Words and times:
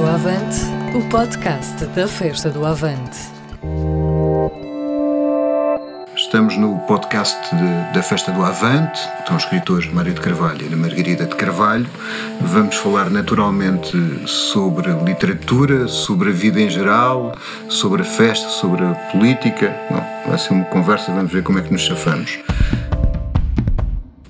Do 0.00 0.06
Avante, 0.06 0.56
o 0.96 1.06
podcast 1.10 1.84
da 1.88 2.08
Festa 2.08 2.48
do 2.48 2.64
Avante. 2.64 3.18
Estamos 6.16 6.56
no 6.56 6.78
podcast 6.86 7.36
de- 7.54 7.92
da 7.92 8.02
Festa 8.02 8.32
do 8.32 8.42
Avante, 8.42 8.98
estão 9.18 9.36
os 9.36 9.42
escritores 9.42 9.92
Mário 9.92 10.14
de 10.14 10.20
Carvalho 10.22 10.62
e 10.62 10.66
Ana 10.68 10.76
Margarida 10.78 11.26
de 11.26 11.36
Carvalho. 11.36 11.86
Vamos 12.40 12.76
falar 12.76 13.10
naturalmente 13.10 13.92
sobre 14.26 14.90
literatura, 15.04 15.86
sobre 15.86 16.30
a 16.30 16.32
vida 16.32 16.58
em 16.62 16.70
geral, 16.70 17.34
sobre 17.68 18.00
a 18.00 18.04
festa, 18.06 18.48
sobre 18.48 18.82
a 18.82 18.94
política. 19.12 19.76
Bom, 19.90 20.02
vai 20.28 20.38
ser 20.38 20.54
uma 20.54 20.64
conversa, 20.64 21.12
vamos 21.12 21.30
ver 21.30 21.42
como 21.42 21.58
é 21.58 21.62
que 21.62 21.70
nos 21.72 21.82
chafamos. 21.82 22.38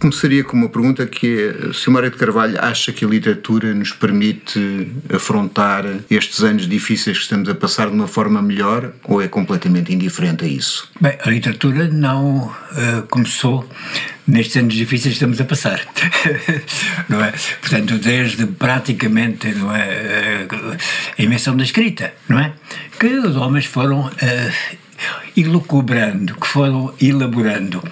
Começaria 0.01 0.43
com 0.43 0.57
uma 0.57 0.71
pergunta 0.71 1.07
que 1.07 1.53
é 1.69 1.73
se 1.75 1.87
o 1.91 1.93
Mário 1.93 2.11
de 2.11 2.17
Carvalho 2.17 2.57
acha 2.59 2.91
que 2.91 3.05
a 3.05 3.09
literatura 3.09 3.75
nos 3.75 3.93
permite 3.93 4.91
afrontar 5.15 5.85
estes 6.11 6.43
anos 6.43 6.67
difíceis 6.67 7.19
que 7.19 7.25
estamos 7.25 7.51
a 7.51 7.55
passar 7.55 7.89
de 7.89 7.93
uma 7.93 8.09
forma 8.09 8.41
melhor 8.41 8.95
ou 9.05 9.21
é 9.21 9.29
completamente 9.29 9.93
indiferente 9.93 10.43
a 10.43 10.49
isso? 10.49 10.91
Bem, 10.99 11.19
a 11.23 11.29
literatura 11.29 11.87
não 11.87 12.51
eh, 12.75 13.03
começou 13.11 13.69
nestes 14.27 14.57
anos 14.57 14.73
difíceis 14.73 15.13
que 15.13 15.17
estamos 15.17 15.39
a 15.39 15.45
passar, 15.45 15.87
não 17.07 17.23
é? 17.23 17.35
Portanto, 17.61 17.99
desde 17.99 18.47
praticamente 18.47 19.53
não 19.53 19.75
é, 19.75 19.87
eh, 19.87 20.49
a 21.19 21.23
invenção 21.23 21.55
da 21.55 21.63
escrita, 21.63 22.15
não 22.27 22.39
é? 22.39 22.55
Que 22.99 23.19
os 23.19 23.37
homens 23.37 23.67
foram 23.67 24.11
eh, 24.23 24.51
ilucubrando, 25.37 26.35
que 26.35 26.47
foram 26.47 26.93
elaborando 27.01 27.83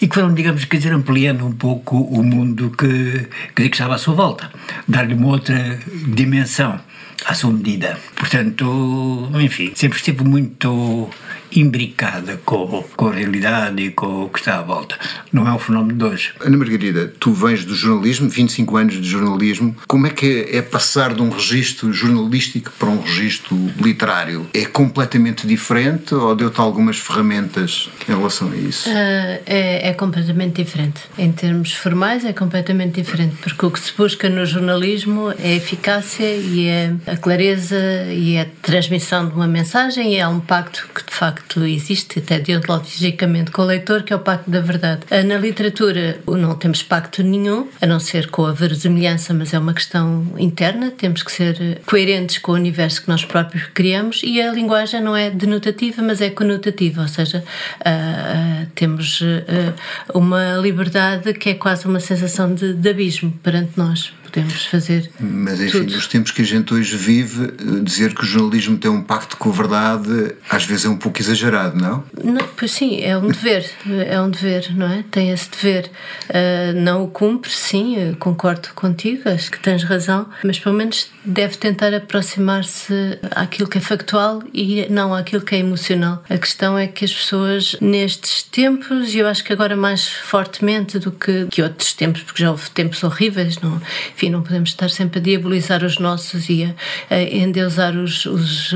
e 0.00 0.08
que 0.08 0.14
foram, 0.14 0.34
digamos, 0.34 0.64
quer 0.64 0.78
dizer, 0.78 0.92
ampliando 0.92 1.46
um 1.46 1.52
pouco 1.52 1.96
o 1.96 2.22
mundo 2.22 2.70
que, 2.70 3.28
que 3.54 3.62
estava 3.62 3.94
à 3.94 3.98
sua 3.98 4.14
volta, 4.14 4.50
dar-lhe 4.86 5.14
uma 5.14 5.28
outra 5.28 5.78
dimensão 6.06 6.80
à 7.26 7.34
sua 7.34 7.52
medida. 7.52 7.98
Portanto, 8.16 9.28
enfim, 9.40 9.72
sempre 9.74 9.98
esteve 9.98 10.24
muito 10.24 11.08
imbricada 11.54 12.40
com, 12.44 12.84
com 12.96 13.08
a 13.08 13.12
realidade 13.12 13.82
e 13.82 13.90
com 13.90 14.24
o 14.24 14.28
que 14.28 14.38
está 14.38 14.58
à 14.58 14.62
volta. 14.62 14.98
Não 15.32 15.46
é 15.46 15.52
um 15.52 15.58
fenómeno 15.58 15.98
de 15.98 16.04
hoje. 16.04 16.32
Ana 16.40 16.56
Margarida, 16.56 17.12
tu 17.18 17.32
vens 17.32 17.64
do 17.64 17.74
jornalismo, 17.74 18.28
25 18.28 18.76
anos 18.76 18.94
de 18.94 19.08
jornalismo. 19.08 19.76
Como 19.86 20.06
é 20.06 20.10
que 20.10 20.48
é 20.52 20.62
passar 20.62 21.14
de 21.14 21.22
um 21.22 21.30
registro 21.30 21.92
jornalístico 21.92 22.72
para 22.78 22.88
um 22.88 23.00
registro 23.00 23.56
literário? 23.80 24.46
É 24.52 24.64
completamente 24.64 25.46
diferente 25.46 26.14
ou 26.14 26.34
deu-te 26.34 26.60
algumas 26.60 26.98
ferramentas 26.98 27.88
em 28.08 28.14
relação 28.14 28.50
a 28.50 28.56
isso? 28.56 28.88
Ah, 28.88 29.40
é, 29.46 29.88
é 29.88 29.92
completamente 29.94 30.62
diferente. 30.62 31.00
Em 31.16 31.32
termos 31.32 31.72
formais, 31.72 32.24
é 32.24 32.32
completamente 32.32 33.00
diferente, 33.00 33.36
porque 33.36 33.66
o 33.66 33.70
que 33.70 33.80
se 33.80 33.92
busca 33.96 34.28
no 34.28 34.44
jornalismo 34.44 35.32
é 35.38 35.52
a 35.52 35.56
eficácia 35.56 36.34
e 36.36 36.66
é 36.66 36.94
a 37.06 37.16
clareza 37.16 37.78
e 38.10 38.34
é 38.34 38.42
a 38.42 38.46
transmissão 38.62 39.28
de 39.28 39.34
uma 39.34 39.46
mensagem 39.46 40.14
e 40.14 40.16
é 40.16 40.26
um 40.26 40.40
pacto 40.40 40.88
que 40.94 41.04
de 41.04 41.14
facto 41.14 41.37
existe, 41.66 42.18
até 42.18 42.38
deontologicamente, 42.38 43.50
com 43.50 43.62
o 43.62 43.66
leitor, 43.66 44.02
que 44.02 44.12
é 44.12 44.16
o 44.16 44.20
pacto 44.20 44.50
da 44.50 44.60
verdade. 44.60 45.02
Ah, 45.10 45.22
Na 45.22 45.36
literatura 45.36 46.20
não 46.26 46.54
temos 46.54 46.82
pacto 46.82 47.22
nenhum, 47.22 47.68
a 47.80 47.86
não 47.86 48.00
ser 48.00 48.28
com 48.28 48.44
a 48.46 48.52
verosimilhança, 48.52 49.34
mas 49.34 49.52
é 49.52 49.58
uma 49.58 49.74
questão 49.74 50.26
interna, 50.38 50.90
temos 50.90 51.22
que 51.22 51.32
ser 51.32 51.80
coerentes 51.86 52.38
com 52.38 52.52
o 52.52 52.54
universo 52.54 53.02
que 53.02 53.08
nós 53.08 53.24
próprios 53.24 53.64
criamos 53.74 54.20
e 54.22 54.40
a 54.40 54.52
linguagem 54.52 55.00
não 55.00 55.16
é 55.16 55.30
denotativa, 55.30 56.02
mas 56.02 56.20
é 56.20 56.30
conotativa, 56.30 57.02
ou 57.02 57.08
seja, 57.08 57.44
ah, 57.84 57.90
ah, 57.90 58.66
temos 58.74 59.22
ah, 59.22 59.74
uma 60.14 60.56
liberdade 60.56 61.32
que 61.34 61.50
é 61.50 61.54
quase 61.54 61.86
uma 61.86 62.00
sensação 62.00 62.54
de, 62.54 62.74
de 62.74 62.88
abismo 62.88 63.32
perante 63.42 63.72
nós. 63.76 64.12
Podemos 64.30 64.66
fazer 64.66 65.10
Mas 65.18 65.60
enfim, 65.60 65.80
tudo. 65.80 65.94
nos 65.94 66.06
tempos 66.06 66.30
que 66.32 66.42
a 66.42 66.44
gente 66.44 66.72
hoje 66.74 66.96
vive, 66.96 67.44
eh, 67.46 67.80
dizer 67.82 68.14
que 68.14 68.22
o 68.22 68.26
jornalismo 68.26 68.76
tem 68.76 68.90
um 68.90 69.02
pacto 69.02 69.36
com 69.36 69.48
a 69.50 69.52
verdade 69.52 70.34
às 70.48 70.64
vezes 70.64 70.84
é 70.84 70.88
um 70.88 70.96
pouco 70.96 71.20
exagerado, 71.20 71.76
não? 71.76 72.04
Não, 72.22 72.46
pois 72.56 72.72
sim, 72.72 73.00
é 73.02 73.16
um 73.16 73.28
dever, 73.28 73.70
é 74.06 74.20
um 74.20 74.30
dever, 74.30 74.74
não 74.74 74.86
é? 74.86 75.04
Tem 75.10 75.30
esse 75.30 75.50
dever. 75.50 75.90
Ah, 76.28 76.72
não 76.74 77.04
o 77.04 77.08
cumpre, 77.08 77.50
sim, 77.50 78.14
concordo 78.18 78.68
contigo, 78.74 79.28
acho 79.28 79.50
que 79.50 79.58
tens 79.58 79.82
razão, 79.82 80.26
mas 80.44 80.58
pelo 80.58 80.74
menos 80.74 81.08
deve 81.24 81.56
tentar 81.56 81.92
aproximar-se 81.94 83.18
àquilo 83.30 83.68
que 83.68 83.78
é 83.78 83.80
factual 83.80 84.42
e 84.52 84.86
não 84.90 85.14
àquilo 85.14 85.42
que 85.42 85.54
é 85.54 85.58
emocional. 85.58 86.22
A 86.28 86.38
questão 86.38 86.78
é 86.78 86.86
que 86.86 87.04
as 87.04 87.12
pessoas, 87.12 87.76
nestes 87.80 88.42
tempos, 88.42 89.14
e 89.14 89.18
eu 89.18 89.26
acho 89.26 89.44
que 89.44 89.52
agora 89.52 89.76
mais 89.76 90.08
fortemente 90.08 90.98
do 90.98 91.12
que, 91.12 91.46
que 91.50 91.62
outros 91.62 91.92
tempos, 91.92 92.22
porque 92.22 92.42
já 92.42 92.50
houve 92.50 92.70
tempos 92.70 93.02
horríveis, 93.02 93.58
não, 93.60 93.80
enfim, 94.18 94.30
não 94.30 94.42
podemos 94.42 94.70
estar 94.70 94.90
sempre 94.90 95.20
a 95.20 95.22
diabolizar 95.22 95.84
os 95.84 95.98
nossos 95.98 96.48
e 96.48 96.64
a, 97.08 97.14
a 97.14 97.22
endeusar 97.22 97.96
os, 97.96 98.26
os 98.26 98.74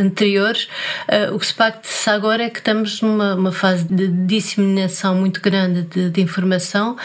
anteriores. 0.00 0.68
Ah, 1.08 1.32
o 1.32 1.38
que 1.40 1.46
se 1.46 1.54
pacta 1.54 1.88
agora 2.12 2.44
é 2.44 2.48
que 2.50 2.58
estamos 2.60 3.00
numa 3.02 3.34
uma 3.34 3.50
fase 3.50 3.84
de 3.92 4.06
disseminação 4.06 5.16
muito 5.16 5.40
grande 5.40 5.82
de, 5.82 6.10
de 6.10 6.20
informação, 6.20 6.96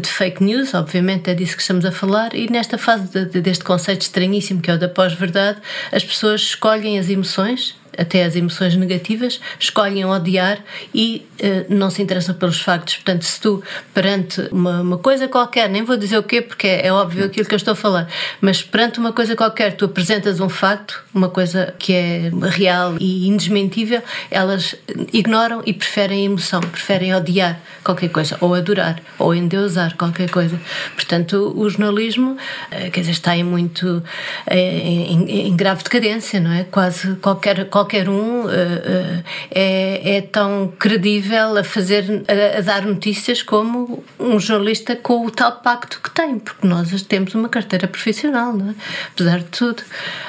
de 0.00 0.08
fake 0.08 0.42
news, 0.42 0.74
obviamente 0.74 1.30
é 1.30 1.34
disso 1.34 1.54
que 1.54 1.62
estamos 1.62 1.84
a 1.84 1.92
falar, 1.92 2.34
e 2.34 2.50
nesta 2.50 2.76
fase 2.76 3.08
de- 3.12 3.26
de- 3.26 3.40
deste 3.40 3.62
conceito 3.62 4.02
estranhíssimo 4.02 4.60
que 4.60 4.70
é 4.70 4.74
o 4.74 4.78
da 4.78 4.88
pós-verdade, 4.88 5.58
as 5.92 6.02
pessoas 6.02 6.40
escolhem 6.40 6.98
as 6.98 7.08
emoções 7.08 7.76
até 7.98 8.24
as 8.24 8.36
emoções 8.36 8.76
negativas, 8.76 9.40
escolhem 9.58 10.04
odiar 10.04 10.58
e 10.94 11.26
eh, 11.38 11.66
não 11.68 11.90
se 11.90 12.02
interessam 12.02 12.34
pelos 12.34 12.60
factos. 12.60 12.96
Portanto, 12.96 13.24
se 13.24 13.40
tu, 13.40 13.62
perante 13.92 14.40
uma, 14.52 14.80
uma 14.80 14.98
coisa 14.98 15.28
qualquer, 15.28 15.68
nem 15.68 15.82
vou 15.82 15.96
dizer 15.96 16.18
o 16.18 16.22
quê, 16.22 16.40
porque 16.40 16.66
é, 16.66 16.86
é 16.86 16.92
óbvio 16.92 17.24
aquilo 17.24 17.46
que 17.46 17.54
eu 17.54 17.56
estou 17.56 17.72
a 17.72 17.76
falar, 17.76 18.08
mas 18.40 18.62
perante 18.62 18.98
uma 18.98 19.12
coisa 19.12 19.34
qualquer, 19.36 19.76
tu 19.76 19.84
apresentas 19.84 20.40
um 20.40 20.48
facto, 20.48 21.02
uma 21.12 21.28
coisa 21.28 21.74
que 21.78 21.92
é 21.92 22.30
real 22.50 22.94
e 23.00 23.28
indesmentível, 23.28 24.02
elas 24.30 24.74
ignoram 25.12 25.62
e 25.66 25.72
preferem 25.72 26.22
a 26.22 26.24
emoção, 26.24 26.60
preferem 26.60 27.14
odiar 27.14 27.60
qualquer 27.82 28.08
coisa, 28.08 28.36
ou 28.40 28.54
adorar, 28.54 29.00
ou 29.18 29.34
endeusar 29.34 29.96
qualquer 29.96 30.30
coisa. 30.30 30.60
Portanto, 30.94 31.52
o 31.56 31.68
jornalismo, 31.68 32.36
eh, 32.70 32.90
quer 32.90 33.00
dizer, 33.00 33.12
está 33.12 33.36
em 33.36 33.44
muito 33.44 34.02
eh, 34.46 34.78
em, 35.10 35.48
em 35.48 35.56
grave 35.56 35.82
decadência, 35.82 36.40
não 36.40 36.52
é? 36.52 36.64
Quase 36.64 37.16
qualquer, 37.16 37.66
qualquer 37.66 37.83
um 38.08 38.48
eh, 38.50 38.82
eh, 38.84 39.22
é, 39.50 40.16
é 40.16 40.20
tão 40.20 40.72
credível 40.78 41.56
a 41.56 41.64
fazer, 41.64 42.24
a, 42.28 42.58
a 42.58 42.60
dar 42.60 42.84
notícias 42.84 43.42
como 43.42 44.02
um 44.18 44.38
jornalista 44.38 44.96
com 44.96 45.26
o 45.26 45.30
tal 45.30 45.52
pacto 45.60 46.00
que 46.02 46.10
tem, 46.10 46.38
porque 46.38 46.66
nós 46.66 46.90
temos 47.02 47.34
uma 47.34 47.48
carteira 47.48 47.86
profissional, 47.86 48.56
é? 48.58 48.74
Apesar 49.12 49.38
de 49.38 49.44
tudo. 49.46 49.82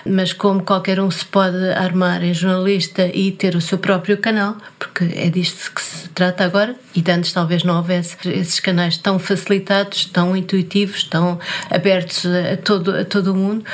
Mas 0.05 0.33
como 0.33 0.63
qualquer 0.63 0.99
um 0.99 1.09
se 1.09 1.25
pode 1.25 1.69
armar 1.71 2.23
em 2.23 2.33
jornalista 2.33 3.07
e 3.07 3.31
ter 3.31 3.55
o 3.55 3.61
seu 3.61 3.77
próprio 3.77 4.17
canal, 4.17 4.57
porque 4.77 5.05
é 5.15 5.29
disto 5.29 5.71
que 5.73 5.81
se 5.81 6.09
trata 6.09 6.43
agora, 6.43 6.75
e 6.95 7.01
de 7.01 7.11
antes 7.11 7.33
talvez 7.33 7.63
não 7.63 7.77
houvesse 7.77 8.15
esses 8.25 8.59
canais 8.59 8.97
tão 8.97 9.19
facilitados, 9.19 10.05
tão 10.05 10.35
intuitivos, 10.35 11.03
tão 11.03 11.39
abertos 11.69 12.25
a 12.25 12.57
todo, 12.57 12.95
a 12.95 13.05
todo 13.05 13.33
o 13.33 13.35
mundo, 13.35 13.65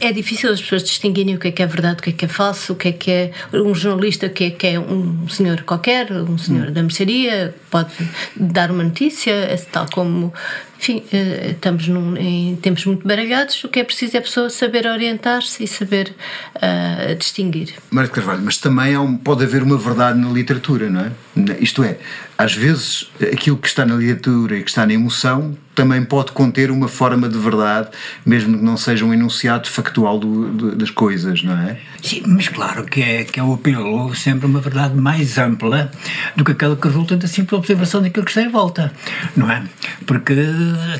é 0.00 0.12
difícil 0.12 0.50
as 0.50 0.60
pessoas 0.60 0.82
distinguirem 0.82 1.34
o 1.34 1.38
que 1.38 1.48
é 1.48 1.50
que 1.50 1.62
é 1.62 1.66
verdade, 1.66 2.00
o 2.00 2.02
que 2.02 2.10
é 2.10 2.12
que 2.12 2.24
é 2.24 2.28
falso, 2.28 2.72
o 2.72 2.76
que 2.76 2.88
é 2.88 2.92
que 2.92 3.10
é 3.10 3.29
um 3.52 3.74
jornalista, 3.74 4.28
que 4.28 4.44
é 4.44 4.50
que 4.50 4.66
é 4.66 4.80
um 4.80 5.28
senhor 5.28 5.62
qualquer, 5.62 6.10
um 6.12 6.38
senhor 6.38 6.70
da 6.70 6.82
mercearia, 6.82 7.54
pode 7.70 7.90
dar 8.36 8.70
uma 8.70 8.84
notícia, 8.84 9.32
tal 9.72 9.86
como 9.92 10.32
enfim, 10.78 11.02
eh, 11.12 11.50
estamos 11.50 11.86
num, 11.88 12.16
em 12.16 12.56
tempos 12.56 12.86
muito 12.86 13.06
baralhados, 13.06 13.62
o 13.64 13.68
que 13.68 13.80
é 13.80 13.84
preciso 13.84 14.16
é 14.16 14.18
a 14.18 14.22
pessoa 14.22 14.48
saber 14.48 14.86
orientar-se 14.86 15.62
e 15.62 15.68
saber 15.68 16.14
ah, 16.54 17.14
distinguir. 17.18 17.74
Mário 17.90 18.10
Carvalho, 18.10 18.40
mas 18.42 18.56
também 18.56 18.96
um- 18.96 19.14
pode 19.16 19.44
haver 19.44 19.62
uma 19.62 19.76
verdade 19.76 20.18
na 20.18 20.30
literatura, 20.30 20.88
não 20.88 21.00
é? 21.02 21.12
Isto 21.60 21.84
é, 21.84 21.98
às 22.42 22.54
vezes 22.54 23.10
aquilo 23.32 23.56
que 23.58 23.68
está 23.68 23.84
na 23.84 23.94
literatura 23.96 24.56
e 24.56 24.62
que 24.62 24.70
está 24.70 24.86
na 24.86 24.94
emoção 24.94 25.56
também 25.74 26.02
pode 26.04 26.32
conter 26.32 26.70
uma 26.70 26.88
forma 26.88 27.28
de 27.28 27.38
verdade, 27.38 27.88
mesmo 28.26 28.58
que 28.58 28.64
não 28.64 28.76
seja 28.76 29.04
um 29.04 29.14
enunciado 29.14 29.66
factual 29.68 30.18
do- 30.18 30.48
do- 30.52 30.76
das 30.76 30.90
coisas, 30.90 31.42
não 31.42 31.54
é? 31.56 31.78
Sim, 32.02 32.22
mas 32.26 32.48
claro 32.48 32.84
que 32.84 33.00
é, 33.02 33.24
que 33.24 33.38
é 33.40 33.42
o 33.42 33.54
apelo 33.54 34.14
sempre 34.14 34.46
uma 34.46 34.60
verdade 34.60 34.94
mais 34.94 35.38
ampla 35.38 35.90
do 36.36 36.44
que 36.44 36.52
aquela 36.52 36.76
que 36.76 36.86
resulta 36.86 37.16
da 37.16 37.26
simples 37.28 37.58
observação 37.58 38.02
daquilo 38.02 38.24
que 38.24 38.30
está 38.30 38.42
em 38.42 38.48
volta, 38.50 38.92
não 39.36 39.50
é? 39.50 39.62
Porque 40.06 40.34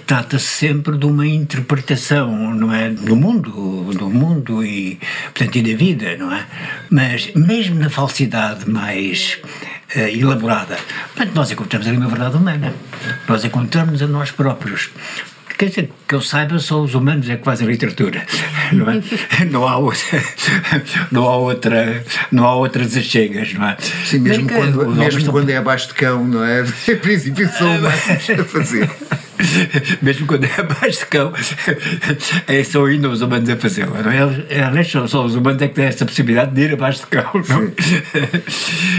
trata-se 0.07 0.47
sempre 0.47 0.97
de 0.97 1.05
uma 1.07 1.27
interpretação, 1.27 2.55
não 2.55 2.73
é? 2.73 2.91
Do 2.91 3.17
mundo, 3.17 3.93
do 3.95 4.09
mundo 4.09 4.65
e, 4.65 4.99
portanto, 5.35 5.57
e 5.57 5.63
da 5.73 5.77
vida, 5.79 6.17
não 6.17 6.33
é? 6.33 6.45
Mas 6.91 7.33
mesmo 7.35 7.79
na 7.79 7.91
falsidade 7.91 8.69
mais 8.71 9.39
eh, 9.95 10.17
elaborada, 10.17 10.77
portanto, 11.15 11.35
nós 11.35 11.51
encontramos 11.51 11.87
ali 11.87 11.97
uma 11.97 12.09
verdade 12.09 12.37
humana. 12.37 12.75
Nós 13.29 13.45
encontramos 13.45 14.03
a 14.03 14.07
nós 14.07 14.31
próprios. 14.31 14.91
Quer 15.59 15.67
dizer, 15.69 15.93
que 16.09 16.15
eu 16.15 16.23
saiba, 16.23 16.59
só 16.59 16.81
os 16.81 16.95
humanos 16.95 17.29
é 17.29 17.37
que 17.37 17.45
fazem 17.45 17.69
literatura, 17.69 18.25
não 18.73 18.91
é? 18.91 19.03
Não 19.51 19.69
há 19.69 19.77
outra, 19.77 20.25
não 21.13 21.29
há 21.29 21.37
outra, 21.37 22.05
não 22.33 22.47
há 22.47 22.55
outras 22.55 22.97
achegas, 22.97 23.53
não 23.53 23.69
é? 23.69 23.77
Sim, 24.07 24.21
mesmo, 24.21 24.49
quando, 24.49 24.81
homens 24.81 25.15
mesmo 25.15 25.33
quando 25.33 25.51
é 25.51 25.57
abaixo 25.59 25.89
de 25.89 25.95
cão, 25.95 26.27
não 26.27 26.43
é? 26.43 26.65
Em 26.89 26.97
princípio 26.97 27.47
são 27.59 27.77
humanos 27.77 28.31
a 28.41 28.45
fazer. 28.45 28.91
Mesmo 30.03 30.27
quando 30.27 30.45
é 30.45 30.61
abaixo 30.61 31.01
de 31.01 31.07
cão, 31.07 31.33
é 32.47 32.65
só 32.65 32.85
ainda 32.85 33.09
os 33.09 33.21
humanos 33.23 33.49
a 33.49 33.57
fazê-lo. 33.57 33.95
É, 34.49 34.63
aliás, 34.63 34.89
só, 34.89 35.07
só 35.07 35.25
os 35.25 35.35
humanos 35.35 35.61
é 35.63 35.69
que 35.69 35.75
têm 35.75 35.85
esta 35.85 36.05
possibilidade 36.05 36.55
de 36.55 36.63
ir 36.63 36.73
abaixo 36.75 37.01
de 37.01 37.07
cão. 37.07 37.31
Não? 37.49 37.73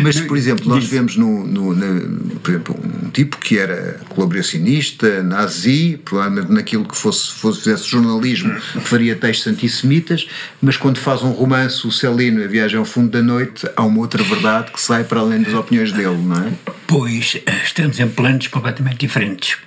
Mas, 0.02 0.20
por 0.20 0.38
exemplo, 0.38 0.68
nós 0.68 0.86
vemos 0.86 1.16
no, 1.16 1.46
no, 1.46 1.76
na, 1.76 2.02
por 2.42 2.52
exemplo, 2.52 2.80
um 3.06 3.10
tipo 3.10 3.38
que 3.38 3.58
era 3.58 4.00
colaboracionista, 4.10 5.24
nazi, 5.24 6.00
provavelmente 6.04 6.52
naquilo 6.52 6.86
que 6.86 6.96
fosse, 6.96 7.32
fosse 7.32 7.62
fizesse 7.64 7.88
jornalismo, 7.88 8.60
faria 8.82 9.16
textos 9.16 9.48
antissemitas, 9.48 10.28
mas 10.62 10.78
quando 10.78 10.98
faz 10.98 11.22
um 11.22 11.32
romance, 11.32 11.86
o 11.86 11.92
Celino, 11.92 12.44
a 12.44 12.48
viagem 12.48 12.78
ao 12.78 12.86
fundo 12.86 13.10
da 13.10 13.22
noite, 13.22 13.68
há 13.76 13.84
uma 13.84 14.00
outra 14.00 14.24
verdade 14.24 14.72
que 14.72 14.82
sai 14.82 15.04
para 15.04 15.20
além 15.20 15.42
das 15.42 15.54
opiniões 15.54 15.92
dele, 15.92 16.18
não 16.18 16.48
é? 16.48 16.52
Pois, 16.88 17.38
estamos 17.64 18.00
em 18.00 18.08
planos 18.10 18.48
completamente 18.48 18.98
diferentes. 18.98 19.58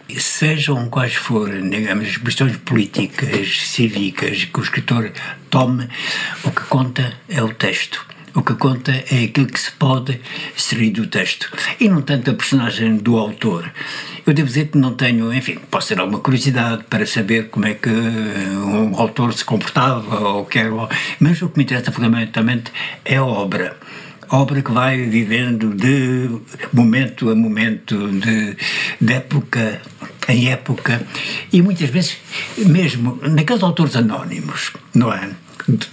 Sejam 0.65 0.89
quais 0.89 1.15
forem, 1.15 1.69
digamos, 1.69 2.09
as 2.09 2.17
questões 2.17 2.57
políticas, 2.57 3.69
cívicas 3.69 4.45
que 4.47 4.59
o 4.59 4.63
escritor 4.63 5.13
tome, 5.51 5.87
o 6.43 6.51
que 6.51 6.63
conta 6.63 7.13
é 7.29 7.43
o 7.43 7.53
texto. 7.53 8.03
O 8.35 8.41
que 8.41 8.55
conta 8.55 8.91
é 8.91 9.25
aquilo 9.25 9.47
que 9.47 9.61
se 9.61 9.71
pode 9.73 10.19
extrair 10.57 10.91
do 10.91 11.07
texto 11.07 11.53
e 11.79 11.87
não 11.87 12.01
tanto 12.01 12.31
a 12.31 12.35
personagem 12.35 12.97
do 12.97 13.19
autor. 13.19 13.71
Eu 14.27 14.33
devo 14.33 14.49
dizer 14.49 14.69
que 14.69 14.79
não 14.79 14.95
tenho, 14.95 15.35
enfim, 15.35 15.59
posso 15.71 15.89
ter 15.89 16.01
alguma 16.01 16.21
curiosidade 16.21 16.85
para 16.85 17.05
saber 17.05 17.51
como 17.51 17.67
é 17.67 17.75
que 17.75 17.91
um 17.91 18.99
autor 18.99 19.35
se 19.35 19.45
comportava 19.45 20.19
ou 20.21 20.47
quer, 20.47 20.71
mas 21.21 21.43
o 21.43 21.51
que 21.51 21.59
me 21.59 21.65
interessa 21.65 21.93
fundamentalmente 21.93 22.73
é 23.05 23.17
a 23.17 23.25
obra 23.25 23.77
obra 24.31 24.63
que 24.63 24.73
vai 24.73 25.03
vivendo 25.03 25.75
de 25.75 26.29
momento 26.73 27.31
a 27.31 27.35
momento, 27.35 28.09
de, 28.09 28.57
de 29.01 29.13
época 29.13 29.81
em 30.29 30.51
época, 30.51 31.07
e 31.53 31.63
muitas 31.63 31.91
vezes, 31.91 32.17
mesmo 32.57 33.19
naqueles 33.23 33.63
autores 33.63 33.97
anónimos, 33.97 34.73
não 34.95 35.13
é? 35.13 35.31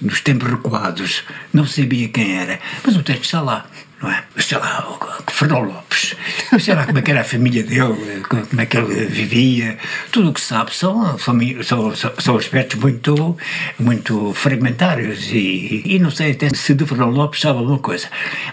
Dos 0.02 0.22
tempos 0.22 0.50
recuados, 0.50 1.24
não 1.54 1.66
sabia 1.66 2.10
quem 2.10 2.38
era, 2.38 2.60
mas 2.84 2.96
o 2.98 3.04
texto 3.04 3.24
está 3.24 3.42
lá 3.42 3.66
não 4.02 4.12
é? 4.12 4.24
Sei 4.38 4.58
lá, 4.58 4.88
o 4.90 5.32
Fernão 5.32 5.62
Lopes, 5.62 6.16
sei 6.60 6.74
lá 6.74 6.86
como 6.86 6.98
é 6.98 7.04
era 7.06 7.22
a 7.22 7.24
família 7.24 7.64
dele, 7.64 8.24
como 8.28 8.62
é 8.62 8.66
que 8.66 8.78
ele 8.78 9.06
vivia, 9.06 9.78
tudo 10.12 10.30
o 10.30 10.34
que 10.34 10.42
sabe 10.42 10.74
são, 10.74 11.18
são, 11.20 11.96
são 11.96 12.36
aspectos 12.36 12.80
muito, 12.80 13.38
muito 13.78 14.34
fragmentários 14.34 15.30
e, 15.32 15.84
e 15.86 16.00
não 16.00 16.10
sei 16.10 16.32
até 16.32 16.50
se 16.50 16.74
do 16.74 16.88
Fernão 16.88 17.12
Lopes 17.12 17.42
sabe 17.42 17.60
alguma 17.60 17.80
coisa, 17.80 18.08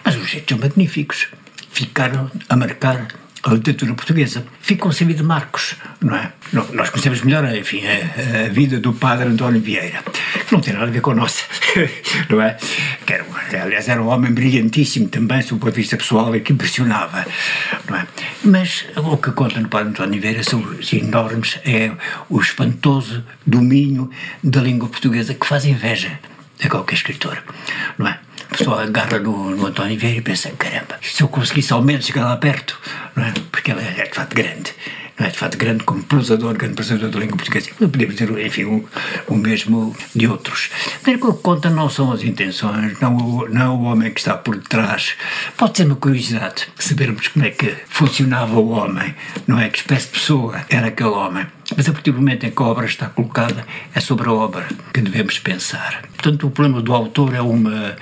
mas 0.04 0.16
os 0.16 0.28
jeitos 0.28 0.50
são 0.50 0.58
magníficos, 0.58 1.28
ficaram 1.72 2.30
a 2.48 2.56
marcar 2.56 3.08
a 3.42 3.54
literatura 3.54 3.94
portuguesa. 3.94 4.44
Sem 4.62 5.08
de 5.08 5.22
Marcos, 5.22 5.76
não 6.00 6.16
é? 6.16 6.32
Nós 6.52 6.90
conhecemos 6.90 7.22
melhor, 7.22 7.44
enfim, 7.54 7.82
a, 7.86 8.46
a, 8.46 8.48
vida 8.48 8.80
do 8.80 8.92
padre 8.92 9.28
António 9.28 9.60
Vieira, 9.60 10.02
que 10.46 10.52
não 10.52 10.60
tem 10.60 10.72
nada 10.72 10.86
a 10.86 10.90
ver 10.90 11.00
com 11.00 11.12
a 11.12 11.14
nossa, 11.14 11.44
não 12.28 12.40
é? 12.40 12.56
Que 13.06 13.12
era, 13.12 13.24
aliás, 13.62 13.88
era 13.88 14.02
um 14.02 14.08
homem 14.08 14.32
brilhantíssimo 14.32 15.08
também, 15.08 15.40
do 15.40 15.56
ponto 15.56 15.70
de 15.70 15.80
vista 15.80 15.96
pessoal, 15.96 16.34
e 16.34 16.40
que 16.40 16.52
impressionava, 16.52 17.26
não 17.88 17.96
é? 17.96 18.06
Mas 18.44 18.86
o 18.96 19.16
que 19.16 19.30
conta 19.32 19.60
no 19.60 19.68
padre 19.68 19.90
António 19.90 20.20
Vieira 20.20 20.42
são 20.42 20.60
os 20.60 20.92
enormes, 20.92 21.58
é 21.64 21.92
o 22.28 22.40
espantoso 22.40 23.24
domínio 23.46 24.10
da 24.42 24.60
língua 24.60 24.88
portuguesa 24.88 25.34
que 25.34 25.46
faz 25.46 25.64
inveja 25.64 26.18
a 26.62 26.68
qualquer 26.68 26.94
escritor, 26.94 27.42
não 27.96 28.08
é? 28.08 28.18
Pessoa 28.58 28.82
agarra 28.82 29.20
no, 29.20 29.50
no 29.54 29.66
António 29.66 29.96
Vieira 29.96 30.18
e 30.18 30.22
pensa: 30.22 30.50
caramba, 30.58 30.98
se 31.00 31.22
eu 31.22 31.28
conseguisse 31.28 31.72
ao 31.72 31.80
menos 31.80 32.04
chegar 32.04 32.24
lá 32.24 32.36
perto, 32.36 32.78
não 33.14 33.24
é? 33.24 33.32
porque 33.52 33.70
ele 33.70 33.80
é 33.80 34.04
de 34.04 34.14
facto 34.14 34.34
grande 34.34 34.74
é 35.18 35.30
de 35.30 35.38
facto 35.38 35.58
grande 35.58 35.84
como 35.84 36.02
prosador, 36.04 36.54
grande 36.54 36.74
prosador 36.74 37.10
da 37.10 37.18
língua 37.18 37.36
portuguesa. 37.36 37.70
Podemos 37.78 38.14
dizer, 38.14 38.46
enfim, 38.46 38.64
o, 38.64 38.88
o 39.26 39.36
mesmo 39.36 39.96
de 40.14 40.28
outros. 40.28 40.70
Mas 41.04 41.20
o 41.20 41.34
que 41.34 41.42
conta 41.42 41.68
não 41.68 41.90
são 41.90 42.12
as 42.12 42.22
intenções, 42.22 42.98
não 43.00 43.16
o, 43.16 43.48
não 43.48 43.76
o 43.76 43.82
homem 43.84 44.12
que 44.12 44.20
está 44.20 44.36
por 44.36 44.56
detrás. 44.56 45.14
Pode 45.56 45.76
ser 45.76 45.86
uma 45.86 45.96
curiosidade 45.96 46.68
sabermos 46.78 47.28
como 47.28 47.44
é 47.44 47.50
que 47.50 47.74
funcionava 47.88 48.58
o 48.58 48.70
homem, 48.70 49.14
não 49.46 49.58
é? 49.58 49.68
Que 49.68 49.78
espécie 49.78 50.06
de 50.06 50.12
pessoa 50.12 50.64
era 50.68 50.86
aquele 50.88 51.10
homem. 51.10 51.46
Mas 51.76 51.88
a 51.88 51.92
partir 51.92 52.12
do 52.12 52.18
momento 52.18 52.46
em 52.46 52.50
que 52.50 52.62
a 52.62 52.66
obra 52.66 52.86
está 52.86 53.06
colocada, 53.08 53.66
é 53.94 54.00
sobre 54.00 54.28
a 54.28 54.32
obra 54.32 54.66
que 54.92 55.00
devemos 55.00 55.38
pensar. 55.38 56.02
Portanto, 56.14 56.46
o 56.46 56.50
problema 56.50 56.80
do 56.80 56.94
autor 56.94 57.34
é 57.34 57.42
uma, 57.42 57.96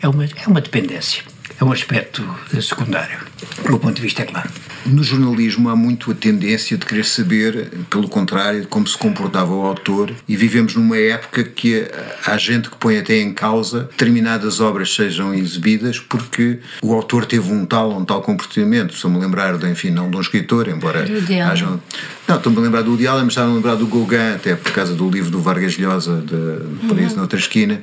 é 0.00 0.08
uma, 0.08 0.24
é 0.24 0.46
uma 0.46 0.60
dependência, 0.60 1.22
é 1.60 1.64
um 1.64 1.72
aspecto 1.72 2.24
secundário. 2.60 3.29
Do 3.62 3.68
meu 3.68 3.78
ponto 3.78 3.94
de 3.94 4.02
vista, 4.02 4.22
é 4.22 4.26
claro. 4.26 4.50
No 4.86 5.02
jornalismo 5.02 5.68
há 5.68 5.76
muito 5.76 6.10
a 6.10 6.14
tendência 6.14 6.76
de 6.76 6.86
querer 6.86 7.04
saber, 7.04 7.68
pelo 7.90 8.08
contrário, 8.08 8.66
como 8.68 8.86
se 8.86 8.96
comportava 8.96 9.52
o 9.52 9.64
autor, 9.66 10.10
e 10.28 10.36
vivemos 10.36 10.74
numa 10.74 10.96
época 10.96 11.44
que 11.44 11.86
há 12.26 12.36
gente 12.38 12.70
que 12.70 12.76
põe 12.76 12.98
até 12.98 13.18
em 13.18 13.32
causa 13.32 13.88
determinadas 13.90 14.60
obras 14.60 14.94
sejam 14.94 15.34
exibidas 15.34 15.98
porque 15.98 16.58
o 16.82 16.94
autor 16.94 17.26
teve 17.26 17.52
um 17.52 17.64
tal 17.66 17.96
um 17.96 18.04
tal 18.04 18.22
comportamento. 18.22 18.94
Estou-me 18.94 19.16
a 19.16 19.20
lembrar, 19.20 19.58
de, 19.58 19.68
enfim, 19.68 19.90
não 19.90 20.10
de 20.10 20.16
um 20.16 20.20
escritor, 20.20 20.68
embora 20.68 21.04
haja. 21.50 21.78
Não, 22.26 22.36
estou-me 22.36 22.58
a 22.58 22.60
lembrar 22.60 22.82
do 22.82 22.94
Ideal, 22.94 23.18
mas 23.18 23.28
estava 23.28 23.50
a 23.50 23.54
lembrar 23.54 23.74
do 23.74 23.86
Gauguin, 23.86 24.34
até 24.36 24.54
por 24.54 24.72
causa 24.72 24.94
do 24.94 25.10
livro 25.10 25.30
do 25.30 25.40
Vargas 25.40 25.76
Llosa, 25.76 26.22
de 26.24 26.86
Paraíso 26.86 27.10
uhum. 27.10 27.16
na 27.16 27.22
Outra 27.22 27.38
Esquina, 27.38 27.80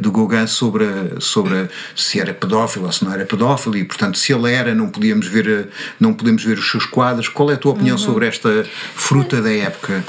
do 0.00 0.10
Gauguin 0.10 0.46
sobre, 0.48 0.86
sobre 1.20 1.68
se 1.94 2.18
era 2.18 2.34
pedófilo 2.34 2.86
ou 2.86 2.92
se 2.92 3.04
não 3.04 3.12
era 3.12 3.24
pedófilo, 3.24 3.76
e 3.76 3.84
portanto, 3.84 4.18
se 4.18 4.32
ele 4.32 4.52
era, 4.52 4.74
não 4.74 4.85
podíamos 4.88 5.26
ver, 5.26 5.68
não 5.98 6.12
podíamos 6.12 6.26
podemos 6.26 6.44
ver 6.44 6.58
os 6.58 6.70
seus 6.70 6.86
quadros. 6.86 7.28
Qual 7.28 7.50
é 7.50 7.54
a 7.54 7.56
tua 7.56 7.72
opinião 7.72 7.96
uhum. 7.96 8.02
sobre 8.02 8.26
esta 8.26 8.66
fruta 8.94 9.40
da 9.40 9.52
época? 9.52 10.04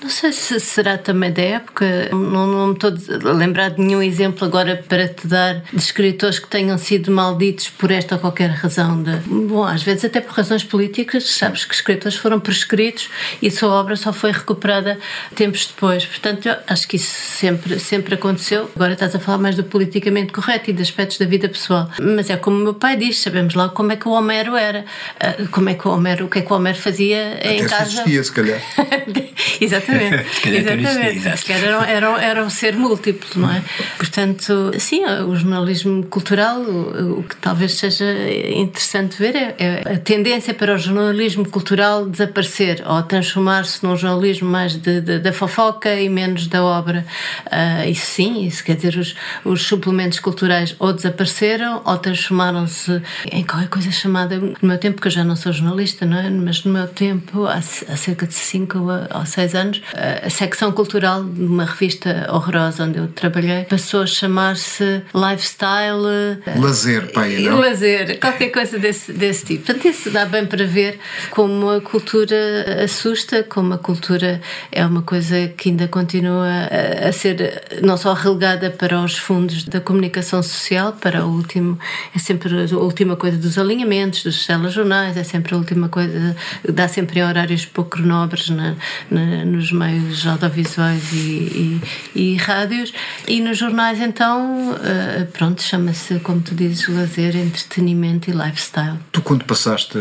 Não 0.00 0.08
sei 0.08 0.32
se 0.32 0.60
será 0.60 0.96
também 0.96 1.32
da 1.32 1.42
época, 1.42 2.08
não, 2.12 2.46
não 2.46 2.66
me 2.68 2.74
estou 2.74 2.90
a 2.90 3.32
lembrar 3.32 3.70
de 3.70 3.80
nenhum 3.80 4.00
exemplo 4.00 4.46
agora 4.46 4.82
para 4.88 5.08
te 5.08 5.26
dar 5.26 5.62
de 5.72 5.76
escritores 5.76 6.38
que 6.38 6.48
tenham 6.48 6.78
sido 6.78 7.10
malditos 7.10 7.68
por 7.68 7.90
esta 7.90 8.14
ou 8.14 8.20
qualquer 8.20 8.50
razão. 8.50 9.02
De, 9.02 9.16
bom, 9.26 9.64
às 9.64 9.82
vezes 9.82 10.04
até 10.04 10.20
por 10.20 10.34
razões 10.34 10.62
políticas, 10.62 11.28
sabes 11.30 11.64
que 11.64 11.74
escritores 11.74 12.16
foram 12.16 12.38
prescritos 12.38 13.10
e 13.42 13.48
a 13.48 13.50
sua 13.50 13.70
obra 13.70 13.96
só 13.96 14.12
foi 14.12 14.30
recuperada 14.30 14.98
tempos 15.34 15.66
depois. 15.66 16.04
Portanto, 16.06 16.48
acho 16.68 16.86
que 16.86 16.96
isso 16.96 17.12
sempre, 17.12 17.80
sempre 17.80 18.14
aconteceu. 18.14 18.70
Agora 18.76 18.92
estás 18.92 19.14
a 19.16 19.18
falar 19.18 19.38
mais 19.38 19.56
do 19.56 19.64
politicamente 19.64 20.32
correto 20.32 20.70
e 20.70 20.72
de 20.72 20.82
aspectos 20.82 21.18
da 21.18 21.26
vida 21.26 21.48
pessoal. 21.48 21.90
Mas 22.00 22.30
é 22.30 22.36
como 22.36 22.56
o 22.56 22.60
meu 22.60 22.74
pai 22.74 22.96
diz, 22.96 23.18
sabemos 23.18 23.54
lá 23.54 23.68
como 23.68 23.90
é 23.90 23.96
que 23.96 24.06
o 24.06 24.12
Homero 24.12 24.54
era, 24.54 24.84
ah, 25.18 25.34
como 25.50 25.68
é 25.68 25.74
que 25.74 25.88
o 25.88 25.90
Homero, 25.90 26.26
o 26.26 26.28
que 26.28 26.38
é 26.38 26.42
que 26.42 26.52
o 26.52 26.56
Homero 26.56 26.78
fazia 26.78 27.34
até 27.34 27.56
em 27.56 27.66
casa. 27.66 27.90
Existia, 27.90 28.22
se 28.22 28.32
calhar. 28.32 28.62
Exatamente. 29.60 29.87
Exatamente. 29.88 30.48
Exatamente. 30.48 31.38
Se 31.38 31.44
calhar 31.44 31.64
era, 31.64 31.90
era, 31.90 32.22
era 32.22 32.44
um 32.44 32.50
ser 32.50 32.76
múltiplo, 32.76 33.28
não 33.36 33.50
é? 33.50 33.62
Portanto, 33.96 34.72
sim, 34.78 35.04
o 35.04 35.34
jornalismo 35.34 36.04
cultural, 36.06 36.60
o, 36.60 37.20
o 37.20 37.22
que 37.22 37.36
talvez 37.36 37.74
seja 37.74 38.04
interessante 38.50 39.16
ver 39.18 39.36
é, 39.36 39.54
é, 39.58 39.92
a 39.94 39.98
tendência 39.98 40.52
para 40.54 40.74
o 40.74 40.78
jornalismo 40.78 41.48
cultural 41.48 42.06
desaparecer 42.06 42.82
ou 42.86 43.02
transformar-se 43.02 43.84
num 43.84 43.96
jornalismo 43.96 44.48
mais 44.48 44.74
de, 44.74 45.00
de, 45.00 45.18
da 45.18 45.32
fofoca 45.32 45.94
e 45.94 46.08
menos 46.08 46.46
da 46.46 46.62
obra. 46.62 47.04
Uh, 47.46 47.88
isso 47.88 48.06
sim, 48.06 48.46
isso 48.46 48.64
quer 48.64 48.76
dizer, 48.76 48.96
os, 48.96 49.14
os 49.44 49.62
suplementos 49.62 50.20
culturais 50.20 50.74
ou 50.78 50.92
desapareceram 50.92 51.82
ou 51.84 51.96
transformaram-se 51.98 53.00
em 53.30 53.44
qualquer 53.44 53.68
coisa 53.68 53.90
chamada, 53.90 54.38
no 54.38 54.56
meu 54.62 54.78
tempo, 54.78 55.00
que 55.00 55.08
eu 55.08 55.12
já 55.12 55.24
não 55.24 55.36
sou 55.36 55.52
jornalista, 55.52 56.04
não 56.04 56.18
é? 56.18 56.30
Mas 56.30 56.64
no 56.64 56.72
meu 56.72 56.86
tempo, 56.86 57.46
há, 57.46 57.56
há 57.56 57.96
cerca 57.96 58.26
de 58.26 58.34
5 58.34 58.78
ou 58.78 59.26
6 59.26 59.54
anos, 59.54 59.77
anos, 59.78 60.26
a 60.26 60.30
secção 60.30 60.72
cultural 60.72 61.24
de 61.24 61.42
uma 61.42 61.64
revista 61.64 62.28
horrorosa 62.30 62.84
onde 62.84 62.98
eu 62.98 63.08
trabalhei 63.08 63.64
passou 63.64 64.02
a 64.02 64.06
chamar-se 64.06 65.02
Lifestyle. 65.14 66.38
Lazer, 66.56 67.12
pai, 67.12 67.38
não? 67.38 67.58
Lazer, 67.58 68.18
qualquer 68.18 68.50
coisa 68.50 68.78
desse, 68.78 69.12
desse 69.12 69.44
tipo. 69.44 69.66
Portanto, 69.66 69.88
isso 69.88 70.10
dá 70.10 70.24
bem 70.24 70.46
para 70.46 70.64
ver 70.66 70.98
como 71.30 71.70
a 71.70 71.80
cultura 71.80 72.36
assusta, 72.84 73.42
como 73.42 73.74
a 73.74 73.78
cultura 73.78 74.40
é 74.70 74.84
uma 74.84 75.02
coisa 75.02 75.48
que 75.56 75.70
ainda 75.70 75.88
continua 75.88 76.46
a, 76.46 77.08
a 77.08 77.12
ser 77.12 77.62
não 77.82 77.96
só 77.96 78.12
relegada 78.12 78.70
para 78.70 79.00
os 79.00 79.16
fundos 79.16 79.64
da 79.64 79.80
comunicação 79.80 80.42
social, 80.42 80.92
para 80.92 81.24
o 81.24 81.30
último, 81.30 81.78
é 82.14 82.18
sempre 82.18 82.52
a 82.54 82.76
última 82.76 83.16
coisa 83.16 83.36
dos 83.36 83.58
alinhamentos, 83.58 84.22
dos 84.22 84.46
telejornais, 84.46 85.16
é 85.16 85.24
sempre 85.24 85.54
a 85.54 85.58
última 85.58 85.88
coisa, 85.88 86.36
dá 86.68 86.88
sempre 86.88 87.20
em 87.20 87.24
horários 87.24 87.64
pouco 87.66 87.98
nobres 87.98 88.48
na, 88.50 88.74
na, 89.10 89.44
nos 89.44 89.67
nos 89.68 89.72
meios 89.72 90.26
audiovisuais 90.26 91.12
e, 91.12 91.80
e, 92.14 92.32
e 92.32 92.36
rádios. 92.36 92.92
E 93.26 93.40
nos 93.40 93.58
jornais, 93.58 94.00
então, 94.00 94.72
uh, 94.72 95.26
pronto, 95.32 95.62
chama-se, 95.62 96.18
como 96.20 96.40
tu 96.40 96.54
dizes, 96.54 96.88
lazer, 96.88 97.36
entretenimento 97.36 98.30
e 98.30 98.32
lifestyle. 98.32 98.98
Tu, 99.12 99.20
quando 99.22 99.44
passaste 99.44 99.98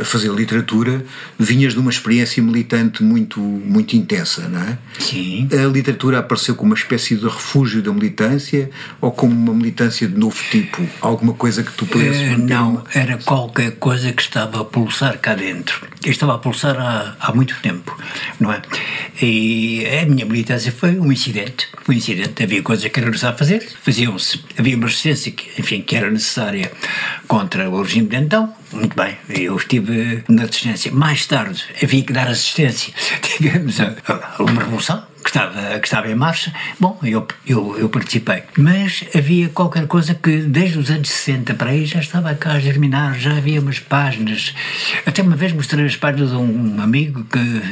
a 0.00 0.04
fazer 0.04 0.30
literatura, 0.30 1.04
vinhas 1.38 1.74
de 1.74 1.78
uma 1.78 1.90
experiência 1.90 2.42
militante 2.42 3.02
muito, 3.02 3.40
muito 3.40 3.96
intensa, 3.96 4.48
não 4.48 4.62
é? 4.62 4.78
Sim. 4.98 5.48
A 5.52 5.66
literatura 5.66 6.18
apareceu 6.18 6.54
como 6.54 6.72
uma 6.72 6.76
espécie 6.76 7.16
de 7.16 7.24
refúgio 7.24 7.82
da 7.82 7.92
militância 7.92 8.70
ou 9.00 9.10
como 9.10 9.32
uma 9.32 9.54
militância 9.54 10.08
de 10.08 10.18
novo 10.18 10.36
tipo? 10.50 10.86
Alguma 11.00 11.34
coisa 11.34 11.62
que 11.62 11.72
tu 11.72 11.86
pudesses 11.86 12.36
uh, 12.36 12.38
Não, 12.38 12.84
era 12.94 13.18
qualquer 13.18 13.72
coisa 13.72 14.12
que 14.12 14.22
estava 14.22 14.60
a 14.60 14.64
pulsar 14.64 15.18
cá 15.18 15.34
dentro. 15.34 15.86
Eu 16.04 16.10
estava 16.10 16.34
a 16.34 16.38
pulsar 16.38 16.76
há, 16.78 17.16
há 17.20 17.32
muito 17.32 17.56
tempo, 17.60 17.96
não 18.40 18.52
é? 18.52 18.62
E 19.20 19.86
a 19.86 20.06
minha 20.06 20.24
militância 20.24 20.72
foi 20.72 20.98
um 20.98 21.10
incidente. 21.12 21.68
Um 21.88 21.92
incidente. 21.92 22.42
Havia 22.42 22.62
coisas 22.62 22.90
que 22.90 23.00
era 23.00 23.08
necessário 23.08 23.38
fazer, 23.38 23.60
faziam-se. 23.82 24.40
Havia 24.58 24.76
uma 24.76 24.86
resistência, 24.86 25.32
que, 25.32 25.60
enfim, 25.60 25.82
que 25.82 25.96
era 25.96 26.10
necessária 26.10 26.70
contra 27.26 27.68
o 27.68 27.82
regime 27.82 28.08
de 28.08 28.16
então. 28.16 28.52
Muito 28.72 28.96
bem, 28.96 29.16
eu 29.28 29.56
estive 29.56 30.24
na 30.28 30.44
assistência. 30.44 30.90
Mais 30.90 31.26
tarde 31.26 31.62
havia 31.82 32.02
que 32.02 32.12
dar 32.12 32.28
assistência, 32.28 32.92
digamos, 33.38 33.78
a 33.80 33.96
uma 34.38 34.62
revolução 34.62 35.12
que 35.22 35.30
estava, 35.30 35.78
que 35.78 35.86
estava 35.86 36.10
em 36.10 36.14
marcha, 36.14 36.52
bom, 36.80 36.98
eu, 37.02 37.26
eu, 37.46 37.78
eu 37.78 37.88
participei. 37.88 38.42
Mas 38.58 39.04
havia 39.14 39.48
qualquer 39.48 39.86
coisa 39.86 40.14
que 40.14 40.38
desde 40.38 40.78
os 40.78 40.90
anos 40.90 41.08
60 41.08 41.54
para 41.54 41.70
aí 41.70 41.86
já 41.86 42.00
estava 42.00 42.34
cá 42.34 42.52
a 42.52 42.60
germinar, 42.60 43.18
já 43.18 43.36
havia 43.36 43.60
umas 43.60 43.78
páginas. 43.78 44.54
Até 45.06 45.22
uma 45.22 45.36
vez 45.36 45.52
mostrei 45.52 45.86
as 45.86 45.96
páginas 45.96 46.32
a 46.32 46.38
um 46.38 46.80
amigo 46.80 47.24
que 47.24 47.62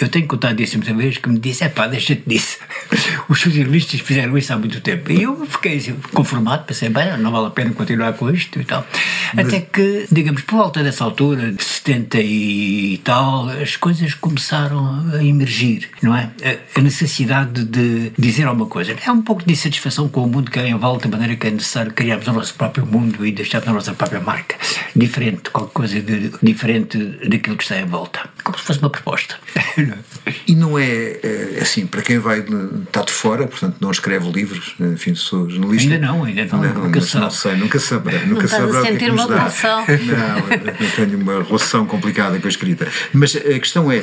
eu 0.00 0.08
tenho 0.08 0.26
contado 0.26 0.60
isso 0.60 0.76
muitas 0.76 0.96
vezes, 0.96 1.18
que 1.18 1.28
me 1.28 1.38
disse: 1.38 1.64
é 1.64 1.68
pá, 1.68 1.86
deixa-te 1.86 2.22
disso. 2.26 2.58
Os 3.28 3.40
socialistas 3.40 4.00
fizeram 4.00 4.36
isso 4.36 4.52
há 4.52 4.56
muito 4.56 4.80
tempo. 4.80 5.10
E 5.10 5.22
eu 5.22 5.46
fiquei 5.46 5.76
assim, 5.76 5.94
conformado, 6.12 6.64
pensei: 6.64 6.88
bem, 6.88 7.16
não 7.18 7.30
vale 7.30 7.46
a 7.46 7.50
pena 7.50 7.70
continuar 7.72 8.12
com 8.14 8.30
isto 8.30 8.60
e 8.60 8.64
tal. 8.64 8.86
Mas... 9.34 9.46
Até 9.46 9.60
que, 9.60 10.06
digamos, 10.10 10.42
por 10.42 10.56
volta 10.56 10.82
dessa 10.82 11.04
altura, 11.04 11.52
de 11.52 11.64
70 11.64 12.18
e 12.20 13.00
tal, 13.04 13.48
as 13.48 13.76
coisas 13.76 14.14
começaram 14.14 15.04
a 15.14 15.24
emergir, 15.24 15.88
não 16.02 16.16
é? 16.16 16.30
A, 16.74 16.80
necessidade 16.80 17.64
de 17.64 18.12
dizer 18.16 18.44
alguma 18.44 18.66
coisa. 18.66 18.96
É 19.04 19.10
um 19.10 19.22
pouco 19.22 19.44
de 19.44 19.52
insatisfação 19.52 20.08
com 20.08 20.22
o 20.22 20.28
mundo 20.28 20.50
que 20.50 20.58
é 20.58 20.68
em 20.68 20.76
volta, 20.76 21.08
de 21.08 21.12
maneira 21.12 21.36
que 21.36 21.46
é 21.46 21.50
necessário 21.50 21.92
criarmos 21.92 22.26
o 22.28 22.32
nosso 22.32 22.54
próprio 22.54 22.86
mundo 22.86 23.26
e 23.26 23.32
deixarmos 23.32 23.68
a 23.68 23.72
nossa 23.72 23.94
própria 23.94 24.20
marca. 24.20 24.56
Diferente, 24.94 25.50
qualquer 25.50 25.72
coisa 25.72 26.00
de, 26.00 26.32
diferente 26.42 26.98
daquilo 27.28 27.56
que 27.56 27.62
está 27.62 27.78
em 27.78 27.86
volta. 27.86 28.28
Como 28.42 28.56
se 28.58 28.64
fosse 28.64 28.78
uma 28.80 28.90
proposta. 28.90 29.36
E 30.46 30.54
não 30.54 30.78
é, 30.78 31.18
é 31.22 31.58
assim, 31.60 31.86
para 31.86 32.02
quem 32.02 32.18
vai 32.18 32.44
está 32.86 33.02
de 33.02 33.12
fora, 33.12 33.46
portanto 33.46 33.76
não 33.80 33.90
escreve 33.90 34.30
livros, 34.30 34.74
enfim, 34.80 35.14
sou 35.14 35.48
jornalista. 35.48 35.92
Ainda 35.94 36.06
não, 36.06 36.24
ainda 36.24 36.44
não, 36.46 36.62
não 36.62 36.84
nunca 36.84 37.00
sabe. 37.00 37.24
Não 37.24 37.30
sei, 37.30 37.56
nunca 37.56 37.78
saberá. 37.78 38.24
Nunca 38.26 38.48
saberá 38.48 38.80
o 38.80 38.82
que 38.82 38.88
é 38.88 38.96
que 38.96 39.10
nos 39.10 39.26
dá. 39.26 39.36
Relação. 39.36 39.84
Não, 39.86 40.84
eu 40.86 40.90
tenho 40.96 41.18
uma 41.18 41.42
relação 41.42 41.86
complicada 41.86 42.38
com 42.38 42.46
a 42.46 42.50
escrita. 42.50 42.88
Mas 43.12 43.36
a 43.36 43.58
questão 43.58 43.90
é, 43.90 44.02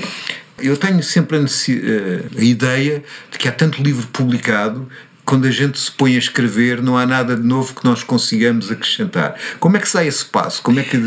eu 0.60 0.78
tenho 0.78 1.02
sempre 1.04 1.38
a, 1.38 1.42
a 1.42 2.44
ideia 2.44 3.04
de 3.32 3.38
que 3.38 3.48
há 3.48 3.52
tanto 3.52 3.82
livro 3.82 4.08
publicado 4.08 4.88
quando 5.26 5.46
a 5.46 5.52
gente 5.52 5.80
se 5.80 5.92
põe 5.92 6.16
a 6.16 6.20
escrever, 6.20 6.82
não 6.82 6.98
há 6.98 7.06
nada 7.06 7.36
de 7.36 7.44
novo 7.44 7.74
que 7.74 7.84
nós 7.86 8.04
consigamos 8.04 8.72
acrescentar. 8.72 9.36
Como 9.60 9.78
é 9.78 9.80
que 9.80 9.88
sai 9.88 10.08
esse 10.08 10.26
passo? 10.26 10.62
Como 10.62 10.80
é 10.80 10.84
que 10.84 10.98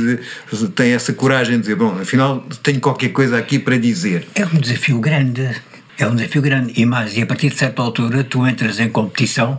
tem 0.75 0.93
essa 0.93 1.13
coragem 1.13 1.57
de 1.57 1.63
dizer, 1.63 1.77
bom, 1.77 1.99
afinal 2.01 2.41
tenho 2.63 2.81
qualquer 2.81 3.11
coisa 3.11 3.37
aqui 3.37 3.59
para 3.59 3.77
dizer? 3.79 4.27
É 4.35 4.45
um 4.45 4.59
desafio 4.59 4.99
grande. 4.99 5.51
É 5.99 6.07
um 6.07 6.15
desafio 6.15 6.43
grande. 6.43 6.73
E 6.77 6.85
mais, 6.85 7.17
e 7.17 7.23
a 7.23 7.27
partir 7.27 7.49
de 7.51 7.57
certa 7.57 7.83
altura 7.83 8.23
tu 8.25 8.47
entras 8.47 8.79
em 8.81 8.89
competição, 8.89 9.59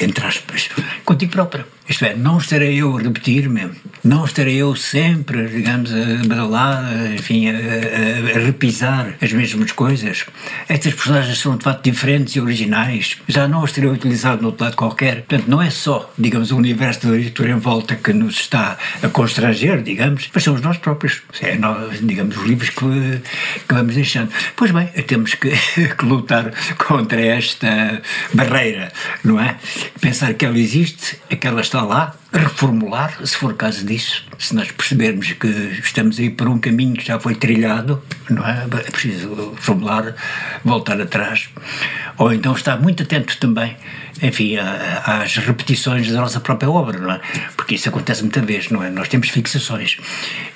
entre 0.00 0.26
aspas, 0.26 0.68
contigo 1.04 1.32
próprio. 1.32 1.64
Isto 1.88 2.04
é, 2.04 2.14
não 2.16 2.38
estarei 2.38 2.76
eu 2.82 2.96
a 2.96 3.00
repetir-me, 3.00 3.70
não 4.02 4.24
estarei 4.24 4.56
eu 4.56 4.74
sempre, 4.74 5.46
digamos, 5.46 5.92
a 5.92 6.26
badalar, 6.26 7.14
enfim, 7.14 7.48
a, 7.48 7.52
a, 7.52 8.38
a, 8.38 8.44
repisar 8.44 9.14
as 9.22 9.32
mesmas 9.32 9.70
coisas. 9.70 10.26
Estas 10.68 10.94
personagens 10.94 11.38
são 11.38 11.56
de 11.56 11.62
facto 11.62 11.84
diferentes 11.84 12.34
e 12.34 12.40
originais, 12.40 13.18
já 13.28 13.46
não 13.46 13.62
as 13.62 13.70
terei 13.70 13.88
utilizado 13.88 14.42
no 14.42 14.48
outro 14.48 14.64
lado 14.64 14.76
qualquer. 14.76 15.22
Portanto, 15.22 15.48
não 15.48 15.62
é 15.62 15.70
só, 15.70 16.12
digamos, 16.18 16.50
o 16.50 16.56
universo 16.56 17.06
da 17.06 17.12
literatura 17.12 17.50
em 17.50 17.58
volta 17.58 17.94
que 17.94 18.12
nos 18.12 18.34
está 18.34 18.76
a 19.00 19.08
constranger, 19.08 19.80
digamos, 19.80 20.28
mas 20.34 20.42
somos 20.42 20.60
nós 20.60 20.78
próprios. 20.78 21.22
É, 21.40 21.56
nós, 21.56 22.00
digamos, 22.02 22.36
os 22.36 22.44
livros 22.44 22.70
que, 22.70 23.20
que 23.68 23.74
vamos 23.74 23.94
deixando. 23.94 24.32
Pois 24.56 24.72
bem, 24.72 24.86
temos 25.06 25.34
que, 25.34 25.50
que 25.96 26.04
lutar 26.04 26.52
contra 26.78 27.20
esta 27.20 28.02
barreira, 28.34 28.92
não 29.22 29.40
é? 29.40 29.56
Pensar 30.00 30.34
que 30.34 30.44
ela 30.44 30.58
existe, 30.58 31.18
é 31.28 31.36
que 31.36 31.46
ela 31.46 31.60
está 31.60 31.82
lá, 31.82 32.14
reformular, 32.38 33.18
se 33.24 33.36
for 33.36 33.54
caso 33.54 33.84
disso. 33.84 34.24
Se 34.38 34.54
nós 34.54 34.70
percebermos 34.70 35.32
que 35.32 35.48
estamos 35.82 36.18
aí 36.18 36.30
por 36.30 36.48
um 36.48 36.58
caminho 36.58 36.94
que 36.94 37.06
já 37.06 37.18
foi 37.18 37.34
trilhado, 37.34 38.02
não 38.28 38.46
é? 38.46 38.66
É 38.86 38.90
preciso 38.90 39.52
reformular, 39.54 40.14
voltar 40.64 41.00
atrás. 41.00 41.48
Ou 42.18 42.32
então 42.32 42.54
estar 42.54 42.80
muito 42.80 43.02
atento 43.02 43.36
também, 43.38 43.76
enfim, 44.22 44.56
às 44.56 45.36
repetições 45.36 46.10
da 46.10 46.20
nossa 46.20 46.40
própria 46.40 46.70
obra, 46.70 46.98
não 46.98 47.12
é? 47.12 47.20
Porque 47.56 47.74
isso 47.74 47.88
acontece 47.88 48.22
muita 48.22 48.40
vez, 48.40 48.70
não 48.70 48.82
é? 48.82 48.90
Nós 48.90 49.08
temos 49.08 49.28
fixações 49.28 49.98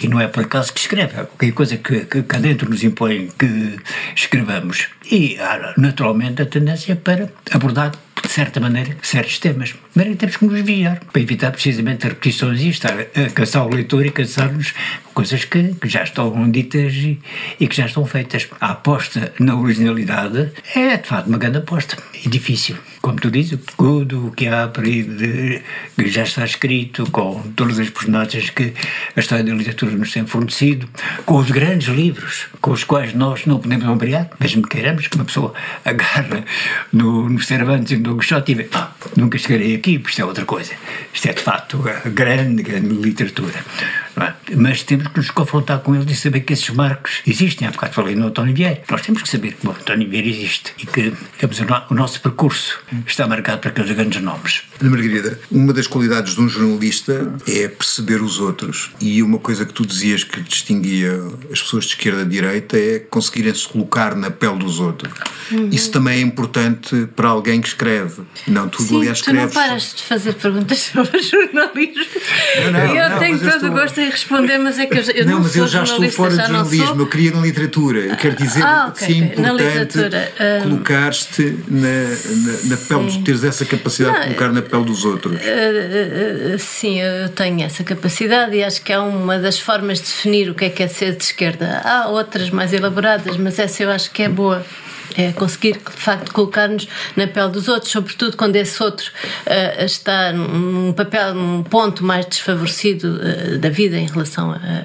e 0.01 0.09
não 0.09 0.21
é 0.21 0.27
por 0.27 0.45
acaso 0.45 0.73
que 0.73 0.81
escreve, 0.81 1.21
é 1.21 1.25
qualquer 1.25 1.53
coisa 1.53 1.77
que, 1.77 2.01
que 2.07 2.23
cá 2.23 2.39
dentro 2.39 2.69
nos 2.69 2.83
impõe 2.83 3.29
que 3.39 3.79
escrevamos. 4.15 4.89
E 5.11 5.39
há 5.39 5.75
naturalmente 5.77 6.43
a 6.43 6.47
tendência 6.47 6.97
para 6.97 7.29
abordar 7.51 7.93
de 8.23 8.29
certa 8.29 8.61
maneira, 8.61 8.97
certos 9.03 9.39
temas. 9.39 9.75
Mas 9.95 10.17
temos 10.17 10.37
que 10.37 10.45
nos 10.45 10.55
desviar 10.55 11.01
para 11.13 11.23
evitar 11.23 11.51
precisamente 11.51 11.70
as 11.79 11.85
repetições 12.09 12.61
e 12.61 12.69
estar 12.69 12.93
a 12.99 13.31
cansar 13.31 13.67
o 13.67 13.75
leitor 13.75 14.05
e 14.05 14.11
cansar-nos 14.11 14.75
coisas 15.15 15.45
que, 15.45 15.75
que, 15.75 15.89
já 15.89 16.03
estão 16.03 16.51
ditas 16.51 16.93
e, 16.95 17.21
e, 17.59 17.67
que 17.67 17.77
já 17.77 17.87
estão 17.87 18.05
feitas. 18.07 18.49
A 18.61 18.73
aposta 18.73 19.33
na 19.39 19.55
originalidade 19.55 20.53
é, 20.75 20.97
de 20.97 21.07
facto, 21.07 21.29
uma 21.29 21.39
grande 21.39 21.59
aposta. 21.59 21.97
E 22.25 22.29
difícil. 22.29 22.77
Como 23.03 23.19
tu 23.19 23.31
dizes, 23.31 23.59
tudo 23.77 24.27
o 24.27 24.31
que 24.31 24.47
há 24.47 24.69
por 24.69 24.85
aí 24.85 25.03
de, 25.03 25.63
que 25.97 26.09
já 26.09 26.23
está 26.23 26.45
escrito, 26.45 27.11
com 27.11 27.43
todas 27.57 27.79
as 27.79 27.89
personagens 27.89 28.51
que 28.51 28.75
a 29.17 29.21
história 29.21 29.43
da 29.43 29.53
literatura 29.53 29.93
nos 29.93 30.13
tem 30.13 30.27
fornecido, 30.27 30.89
com 31.25 31.37
os 31.39 31.51
grandes 31.51 31.89
livros 31.89 32.47
com 32.61 32.73
os 32.73 32.85
quais 32.85 33.15
nós 33.15 33.47
não 33.47 33.59
podemos 33.59 33.87
obrigar, 33.89 34.29
mesmo 34.39 34.63
que 34.63 34.69
queiramos 34.77 35.09
que 35.09 35.17
uma 35.17 35.25
pessoa 35.25 35.55
agarra 35.85 36.45
no, 36.93 37.29
no 37.29 37.41
Cervantes 37.41 37.93
e 37.93 37.97
no 37.97 38.19
Quixote 38.19 38.53
e 38.53 38.55
vê, 38.55 38.69
ah, 38.73 38.91
nunca 39.17 39.39
chegarei 39.39 39.75
aqui, 39.75 39.99
porque 39.99 40.11
isto 40.11 40.23
é 40.23 40.25
outra 40.25 40.45
coisa. 40.45 40.73
Isto 41.13 41.29
é, 41.29 41.33
de 41.33 41.43
facto, 41.43 41.83
a 41.89 42.09
grande, 42.09 42.63
grande 42.63 42.89
literatura. 42.89 43.65
É? 44.17 44.35
Mas 44.55 44.83
temos 44.83 45.09
que 45.09 45.17
nos 45.17 45.31
confrontar 45.31 45.79
com 45.79 45.95
eles 45.95 46.11
e 46.11 46.15
saber 46.15 46.41
que 46.41 46.53
esses 46.53 46.69
marcos 46.71 47.23
existem. 47.27 47.67
Há 47.67 47.71
bocado 47.71 47.95
falei 47.95 48.15
no 48.15 48.27
António 48.27 48.55
Vieira. 48.55 48.83
Nós 48.91 49.01
temos 49.01 49.23
que 49.23 49.29
saber 49.29 49.55
que 49.55 49.67
o 49.67 49.71
António 49.71 50.09
Vieira 50.09 50.29
existe 50.29 50.75
e 50.79 50.87
que 50.87 51.15
digamos, 51.39 51.89
o 51.91 51.95
nosso 51.95 52.21
percurso 52.21 52.79
está 53.07 53.27
marcado 53.27 53.61
por 53.61 53.69
aqueles 53.69 53.91
grandes 53.91 54.23
nomes. 54.23 54.63
Ana 54.81 54.91
Margarida, 54.91 55.39
uma 55.51 55.73
das 55.73 55.87
qualidades 55.87 56.35
de 56.35 56.41
um 56.41 56.49
jornalista 56.49 57.33
é 57.47 57.69
perceber 57.69 58.23
os 58.23 58.41
outros. 58.41 58.91
E 59.01 59.23
uma 59.23 59.39
coisa 59.39 59.65
que 59.65 59.73
tu 59.73 59.87
dizias 59.87 60.25
que 60.25 60.41
distinguia 60.41 61.21
as 61.53 61.61
pessoas 61.63 61.85
de 61.85 61.91
esquerda 61.91 62.23
e 62.23 62.25
direita 62.25 62.79
é 62.79 62.99
conseguirem 62.99 63.55
se 63.55 63.69
colocar 63.69 64.15
na 64.15 64.31
pele 64.31 64.59
dos 64.59 64.81
outros. 64.81 65.13
Uhum. 65.51 65.69
Isso 65.71 65.91
também 65.91 66.19
é 66.19 66.21
importante 66.21 67.09
para 67.15 67.29
alguém 67.29 67.61
que 67.61 67.69
escreve. 67.69 68.23
Não, 68.47 68.69
tu 68.69 68.83
Sim, 68.83 68.97
aliás 68.97 69.21
tu 69.21 69.33
não 69.33 69.49
paras 69.49 69.95
de 69.97 70.03
fazer 70.03 70.35
perguntas 70.35 70.79
sobre 70.93 71.23
jornalismo. 71.23 72.05
Não, 72.65 72.73
não, 72.73 72.97
eu 72.97 73.11
não, 73.11 73.19
tenho 73.19 73.39
todo 73.39 73.49
estou... 73.49 73.69
o 73.69 73.73
gosto 73.73 74.01
em 74.01 74.11
responder, 74.11 74.59
mas 74.59 74.79
é 74.79 74.87
que 74.87 74.99
eu, 74.99 75.03
eu 75.03 75.27
não, 75.27 75.33
não 75.35 75.41
mas 75.43 75.57
eu 75.57 75.67
já 75.67 75.85
estou 75.85 76.11
fora 76.11 76.31
de 76.31 76.37
jornalismo, 76.37 77.01
eu 77.01 77.07
queria 77.07 77.33
na 77.33 77.41
literatura. 77.41 78.01
Eu 78.01 78.17
quero 78.17 78.37
dizer 78.37 78.63
ah, 78.63 78.89
okay, 78.89 79.07
que 79.07 79.13
sim, 79.13 79.25
okay. 79.25 79.39
importante 79.39 79.99
um... 79.99 80.63
colocar-te 80.63 81.59
na, 81.69 81.89
na, 81.89 82.77
na 82.77 82.77
pele, 82.81 83.11
de 83.11 83.25
teres 83.25 83.45
essa 83.45 83.65
capacidade 83.65 84.21
de 84.21 84.35
colocar 84.35 84.53
na 84.53 84.63
pele 84.63 84.85
dos 84.85 85.05
outros. 85.05 85.35
Uh, 85.35 86.55
uh, 86.55 86.59
sim, 86.59 87.01
eu 87.01 87.29
tenho 87.31 87.63
essa 87.63 87.85
capacidade 87.85 88.57
e 88.57 88.65
acho 88.65 88.83
que 88.83 88.93
é 88.93 88.99
uma 88.99 89.39
das 89.39 89.59
formas 89.59 89.99
de 89.99 90.05
definir 90.05 90.51
o 90.51 90.55
que 90.55 90.65
é 90.65 90.71
que 90.71 90.83
é 90.83 90.89
ser 90.89 91.17
de 91.17 91.25
esquerda. 91.25 91.81
Há 91.85 92.09
outras 92.09 92.51
mais 92.51 92.73
elaboradas, 92.73 93.37
mas 93.37 93.59
essa 93.59 93.83
eu 93.83 93.91
acho 93.91 94.11
que 94.11 94.23
é 94.23 94.29
boa 94.29 94.65
é 95.17 95.33
conseguir 95.33 95.73
de 95.75 96.03
facto 96.03 96.33
colocar-nos 96.33 96.89
na 97.17 97.27
pele 97.27 97.51
dos 97.51 97.69
outros, 97.69 97.91
sobretudo 97.91 98.37
quando 98.37 98.57
esse 98.57 98.83
outro 98.83 99.11
uh, 99.47 99.85
está 99.85 100.33
num 100.33 100.93
papel, 100.93 101.35
num 101.35 101.63
ponto 101.63 102.05
mais 102.05 102.27
desfavorecido 102.27 103.21
uh, 103.21 103.59
da 103.59 103.69
vida 103.69 103.97
em 103.97 104.07
relação 104.07 104.53
a, 104.53 104.85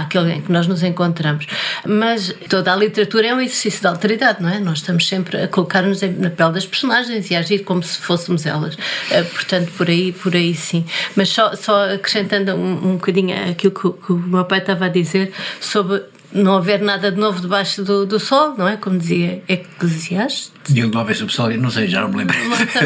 àquele 0.00 0.32
em 0.32 0.40
que 0.40 0.52
nós 0.52 0.66
nos 0.66 0.82
encontramos. 0.82 1.46
Mas 1.86 2.34
toda 2.48 2.72
a 2.72 2.76
literatura 2.76 3.28
é 3.28 3.34
um 3.34 3.40
exercício 3.40 3.80
de 3.80 3.86
alteridade, 3.86 4.42
não 4.42 4.48
é? 4.48 4.58
Nós 4.58 4.78
estamos 4.78 5.06
sempre 5.06 5.42
a 5.42 5.48
colocar-nos 5.48 6.00
na 6.02 6.30
pele 6.30 6.52
das 6.52 6.66
personagens 6.66 7.30
e 7.30 7.36
a 7.36 7.40
agir 7.40 7.60
como 7.60 7.82
se 7.82 7.98
fôssemos 7.98 8.46
elas. 8.46 8.74
Uh, 8.74 9.24
portanto, 9.32 9.72
por 9.76 9.88
aí, 9.88 10.12
por 10.12 10.34
aí 10.34 10.54
sim. 10.54 10.84
Mas 11.14 11.28
só, 11.28 11.54
só 11.54 11.94
acrescentando 11.94 12.52
um, 12.52 12.90
um 12.90 12.92
bocadinho 12.94 13.34
aquilo 13.50 13.72
que, 13.72 14.06
que 14.06 14.12
o 14.12 14.18
meu 14.18 14.44
pai 14.44 14.58
estava 14.58 14.86
a 14.86 14.88
dizer 14.88 15.32
sobre 15.60 16.02
não 16.36 16.56
haver 16.56 16.80
nada 16.80 17.10
de 17.10 17.18
novo 17.18 17.40
debaixo 17.40 17.82
do, 17.82 18.06
do 18.06 18.20
sol, 18.20 18.54
não 18.56 18.68
é? 18.68 18.76
Como 18.76 18.98
dizia 18.98 19.42
Eclesiastes. 19.48 20.52
E 20.74 20.82
o 20.82 20.88
novo 20.88 21.10
é 21.10 21.14
subsol, 21.14 21.50
não 21.50 21.70
sei, 21.70 21.86
já 21.86 22.00
não 22.00 22.08
me 22.08 22.18
lembro. 22.18 22.36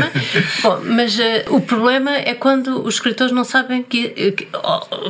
Bom, 0.63 0.81
mas 0.85 1.19
uh, 1.19 1.23
o 1.49 1.61
problema 1.61 2.11
é 2.15 2.35
quando 2.35 2.85
os 2.85 2.95
escritores 2.95 3.33
não 3.33 3.45
sabem 3.45 3.83
que, 3.83 4.33
que 4.33 4.49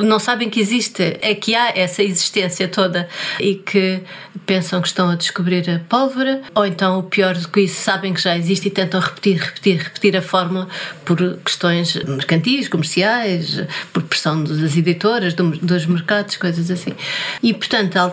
não 0.03 0.19
sabem 0.19 0.49
que 0.49 0.61
existe, 0.61 1.19
é 1.21 1.35
que 1.35 1.55
há 1.55 1.73
essa 1.77 2.03
existência 2.03 2.69
toda 2.69 3.09
e 3.41 3.57
que 3.57 4.01
pensam 4.47 4.81
que 4.81 4.89
estão 4.89 5.11
a 5.11 5.17
descobrir 5.17 5.69
a 5.69 5.81
pólvora, 5.81 6.43
ou 6.55 6.65
então 6.65 6.99
o 6.99 7.03
pior 7.03 7.35
do 7.37 7.49
que 7.49 7.63
isso, 7.63 7.81
sabem 7.83 8.15
que 8.15 8.21
já 8.21 8.37
existe 8.37 8.69
e 8.69 8.71
tentam 8.71 9.01
repetir, 9.01 9.39
repetir, 9.39 9.79
repetir 9.79 10.17
a 10.17 10.23
fórmula 10.23 10.69
por 11.05 11.39
questões 11.45 11.95
mercantis, 12.05 12.69
comerciais, 12.69 13.65
por 13.93 14.03
pressão 14.05 14.43
das 14.45 14.77
editoras, 14.77 15.35
dos 15.35 15.87
mercados, 15.87 16.37
coisas 16.37 16.71
assim. 16.71 16.95
E 17.43 17.53
portanto, 17.53 17.97
a 17.97 18.05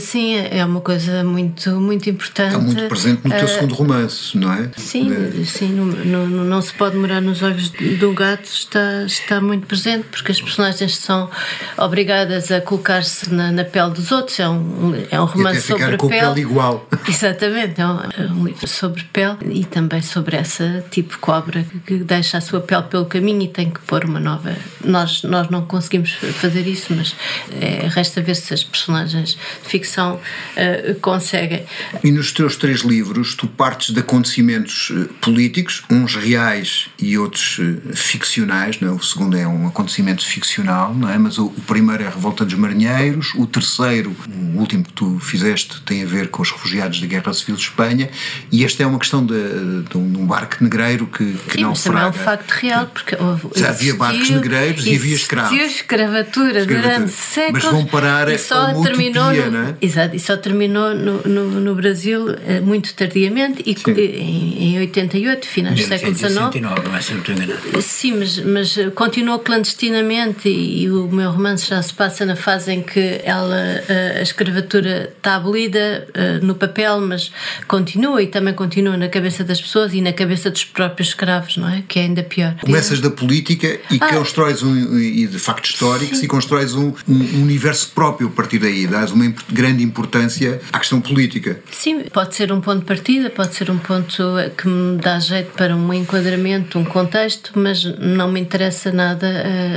sim, 0.00 0.36
é 0.36 0.64
uma 0.64 0.80
coisa 0.80 1.24
muito, 1.24 1.70
muito 1.80 2.08
importante. 2.08 2.54
Está 2.54 2.58
muito 2.58 2.88
presente 2.88 3.20
no 3.24 3.30
teu 3.30 3.44
uh, 3.44 3.48
segundo 3.48 3.74
romance, 3.74 4.36
não 4.36 4.52
é? 4.52 4.70
Sim, 4.76 5.12
é. 5.12 5.44
sim 5.44 5.68
no, 5.68 5.86
no, 5.86 6.44
não 6.44 6.62
se 6.62 6.72
pode 6.72 6.96
morar 6.96 7.20
nos 7.20 7.42
olhos 7.42 7.70
do 7.70 8.12
gato, 8.12 8.44
está, 8.44 9.04
está 9.04 9.40
muito 9.40 9.66
presente, 9.66 10.06
porque 10.10 10.32
as 10.32 10.40
personagens 10.40 10.96
são 10.96 11.30
obrigadas 11.76 12.50
a 12.50 12.60
colocar-se 12.60 13.32
na, 13.32 13.50
na, 13.52 13.64
pele 13.64 13.90
dos 13.90 14.12
outros. 14.12 14.38
É 14.40 14.48
um, 14.48 14.94
é 15.10 15.20
um 15.20 15.24
romance 15.24 15.62
sobre 15.62 15.84
ficar 15.84 15.96
com 15.96 16.08
pele. 16.08 16.20
pele 16.20 16.40
igual. 16.40 16.88
Exatamente, 17.08 17.80
é 17.80 17.86
um, 17.86 18.00
é 18.00 18.32
um, 18.32 18.44
livro 18.46 18.66
sobre 18.66 19.04
pele 19.04 19.38
e 19.50 19.64
também 19.64 20.02
sobre 20.02 20.36
essa 20.36 20.84
tipo 20.90 21.18
cobra 21.18 21.64
que, 21.64 21.78
que 21.80 22.04
deixa 22.04 22.38
a 22.38 22.40
sua 22.40 22.60
pele 22.60 22.84
pelo 22.84 23.06
caminho 23.06 23.42
e 23.42 23.48
tem 23.48 23.70
que 23.70 23.80
pôr 23.80 24.04
uma 24.04 24.20
nova. 24.20 24.54
Nós, 24.84 25.22
nós 25.22 25.48
não 25.48 25.64
conseguimos 25.64 26.12
fazer 26.12 26.66
isso, 26.66 26.94
mas 26.94 27.14
é, 27.60 27.88
resta 27.88 28.20
ver 28.20 28.34
se 28.34 28.54
as 28.54 28.64
personagens 28.64 29.38
de 29.62 29.68
ficção 29.68 30.14
uh, 30.16 30.94
conseguem. 31.00 31.64
E 32.02 32.10
nos 32.10 32.32
teus 32.32 32.56
três 32.56 32.80
livros, 32.80 33.34
tu 33.34 33.46
partes 33.46 33.94
de 33.94 34.00
acontecimentos 34.00 34.90
uh, 34.90 35.08
políticos, 35.20 35.82
uns 35.90 36.14
reais 36.14 36.88
e 36.98 37.18
outros 37.18 37.58
uh, 37.58 37.94
ficcionais, 37.94 38.80
não 38.80 38.88
é? 38.88 38.92
o 38.92 39.02
segundo 39.02 39.36
é 39.36 39.46
um 39.46 39.66
acontecimento 39.66 40.24
ficcional, 40.24 40.94
não 40.94 41.08
é? 41.08 41.18
mas 41.18 41.38
o, 41.38 41.46
o 41.46 41.60
primeiro 41.66 42.02
é 42.02 42.06
a 42.06 42.10
Revolta 42.10 42.44
dos 42.44 42.54
Marinheiros, 42.54 43.34
o 43.34 43.46
terceiro, 43.46 44.14
o 44.28 44.58
último 44.58 44.84
que 44.84 44.92
tu 44.92 45.18
fizeste, 45.20 45.80
tem 45.82 46.02
a 46.02 46.06
ver 46.06 46.28
com 46.28 46.42
os 46.42 46.50
refugiados 46.50 47.00
da 47.00 47.06
Guerra 47.06 47.32
Civil 47.32 47.56
de 47.56 47.62
Espanha, 47.62 48.10
e 48.50 48.64
esta 48.64 48.82
é 48.82 48.86
uma 48.86 48.98
questão 48.98 49.24
de, 49.24 49.82
de 49.88 49.96
um 49.96 50.26
barco 50.26 50.62
negreiro 50.62 51.06
que, 51.06 51.32
que 51.32 51.52
Sim, 51.54 51.62
não 51.62 51.70
mas 51.70 51.82
também 51.82 52.02
é 52.02 52.06
um 52.06 52.12
facto 52.12 52.50
real, 52.50 52.86
porque 52.86 53.16
houve, 53.18 53.48
Já 53.56 53.70
havia 53.70 53.94
barcos 53.94 54.30
negreiros 54.30 54.86
e 54.86 54.94
havia 54.94 55.14
escravos. 55.14 55.58
escravatura, 55.58 56.60
escravatura 56.60 56.66
durante 56.66 57.12
séculos. 57.12 57.64
Mas 57.64 57.72
vão 57.72 57.86
parar 57.86 58.28
e 58.28 58.38
só 58.38 58.66
a 58.66 58.72
uma 58.72 58.82
terminou 59.30 59.48
utopia, 59.48 59.50
no, 59.50 59.64
não 59.64 59.68
é? 59.70 59.74
Exato, 59.80 60.16
e 60.16 60.20
só 60.20 60.36
terminou 60.36 60.94
no, 60.94 61.22
no, 61.22 61.60
no 61.60 61.74
Brasil 61.74 62.30
eh, 62.46 62.60
muito 62.60 62.94
tardiamente 62.94 63.62
e 63.66 63.76
em, 63.90 64.74
em 64.74 64.78
88, 64.80 65.46
finais 65.46 65.78
do 65.78 65.86
século 65.86 66.14
XIX. 66.14 66.32
69, 66.32 66.88
não 66.88 66.96
é 66.96 67.00
sempre 67.00 67.32
enganado. 67.32 67.82
Sim, 67.82 68.18
mas, 68.18 68.38
mas 68.38 68.76
continuou 68.94 69.38
clandestinamente 69.38 70.48
e, 70.48 70.84
e, 70.84 70.90
o 70.90 71.08
meu 71.08 71.30
romance 71.30 71.68
já 71.68 71.82
se 71.82 71.92
passa 71.92 72.24
na 72.24 72.36
fase 72.36 72.72
em 72.72 72.82
que 72.82 73.20
ela, 73.24 73.56
a, 73.88 74.18
a 74.18 74.22
escravatura 74.22 75.12
está 75.16 75.36
abolida 75.36 76.06
no 76.42 76.54
papel, 76.54 77.00
mas 77.00 77.30
continua 77.66 78.22
e 78.22 78.26
também 78.26 78.54
continua 78.54 78.96
na 78.96 79.08
cabeça 79.08 79.44
das 79.44 79.60
pessoas 79.60 79.92
e 79.94 80.00
na 80.00 80.12
cabeça 80.12 80.50
dos 80.50 80.64
próprios 80.64 81.08
escravos, 81.08 81.56
não 81.56 81.68
é? 81.68 81.82
Que 81.86 81.98
é 81.98 82.02
ainda 82.02 82.22
pior. 82.22 82.54
Começas 82.60 83.00
da 83.00 83.10
política 83.10 83.78
e 83.90 83.98
ah, 84.00 84.08
constróis 84.14 84.62
um, 84.62 84.98
e 84.98 85.26
de 85.26 85.38
factos 85.38 85.70
históricos 85.70 86.18
sim. 86.18 86.24
e 86.24 86.28
constróis 86.28 86.74
um, 86.74 86.92
um, 87.08 87.42
universo 87.42 87.90
próprio 87.94 88.28
a 88.28 88.30
partir 88.30 88.58
daí, 88.58 88.86
dás 88.86 89.12
uma 89.18 89.34
grande 89.52 89.82
importância 89.82 90.60
à 90.72 90.78
questão 90.78 91.00
política. 91.00 91.60
Sim, 91.70 92.02
pode 92.12 92.34
ser 92.34 92.52
um 92.52 92.60
ponto 92.60 92.80
de 92.80 92.84
partida, 92.84 93.30
pode 93.30 93.54
ser 93.54 93.70
um 93.70 93.78
ponto 93.78 94.22
que 94.56 94.68
me 94.68 94.98
dá 94.98 95.18
jeito 95.18 95.52
para 95.52 95.74
um 95.74 95.92
enquadramento, 95.92 96.78
um 96.78 96.84
contexto, 96.84 97.52
mas 97.54 97.84
não 97.98 98.30
me 98.30 98.40
interessa 98.40 98.92
nada 98.92 99.28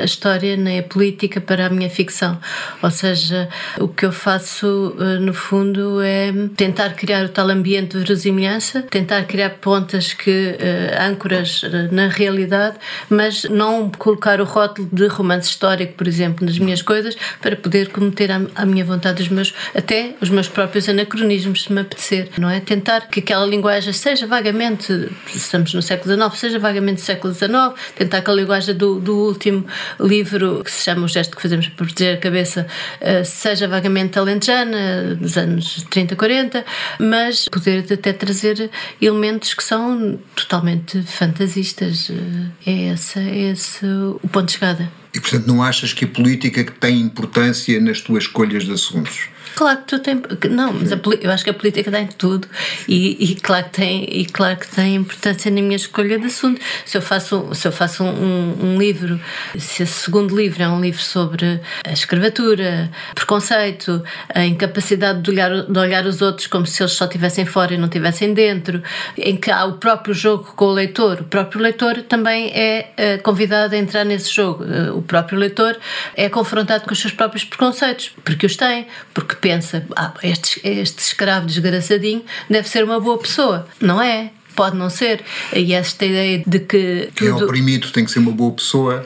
a 0.01 0.05
história 0.05 0.55
nem 0.55 0.79
a 0.79 0.83
política 0.83 1.41
para 1.41 1.67
a 1.67 1.69
minha 1.69 1.89
ficção. 1.89 2.37
Ou 2.81 2.91
seja, 2.91 3.49
o 3.79 3.87
que 3.87 4.05
eu 4.05 4.11
faço 4.11 4.95
eh, 4.99 5.19
no 5.19 5.33
fundo 5.33 6.01
é 6.01 6.31
tentar 6.55 6.91
criar 6.93 7.25
o 7.25 7.29
tal 7.29 7.49
ambiente 7.49 7.97
de 7.97 7.99
verosimilhança, 7.99 8.81
tentar 8.83 9.23
criar 9.23 9.51
pontas 9.61 10.13
que 10.13 10.29
uh, 10.29 11.09
âncoras 11.09 11.61
eh, 11.63 11.89
na 11.91 12.07
realidade, 12.07 12.77
mas 13.09 13.43
não 13.45 13.89
colocar 13.89 14.39
o 14.41 14.45
rótulo 14.45 14.89
de 14.91 15.07
romance 15.07 15.49
histórico, 15.49 15.93
por 15.93 16.07
exemplo, 16.07 16.45
nas 16.45 16.57
minhas 16.57 16.81
coisas, 16.81 17.15
para 17.41 17.55
poder 17.55 17.89
cometer 17.89 18.29
à 18.55 18.65
minha 18.65 18.85
vontade 18.85 19.21
os 19.21 19.29
meus, 19.31 19.53
até 19.75 20.13
os 20.21 20.29
meus 20.29 20.47
próprios 20.47 20.87
anacronismos, 20.87 21.63
se 21.63 21.73
me 21.73 21.81
apetecer, 21.81 22.29
não 22.37 22.49
é? 22.49 22.59
Tentar 22.59 23.07
que 23.07 23.19
aquela 23.19 23.45
linguagem 23.45 23.93
seja 23.93 24.27
vagamente, 24.27 25.09
estamos 25.33 25.73
no 25.73 25.81
século 25.81 26.13
XIX, 26.15 26.39
seja 26.39 26.59
vagamente 26.59 27.01
século 27.01 27.33
XIX, 27.33 27.51
tentar 27.95 28.21
que 28.21 28.29
a 28.29 28.33
linguagem 28.33 28.75
do, 28.75 28.99
do 28.99 29.15
último 29.15 29.65
livro, 29.99 30.63
que 30.63 30.71
se 30.71 30.83
chama 30.83 31.05
O 31.05 31.07
Gesto 31.07 31.35
que 31.35 31.41
Fazemos 31.41 31.67
para 31.67 31.85
Proteger 31.85 32.17
a 32.17 32.19
Cabeça, 32.19 32.67
uh, 33.01 33.25
seja 33.25 33.67
vagamente 33.67 34.19
alentejana, 34.19 35.15
dos 35.15 35.37
anos 35.37 35.83
30, 35.89 36.15
40, 36.15 36.65
mas 36.99 37.47
poder 37.47 37.85
até 37.91 38.13
trazer 38.13 38.69
elementos 39.01 39.53
que 39.53 39.63
são 39.63 40.19
totalmente 40.35 41.01
fantasistas. 41.03 42.09
Uh, 42.09 42.51
é 42.65 42.93
esse, 42.93 43.19
é 43.19 43.51
esse 43.51 43.85
o 43.85 44.27
ponto 44.29 44.45
de 44.45 44.53
chegada. 44.53 45.00
E, 45.13 45.19
portanto, 45.19 45.47
não 45.47 45.61
achas 45.61 45.93
que 45.93 46.05
a 46.05 46.07
política 46.07 46.63
tem 46.79 46.99
importância 47.01 47.79
nas 47.81 48.01
tuas 48.01 48.23
escolhas 48.23 48.63
de 48.63 48.71
assuntos? 48.71 49.27
Claro 49.55 49.79
que 49.79 49.83
tu 49.85 49.99
tem, 49.99 50.21
não, 50.49 50.73
mas 50.73 50.91
a, 50.91 50.99
eu 51.21 51.31
acho 51.31 51.43
que 51.43 51.49
a 51.49 51.53
política 51.53 51.91
tem 51.91 52.07
tudo 52.07 52.47
e, 52.87 53.31
e, 53.31 53.35
claro 53.35 53.65
que 53.65 53.71
tem 53.71 54.03
e 54.03 54.25
claro 54.25 54.57
que 54.57 54.67
tem 54.67 54.95
importância 54.95 55.51
na 55.51 55.61
minha 55.61 55.75
escolha 55.75 56.17
de 56.17 56.27
assunto. 56.27 56.61
Se 56.85 56.97
eu 56.97 57.01
faço 57.01 57.49
se 57.53 57.67
eu 57.67 57.71
faço 57.71 58.03
um, 58.03 58.57
um, 58.61 58.77
livro, 58.77 59.19
se 59.57 59.83
esse 59.83 59.93
segundo 59.93 60.35
livro 60.35 60.63
é 60.63 60.69
um 60.69 60.79
livro 60.79 61.01
sobre 61.01 61.59
a 61.85 61.91
escravatura, 61.91 62.89
preconceito, 63.13 64.03
a 64.33 64.45
incapacidade 64.45 65.21
de 65.21 65.29
olhar 65.29 65.63
de 65.63 65.79
olhar 65.79 66.05
os 66.05 66.21
outros 66.21 66.47
como 66.47 66.65
se 66.65 66.81
eles 66.81 66.93
só 66.93 67.05
estivessem 67.05 67.45
fora 67.45 67.73
e 67.73 67.77
não 67.77 67.85
estivessem 67.85 68.33
dentro, 68.33 68.81
em 69.17 69.35
que 69.35 69.51
há 69.51 69.65
o 69.65 69.73
próprio 69.73 70.13
jogo 70.13 70.53
com 70.55 70.65
o 70.65 70.71
leitor, 70.71 71.21
o 71.21 71.25
próprio 71.25 71.61
leitor 71.61 72.01
também 72.03 72.51
é 72.53 72.91
eh, 72.97 73.17
convidado 73.17 73.75
a 73.75 73.77
entrar 73.77 74.05
nesse 74.05 74.33
jogo. 74.33 74.63
Eh, 74.63 74.91
o 74.91 75.01
próprio 75.01 75.37
leitor 75.37 75.77
é 76.15 76.29
confrontado 76.29 76.85
com 76.85 76.93
os 76.93 76.99
seus 76.99 77.13
próprios 77.13 77.43
preconceitos, 77.43 78.11
porque 78.23 78.45
os 78.45 78.55
tem, 78.55 78.87
porque 79.13 79.35
pensa, 79.41 79.85
ah, 79.95 80.13
este, 80.23 80.61
este 80.63 80.99
escravo 80.99 81.47
desgraçadinho 81.47 82.23
deve 82.49 82.69
ser 82.69 82.83
uma 82.83 82.99
boa 82.99 83.17
pessoa. 83.17 83.67
Não 83.81 84.01
é. 84.01 84.31
Pode 84.55 84.77
não 84.77 84.89
ser. 84.89 85.23
E 85.53 85.73
esta 85.73 86.05
ideia 86.05 86.43
de 86.45 86.59
que. 86.59 87.09
Quem 87.15 87.29
é 87.29 87.33
oprimido 87.33 87.89
tem 87.91 88.05
que 88.05 88.11
ser 88.11 88.19
uma 88.19 88.31
boa 88.31 88.51
pessoa. 88.51 89.05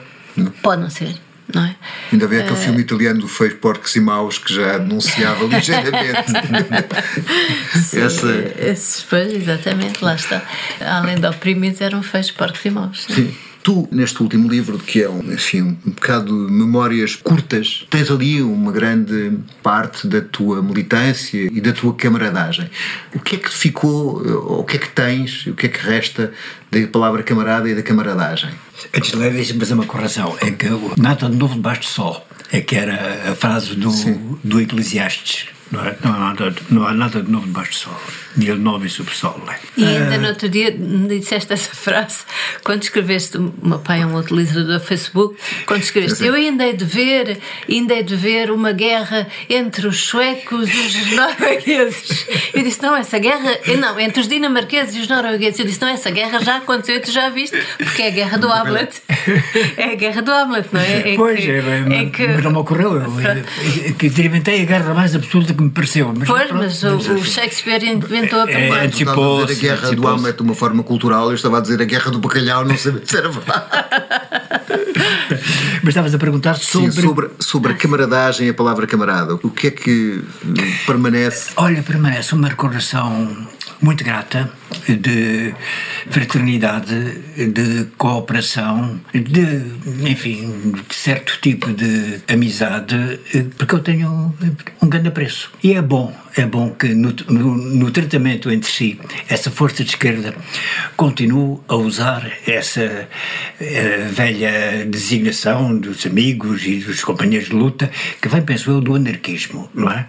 Pode 0.61 0.81
não 0.81 0.89
ser. 0.89 1.15
Não 1.53 1.63
é? 1.63 1.75
Ainda 2.11 2.27
vê 2.27 2.39
aquele 2.39 2.55
uh... 2.55 2.61
filme 2.61 2.81
italiano 2.81 3.21
do 3.21 3.27
Feio 3.27 3.55
Porcos 3.57 3.95
e 3.95 3.99
Maus 3.99 4.39
que 4.39 4.53
já 4.53 4.75
anunciava 4.75 5.45
ligeiramente. 5.45 6.31
Sim, 7.71 8.01
Essa... 8.01 8.53
Esses, 8.57 9.05
pois, 9.07 9.31
exatamente, 9.31 10.03
lá 10.03 10.15
está. 10.15 10.41
Além 10.81 11.19
de 11.19 11.27
oprimidos, 11.27 11.81
eram 11.81 12.01
feios, 12.01 12.31
porcos 12.31 12.65
e 12.65 12.69
maus. 12.71 13.05
Sim. 13.07 13.35
Tu, 13.65 13.87
neste 13.91 14.21
último 14.21 14.47
livro, 14.47 14.77
que 14.77 15.01
é 15.01 15.09
um, 15.09 15.33
enfim, 15.33 15.75
um 15.83 15.89
bocado 15.89 16.45
de 16.45 16.53
memórias 16.53 17.15
curtas, 17.15 17.83
tens 17.89 18.11
ali 18.11 18.39
uma 18.39 18.71
grande 18.71 19.39
parte 19.63 20.07
da 20.07 20.21
tua 20.21 20.61
militância 20.61 21.49
e 21.51 21.59
da 21.59 21.73
tua 21.73 21.95
camaradagem. 21.95 22.69
O 23.15 23.19
que 23.19 23.37
é 23.37 23.39
que 23.39 23.49
ficou, 23.51 24.21
o 24.59 24.63
que 24.63 24.75
é 24.75 24.79
que 24.79 24.89
tens, 24.89 25.47
o 25.47 25.55
que 25.55 25.65
é 25.65 25.69
que 25.69 25.79
resta 25.79 26.31
da 26.69 26.85
palavra 26.85 27.23
camarada 27.23 27.67
e 27.67 27.73
da 27.73 27.81
camaradagem? 27.81 28.51
Antes 28.95 29.09
de 29.09 29.17
ler, 29.17 29.33
deixa-me 29.33 29.59
fazer 29.59 29.73
uma 29.73 29.85
correção. 29.87 30.37
É 30.41 30.51
que 30.51 30.67
nada 30.95 31.27
de 31.27 31.35
novo 31.35 31.55
debaixo 31.55 31.81
do 31.81 31.87
sol. 31.87 32.27
É 32.51 32.61
que 32.61 32.75
era 32.75 33.31
a 33.31 33.33
frase 33.33 33.73
do, 33.73 33.89
do 34.43 34.61
Eclesiastes 34.61 35.54
não, 35.71 35.83
é, 35.83 35.97
não, 36.03 36.13
há 36.13 36.19
nada, 36.19 36.55
não 36.69 36.87
há 36.87 36.93
nada 36.93 37.23
de 37.23 37.31
novo 37.31 37.47
debaixo 37.47 37.71
do 37.71 37.75
sol. 37.75 38.01
Dia 38.37 38.55
novo 38.55 38.85
e 38.85 38.89
subsolo. 38.89 39.41
É. 39.49 39.59
E 39.77 39.85
ainda 39.85 40.17
no 40.17 40.27
outro 40.27 40.49
dia 40.49 40.71
disseste 40.71 41.53
essa 41.53 41.73
frase 41.73 42.19
quando 42.63 42.83
escreveste. 42.83 43.37
O 43.37 43.53
meu 43.63 43.79
pai 43.79 44.01
é 44.01 44.05
um 44.05 44.15
utilizador 44.15 44.77
do 44.77 44.79
Facebook. 44.79 45.37
Quando 45.65 45.81
escreveste, 45.81 46.23
eu 46.23 46.33
ainda 46.33 46.65
hei 46.65 46.73
de 46.73 46.85
ver, 46.85 47.39
ainda 47.67 47.93
hei 47.93 48.03
de 48.03 48.15
ver 48.15 48.51
uma 48.51 48.73
guerra 48.73 49.27
entre 49.49 49.87
os 49.87 50.03
suecos 50.03 50.69
e 50.69 50.79
os 50.79 51.11
noruegueses. 51.15 52.27
Eu 52.53 52.61
disse, 52.61 52.81
não, 52.81 52.95
essa 52.95 53.17
guerra. 53.17 53.57
Não, 53.79 53.99
entre 53.99 54.21
os 54.21 54.27
dinamarqueses 54.27 54.95
e 54.95 54.99
os 54.99 55.07
noruegueses. 55.07 55.59
Eu 55.59 55.65
disse, 55.65 55.81
não, 55.81 55.87
essa 55.87 56.11
guerra 56.11 56.39
já 56.43 56.57
aconteceu, 56.57 57.01
tu 57.01 57.11
já 57.11 57.29
viste, 57.29 57.57
porque 57.77 58.01
é 58.03 58.07
a 58.07 58.11
guerra 58.11 58.37
do 58.37 58.51
Hamlet. 58.51 59.01
É 59.77 59.91
a 59.91 59.95
guerra 59.95 60.21
do 60.21 60.31
Hamlet, 60.31 60.69
não 60.71 60.79
é? 60.79 61.13
é 61.13 61.15
pois, 61.15 61.39
que, 61.39 61.51
é, 61.51 61.57
é, 61.57 62.05
que, 62.05 62.27
mas 62.27 62.43
não 62.43 62.51
me 62.51 62.57
ocorreu. 62.57 62.95
Eu, 62.95 63.93
que 63.97 64.07
experimentei 64.07 64.61
a 64.61 64.65
guerra 64.65 64.93
mais 64.93 65.15
absurda 65.15 65.53
que 65.55 65.63
me 65.63 65.69
pareceu. 65.69 66.13
Mas, 66.17 66.27
Pois, 66.27 66.47
pronto, 66.47 66.63
mas 66.63 66.83
o, 66.83 66.95
o 66.97 67.23
Shakespeare 67.23 67.83
inventou 67.85 68.39
a 68.39 68.43
É, 68.43 68.45
primeira. 68.45 68.89
Tu 68.89 68.99
estava 69.03 69.41
a 69.43 69.45
dizer 69.45 69.69
a 69.69 69.73
Antecipou-se, 69.73 69.85
guerra 69.85 69.91
do. 69.95 70.07
Hamlet 70.07 70.37
de 70.37 70.43
uma 70.43 70.55
forma 70.55 70.83
cultural, 70.83 71.29
eu 71.29 71.35
estava 71.35 71.57
a 71.57 71.61
dizer 71.61 71.81
a 71.81 71.85
guerra 71.85 72.11
do 72.11 72.19
bacalhau, 72.19 72.65
não 72.65 72.77
sabia 72.77 73.01
se 73.05 73.17
era 73.17 73.29
verdade. 73.29 73.65
Mas 75.81 75.89
estavas 75.89 76.13
a 76.13 76.17
perguntar 76.17 76.55
sobre. 76.55 76.91
Sim, 76.91 77.01
sobre, 77.01 77.29
sobre 77.39 77.71
a 77.73 77.75
camaradagem, 77.75 78.49
a 78.49 78.53
palavra 78.53 78.87
camarada. 78.87 79.35
O 79.35 79.49
que 79.49 79.67
é 79.67 79.71
que 79.71 80.23
eh, 80.57 80.61
permanece? 80.85 81.51
Olha, 81.55 81.81
permanece 81.83 82.33
uma 82.33 82.47
recordação 82.47 83.47
muito 83.81 84.03
grata 84.03 84.49
de 84.87 85.53
fraternidade, 86.09 86.95
de 87.35 87.85
cooperação, 87.97 88.99
de, 89.13 90.09
enfim, 90.09 90.73
de 90.87 90.95
certo 90.95 91.39
tipo 91.41 91.71
de 91.73 92.21
amizade, 92.27 93.19
eh, 93.33 93.45
porque 93.57 93.75
eu 93.75 93.79
tenho 93.79 94.33
um 94.81 94.87
grande 94.87 95.09
apreço. 95.09 95.51
E 95.63 95.73
é 95.73 95.81
bom, 95.81 96.13
é 96.35 96.45
bom 96.45 96.71
que 96.71 96.89
no, 96.89 97.13
no, 97.29 97.55
no 97.55 97.91
tratamento 97.91 98.51
entre 98.51 98.69
si, 98.69 98.99
essa 99.29 99.49
força 99.49 99.83
de 99.83 99.91
esquerda 99.91 100.35
continue 100.95 101.59
a 101.67 101.75
usar 101.75 102.31
essa 102.45 103.07
eh, 103.59 104.07
velha 104.11 104.85
designação 104.85 105.77
dos 105.77 106.05
amigos 106.05 106.65
e 106.65 106.77
dos 106.77 107.03
companheiros 107.03 107.49
de 107.49 107.55
luta, 107.55 107.89
que 108.21 108.27
vem, 108.27 108.41
penso 108.41 108.71
eu, 108.71 108.81
do 108.81 108.95
anarquismo, 108.95 109.69
não 109.73 109.89
é? 109.89 110.07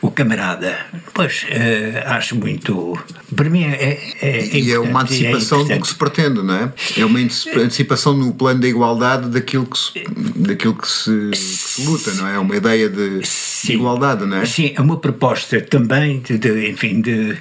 O 0.00 0.10
camarada. 0.10 0.76
Pois, 1.14 1.46
eh, 1.48 2.02
acho 2.06 2.36
muito. 2.36 2.98
Para 3.34 3.48
mim 3.48 3.64
é. 3.64 4.07
É, 4.20 4.38
é 4.38 4.58
E 4.58 4.72
é 4.72 4.78
uma 4.78 5.00
é 5.00 5.02
antecipação 5.02 5.64
do 5.64 5.80
que 5.80 5.86
se 5.88 5.94
pretende, 5.94 6.42
não 6.42 6.54
é? 6.54 6.72
É 6.96 7.04
uma 7.04 7.18
anteci- 7.18 7.50
antecipação 7.50 8.14
no 8.16 8.32
plano 8.32 8.60
da 8.60 8.68
igualdade 8.68 9.28
daquilo 9.28 9.66
que 9.66 9.78
se, 9.78 9.92
daquilo 10.36 10.74
que 10.74 10.88
se, 10.88 11.30
que 11.30 11.36
se 11.38 11.84
luta, 11.84 12.12
não 12.14 12.26
é? 12.28 12.36
É 12.36 12.38
uma 12.38 12.56
ideia 12.56 12.88
de, 12.88 13.20
de 13.20 13.72
igualdade, 13.72 14.24
não 14.24 14.38
é? 14.38 14.44
Sim, 14.46 14.72
é 14.74 14.80
uma 14.80 14.96
proposta 14.96 15.60
também 15.60 16.20
de, 16.20 16.38
de, 16.38 16.70
enfim, 16.70 17.00
de 17.00 17.36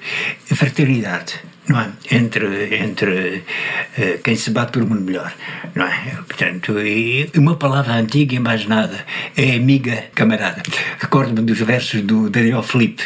fraternidade. 0.56 1.36
Não 1.67 1.82
é? 1.82 1.89
Entre, 2.12 2.75
entre 2.77 3.43
eh, 3.97 4.19
quem 4.23 4.36
se 4.36 4.51
bate 4.51 4.71
por 4.71 4.84
um 4.84 4.88
mundo 4.88 5.01
melhor. 5.01 5.34
Não 5.75 5.86
é? 5.86 6.17
Portanto, 6.25 6.80
e 6.80 7.30
uma 7.36 7.56
palavra 7.56 7.93
antiga 7.95 8.36
e 8.36 8.39
mais 8.39 8.65
nada 8.65 9.06
é 9.36 9.56
amiga, 9.56 10.06
camarada. 10.15 10.63
Recordo-me 10.99 11.41
dos 11.41 11.60
versos 11.60 12.01
do 12.01 12.30
Daniel 12.30 12.63
Felipe 12.63 13.03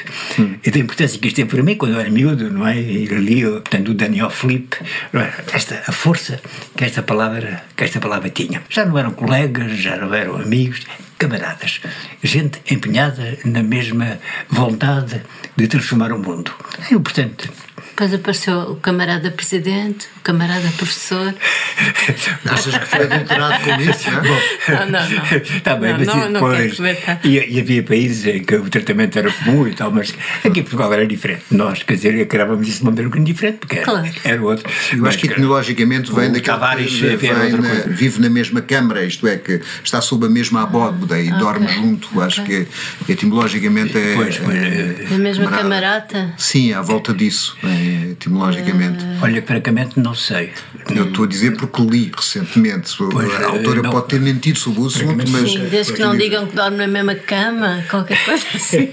e 0.63 0.69
da 0.69 0.80
importância 0.80 1.19
que 1.19 1.28
isto 1.28 1.38
tem 1.38 1.45
para 1.45 1.63
mim 1.63 1.76
quando 1.76 1.93
eu 1.93 2.00
era 2.00 2.10
miúdo, 2.10 2.52
não 2.52 2.67
é? 2.67 2.78
E 2.78 3.06
li, 3.06 3.41
portanto, 3.43 3.89
o 3.89 3.93
Daniel 3.93 4.30
Felipe, 4.30 4.78
é? 5.13 5.56
esta, 5.56 5.84
a 5.88 5.91
força 5.91 6.39
que 6.78 6.84
esta 6.84 7.02
palavra, 7.02 7.63
que 7.76 7.84
esta 7.84 8.00
palavra 8.00 8.30
tinha. 8.30 8.62
Já 8.69 8.86
não 8.86 8.97
eram 8.97 9.12
colegas, 9.12 9.78
já 9.78 9.97
não 9.97 10.13
eram 10.13 10.36
amigos, 10.36 10.82
camaradas, 11.22 11.80
gente 12.24 12.60
empenhada 12.72 13.38
na 13.46 13.62
mesma 13.62 14.18
vontade 14.50 15.22
de 15.56 15.68
transformar 15.68 16.12
o 16.12 16.18
mundo. 16.18 16.52
É 16.90 16.94
importante. 16.96 17.48
Depois 17.92 18.14
apareceu 18.16 18.58
o 18.72 18.76
camarada 18.78 19.30
presidente, 19.30 20.08
o 20.18 20.22
camarada 20.22 20.68
professor. 20.78 21.36
Achas 22.50 22.78
que 22.78 22.86
foi 22.86 23.04
adulterado 23.04 23.64
com 23.64 23.82
isso, 23.82 24.10
não 24.12 24.20
é? 24.24 24.86
Não, 24.86 24.86
não, 24.92 25.10
não. 25.10 25.38
Está 25.58 25.76
bem, 25.76 25.92
não, 25.92 25.98
mas 26.00 26.08
não, 26.08 26.16
não 26.18 26.34
depois. 26.34 26.58
quero 26.58 26.76
comentar. 26.78 27.20
e, 27.24 27.38
e 27.56 27.60
havia 27.60 27.84
países 27.84 28.26
em 28.26 28.44
que 28.44 28.56
o 28.56 28.70
tratamento 28.70 29.20
era 29.20 29.32
comum 29.32 29.68
e 29.68 29.74
tal, 29.74 29.92
mas 29.92 30.14
aqui 30.44 30.62
em 30.62 30.64
Portugal 30.64 30.92
era 30.94 31.06
diferente. 31.06 31.44
Nós, 31.52 31.84
quer 31.84 31.94
dizer, 31.96 32.20
acabávamos 32.22 32.68
isso 32.68 32.78
de 32.78 32.84
uma 32.84 32.92
maneira 32.92 33.08
um 33.08 33.12
bocadinho 33.12 33.34
diferente, 33.36 33.58
porque 33.60 33.76
era, 33.76 33.86
Claro. 33.86 34.12
era 34.24 34.42
outro. 34.42 34.72
Eu 34.94 34.98
Mas, 35.00 35.10
acho 35.10 35.18
que 35.20 35.28
cara, 35.28 35.40
etimologicamente 35.40 36.12
vem 36.14 36.28
daquele 36.32 36.42
Tavares 36.46 36.94
vem 37.00 37.52
na- 37.52 37.74
vive 37.88 38.20
na 38.22 38.30
mesma 38.30 38.62
câmara, 38.62 39.04
isto 39.06 39.28
é, 39.28 39.38
que 39.38 39.62
está 39.84 40.02
sob 40.02 40.26
a 40.26 40.30
mesma 40.30 40.62
abóboda 41.12 41.19
e 41.19 41.32
dorme 41.32 41.67
junto. 41.67 42.21
Acho 42.21 42.43
que 42.43 42.67
etimologicamente 43.10 43.97
é. 43.97 44.15
Pois, 44.15 44.38
pois, 44.38 44.56
é- 44.58 45.08
A 45.13 45.17
mesma 45.17 45.45
camarada. 45.45 45.62
camarata. 45.62 46.34
Sim, 46.38 46.74
à 46.74 46.82
volta 46.82 47.13
disso, 47.13 47.58
é, 47.63 48.12
etimologicamente. 48.12 49.04
Olha, 49.21 49.41
que 49.41 49.47
francamente 49.47 50.00
não 50.00 50.13
sei. 50.15 50.52
Eu 50.89 51.06
estou 51.10 51.26
a 51.26 51.28
dizer 51.28 51.56
porque 51.58 51.82
li 51.84 52.12
recentemente. 52.15 52.95
Pois, 52.97 53.34
a 53.41 53.47
autora 53.47 53.82
não- 53.82 53.91
pode 53.91 54.08
ter 54.08 54.19
mentido 54.19 54.58
sobre 54.58 54.82
o 54.82 54.88
assunto, 54.88 55.24
mas. 55.32 55.52
Sim, 55.52 55.67
desde 55.69 55.93
que 55.93 56.00
não 56.02 56.15
digam 56.17 56.47
que 56.47 56.56
dorme 56.56 56.78
na 56.78 56.88
mesma 56.88 57.15
cama, 57.15 57.84
qualquer 57.89 58.24
coisa 58.26 58.45
assim. 58.56 58.89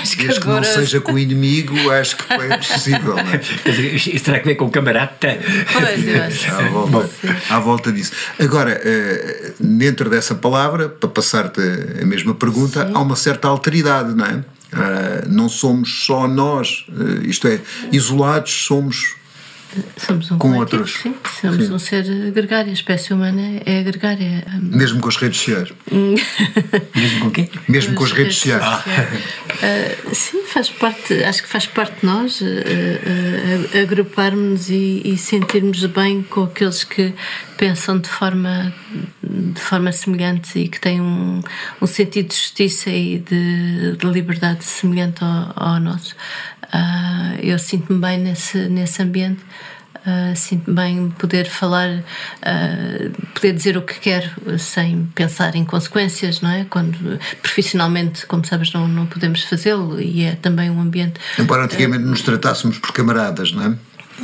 Acho 0.00 0.16
que 0.16 0.24
Desde 0.24 0.40
que 0.40 0.46
não 0.46 0.56
agora. 0.56 0.64
seja 0.64 1.00
com 1.00 1.12
o 1.12 1.18
inimigo, 1.18 1.90
acho 1.90 2.16
que 2.16 2.32
é 2.32 2.56
possível, 2.56 3.14
não 3.16 3.32
é? 3.32 3.40
Isto 3.96 4.24
terá 4.24 4.38
que 4.40 4.46
ver 4.46 4.54
com 4.54 4.66
o 4.66 4.70
camarada? 4.70 5.10
Pois, 5.20 6.06
eu 6.06 6.22
acho. 6.22 6.50
À 6.50 6.62
volta, 6.68 7.10
à 7.50 7.58
volta 7.58 7.92
disso. 7.92 8.12
Agora, 8.38 8.80
eh, 8.84 9.52
dentro 9.58 10.08
dessa 10.10 10.34
palavra, 10.34 10.88
para 10.88 11.08
passar-te 11.40 11.60
a 12.02 12.04
mesma 12.04 12.34
pergunta, 12.34 12.90
há 12.92 13.00
uma 13.00 13.16
certa 13.16 13.48
alteridade, 13.48 14.14
não 14.14 14.24
é? 14.24 14.44
Ah, 14.72 15.24
não 15.26 15.48
somos 15.48 16.04
só 16.04 16.28
nós, 16.28 16.86
eh, 16.88 17.26
isto 17.26 17.48
é, 17.48 17.60
isolados, 17.90 18.52
somos 18.52 19.16
Somos 19.96 20.30
um 20.30 20.38
Com 20.38 20.56
outros. 20.56 20.94
Sim, 20.94 21.14
somos 21.40 21.66
Sim. 21.66 21.72
um 21.72 21.78
ser 21.78 22.04
gregário. 22.32 22.70
A 22.70 22.74
espécie 22.74 23.12
humana 23.12 23.60
é 23.64 23.82
gregária. 23.82 24.44
mesmo 24.60 25.00
com 25.00 25.08
as 25.08 25.16
redes 25.16 25.38
sociais. 25.38 25.72
Mesmo 26.94 27.20
com 27.20 27.26
o 27.28 27.30
quê? 27.30 27.48
Mesmo 27.68 27.94
com 27.94 28.04
as 28.04 28.12
redes 28.12 28.36
sociais. 28.36 28.62
Ah, 28.62 28.84
sim, 30.12 30.44
faz 30.46 30.70
parte, 30.70 31.22
acho 31.24 31.42
que 31.42 31.48
faz 31.48 31.66
parte 31.66 32.00
de 32.00 32.06
nós 32.06 32.40
ah, 32.42 33.76
ah, 33.76 33.82
agruparmos 33.82 34.70
e, 34.70 35.02
e 35.04 35.16
sentirmos 35.16 35.84
bem 35.86 36.22
com 36.22 36.44
aqueles 36.44 36.84
que 36.84 37.14
pensam 37.56 37.98
de 37.98 38.08
forma, 38.08 38.72
de 39.22 39.60
forma 39.60 39.92
semelhante 39.92 40.58
e 40.58 40.68
que 40.68 40.80
têm 40.80 41.00
um, 41.00 41.42
um 41.80 41.86
sentido 41.86 42.28
de 42.28 42.34
justiça 42.34 42.90
e 42.90 43.18
de, 43.18 43.96
de 43.96 44.06
liberdade 44.06 44.64
semelhante 44.64 45.22
ao, 45.22 45.52
ao 45.54 45.80
nosso. 45.80 46.16
Ah, 47.30 47.40
eu 47.42 47.58
sinto-me 47.58 47.98
bem 48.00 48.18
nesse, 48.18 48.68
nesse 48.68 49.02
ambiente. 49.02 49.40
Uh, 50.06 50.34
sinto 50.34 50.72
bem 50.72 51.10
poder 51.18 51.46
falar, 51.46 51.90
uh, 51.90 53.10
poder 53.34 53.52
dizer 53.52 53.76
o 53.76 53.82
que 53.82 54.00
quero 54.00 54.30
uh, 54.46 54.58
sem 54.58 55.04
pensar 55.14 55.54
em 55.54 55.62
consequências, 55.64 56.40
não 56.40 56.48
é? 56.50 56.64
Quando 56.70 57.18
profissionalmente, 57.42 58.24
como 58.24 58.42
sabes, 58.46 58.72
não, 58.72 58.88
não 58.88 59.04
podemos 59.04 59.42
fazê-lo 59.44 60.00
e 60.00 60.22
é 60.24 60.36
também 60.36 60.70
um 60.70 60.80
ambiente. 60.80 61.20
Embora 61.38 61.64
antigamente 61.64 62.04
nos 62.04 62.22
tratássemos 62.22 62.78
por 62.78 62.92
camaradas, 62.92 63.52
não 63.52 63.62
é? 63.62 63.76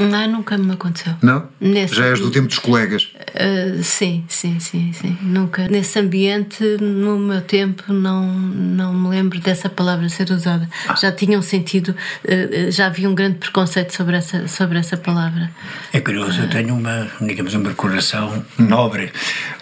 Não, 0.03 0.31
nunca 0.31 0.57
me 0.57 0.73
aconteceu. 0.73 1.15
Não? 1.23 1.47
Nesse- 1.61 1.95
Já 1.95 2.07
és 2.07 2.21
do 2.21 2.31
tempo 2.31 2.49
dos 2.49 2.59
colegas. 2.59 3.09
Uh, 3.37 3.83
sim, 3.83 4.25
sim, 4.29 4.59
sim, 4.59 4.93
sim. 4.93 5.17
Nunca. 5.21 5.69
Nesse 5.69 5.99
ambiente, 5.99 6.63
no 6.81 7.19
meu 7.19 7.43
tempo, 7.43 7.93
não, 7.93 8.27
não 8.27 8.95
me 8.95 9.09
lembro 9.09 9.39
dessa 9.41 9.69
palavra 9.69 10.09
ser 10.09 10.31
usada. 10.31 10.69
Já 11.01 11.13
tinha 11.13 11.39
um 11.39 11.43
sentido, 11.43 11.95
uh, 12.25 12.71
já 12.71 12.87
havia 12.87 13.09
um 13.09 13.15
grande 13.15 13.37
preconceito 13.39 13.93
sobre 13.93 14.17
essa, 14.17 14.49
sobre 14.49 14.79
essa 14.79 14.97
palavra. 14.97 15.51
É 15.93 16.01
curioso, 16.01 16.41
eu 16.41 16.49
tenho 16.49 16.75
uma, 16.75 17.11
digamos, 17.21 17.53
uma 17.55 17.69
recordação 17.69 18.45
nobre, 18.59 19.13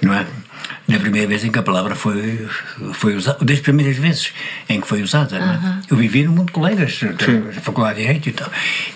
não 0.01 0.15
é? 0.15 0.27
Na 0.87 0.99
primeira 0.99 1.27
vez 1.27 1.43
em 1.45 1.51
que 1.51 1.59
a 1.59 1.63
palavra 1.63 1.95
foi, 1.95 2.47
foi 2.93 3.15
usada, 3.17 3.43
das 3.43 3.59
primeiras 3.61 3.97
vezes 3.97 4.33
em 4.69 4.81
que 4.81 4.87
foi 4.87 5.03
usada, 5.03 5.39
não 5.39 5.53
é? 5.55 5.81
Eu 5.91 5.97
vivi 5.97 6.25
no 6.25 6.33
mundo 6.33 6.47
de 6.47 6.53
colegas, 6.53 7.01
da 7.01 7.61
Faculdade 7.61 7.97
de 7.97 8.03
Direito 8.03 8.29
e 8.29 8.33
tal, 8.33 8.51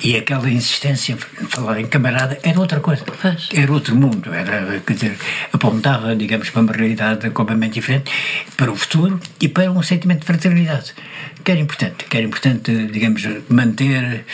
e 0.05 0.14
aquela 0.16 0.51
insistência 0.51 1.14
em 1.14 1.46
falar 1.46 1.81
em 1.81 1.87
camarada 1.87 2.38
era 2.42 2.61
outra 2.61 2.81
coisa, 2.81 3.05
Pois. 3.22 3.48
era 3.55 3.72
outro 3.72 3.96
mundo, 3.96 4.35
era, 4.35 4.81
quer 4.81 4.92
dizer, 4.92 5.16
apontava, 5.51 6.14
digamos, 6.14 6.51
para 6.51 6.61
uma 6.61 6.72
realidade 6.72 7.31
completamente 7.31 7.72
diferente, 7.74 8.12
para 8.57 8.70
o 8.70 8.77
futuro 8.77 9.18
e 9.40 9.48
para 9.48 9.70
um 9.70 9.83
sentimento 9.83 10.20
de 10.20 10.27
fraternidade, 10.27 10.92
que 11.42 11.51
era 11.51 11.61
importante, 11.61 12.05
que 12.05 12.16
era 12.18 12.27
importante, 12.27 12.70
digamos, 12.92 13.27
manter 13.48 14.24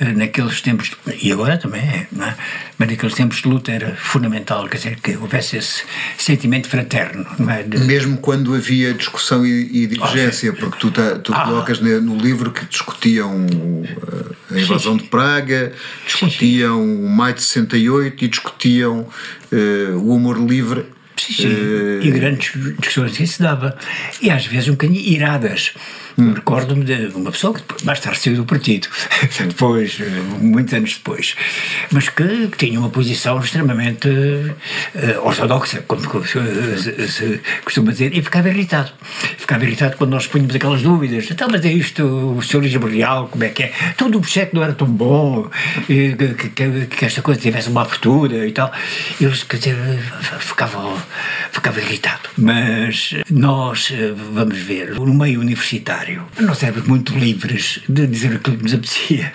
eh, 0.00 0.04
naqueles 0.12 0.60
tempos, 0.60 0.92
e 1.20 1.32
agora 1.32 1.58
também 1.58 1.80
é, 1.82 2.06
não 2.12 2.26
é? 2.26 2.36
Mas 2.82 2.90
naqueles 2.90 3.14
tempos 3.14 3.40
de 3.40 3.48
luta 3.48 3.70
era 3.70 3.94
fundamental, 3.94 4.68
quer 4.68 4.76
dizer, 4.76 4.98
que 5.00 5.16
houvesse 5.16 5.56
esse 5.56 5.84
sentimento 6.18 6.68
fraterno, 6.68 7.24
é? 7.48 7.78
Mesmo 7.78 8.16
quando 8.18 8.52
havia 8.56 8.92
discussão 8.92 9.46
e, 9.46 9.84
e 9.84 9.86
divergência, 9.86 10.52
porque 10.52 10.78
tu, 10.80 10.90
tá- 10.90 11.16
tu 11.20 11.32
Ah. 11.32 11.44
colocas 11.44 11.78
no 11.78 12.16
livro 12.18 12.50
que 12.50 12.64
discutiam 12.66 13.46
uh, 13.46 14.36
a 14.50 14.58
invasão 14.58 14.96
de 14.96 15.04
Praga, 15.04 15.72
discutiam 16.04 16.82
o 16.82 17.08
Maio 17.08 17.34
de 17.36 17.42
68 17.42 18.24
e 18.24 18.28
discutiam 18.28 19.06
uh, 19.52 19.96
o 19.98 20.16
amor 20.16 20.36
livre. 20.40 20.84
Sim, 21.16 21.32
sim. 21.34 21.46
Eh, 21.46 22.06
E 22.06 22.10
grandes 22.10 22.52
discussões 22.80 23.16
que 23.16 23.26
se 23.28 23.40
dava. 23.40 23.78
E 24.20 24.28
às 24.28 24.44
vezes 24.44 24.68
um 24.68 24.72
bocadinho 24.72 24.98
iradas. 25.00 25.72
Recordo-me 26.34 26.84
de 26.84 27.06
uma 27.14 27.30
pessoa 27.32 27.54
que 27.54 27.60
depois- 27.60 27.82
mais 27.82 28.00
tarde 28.00 28.18
saiu 28.18 28.36
do 28.36 28.44
partido, 28.44 28.88
depois, 29.48 29.98
eh, 30.00 30.04
muitos 30.40 30.72
anos 30.74 30.94
depois, 30.94 31.34
mas 31.90 32.08
que, 32.08 32.48
que 32.48 32.66
tinha 32.66 32.78
uma 32.78 32.90
posição 32.90 33.38
extremamente 33.40 34.08
eh, 34.94 35.18
ortodoxa, 35.22 35.82
como 35.86 36.02
se, 36.24 37.08
se 37.08 37.40
costuma 37.64 37.92
dizer, 37.92 38.16
e 38.16 38.22
ficava 38.22 38.48
irritado. 38.48 38.90
Ficava 39.38 39.64
irritado 39.64 39.96
quando 39.96 40.10
nós 40.10 40.26
punhamos 40.26 40.54
aquelas 40.54 40.82
dúvidas. 40.82 41.28
Então, 41.30 41.48
mas 41.50 41.64
é 41.64 41.72
isto, 41.72 42.04
o 42.04 42.42
socialismo 42.42 42.86
real, 42.86 43.28
como 43.28 43.44
é 43.44 43.48
que 43.48 43.64
é? 43.64 43.72
Tudo 43.96 44.18
o 44.20 44.24
cheque 44.24 44.54
não 44.54 44.62
era 44.62 44.72
tão 44.72 44.86
bom, 44.86 45.50
e 45.88 46.14
que, 46.14 46.48
que- 46.50 46.86
que- 46.86 47.04
esta 47.04 47.22
coisa 47.22 47.40
tivesse 47.40 47.68
uma 47.68 47.82
abertura 47.82 48.46
e 48.46 48.52
tal. 48.52 48.70
Eu, 49.20 49.30
quer 49.48 49.56
dizer, 49.56 49.76
ficava, 50.38 50.96
ficava 51.50 51.80
irritado. 51.80 52.28
Mas 52.36 53.14
nós, 53.30 53.90
eh, 53.92 54.12
vamos 54.32 54.58
ver, 54.58 54.94
no 54.94 55.12
meio 55.14 55.40
universitário, 55.40 56.01
contrário. 56.02 56.24
Nós 56.40 56.62
éramos 56.62 56.86
muito 56.86 57.16
livres 57.16 57.80
de 57.88 58.06
dizer 58.06 58.34
aquilo 58.34 58.56
que 58.56 58.62
nos 58.62 58.74
apetecia. 58.74 59.32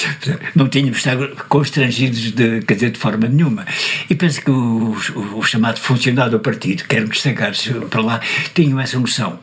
Não 0.54 0.68
tínhamos 0.68 0.98
estado 0.98 1.28
constrangidos 1.48 2.32
de, 2.32 2.62
quer 2.62 2.74
dizer, 2.74 2.90
de 2.90 2.98
forma 2.98 3.28
nenhuma. 3.28 3.66
E 4.08 4.14
penso 4.14 4.40
que 4.40 4.50
o, 4.50 4.96
o, 5.14 5.38
o 5.38 5.42
chamado 5.42 5.78
funcionário 5.78 6.32
do 6.32 6.40
partido, 6.40 6.84
que 6.84 6.96
eram 6.96 7.06
destacados 7.06 7.68
para 7.90 8.00
lá, 8.00 8.20
tinham 8.54 8.80
essa 8.80 8.98
noção 8.98 9.38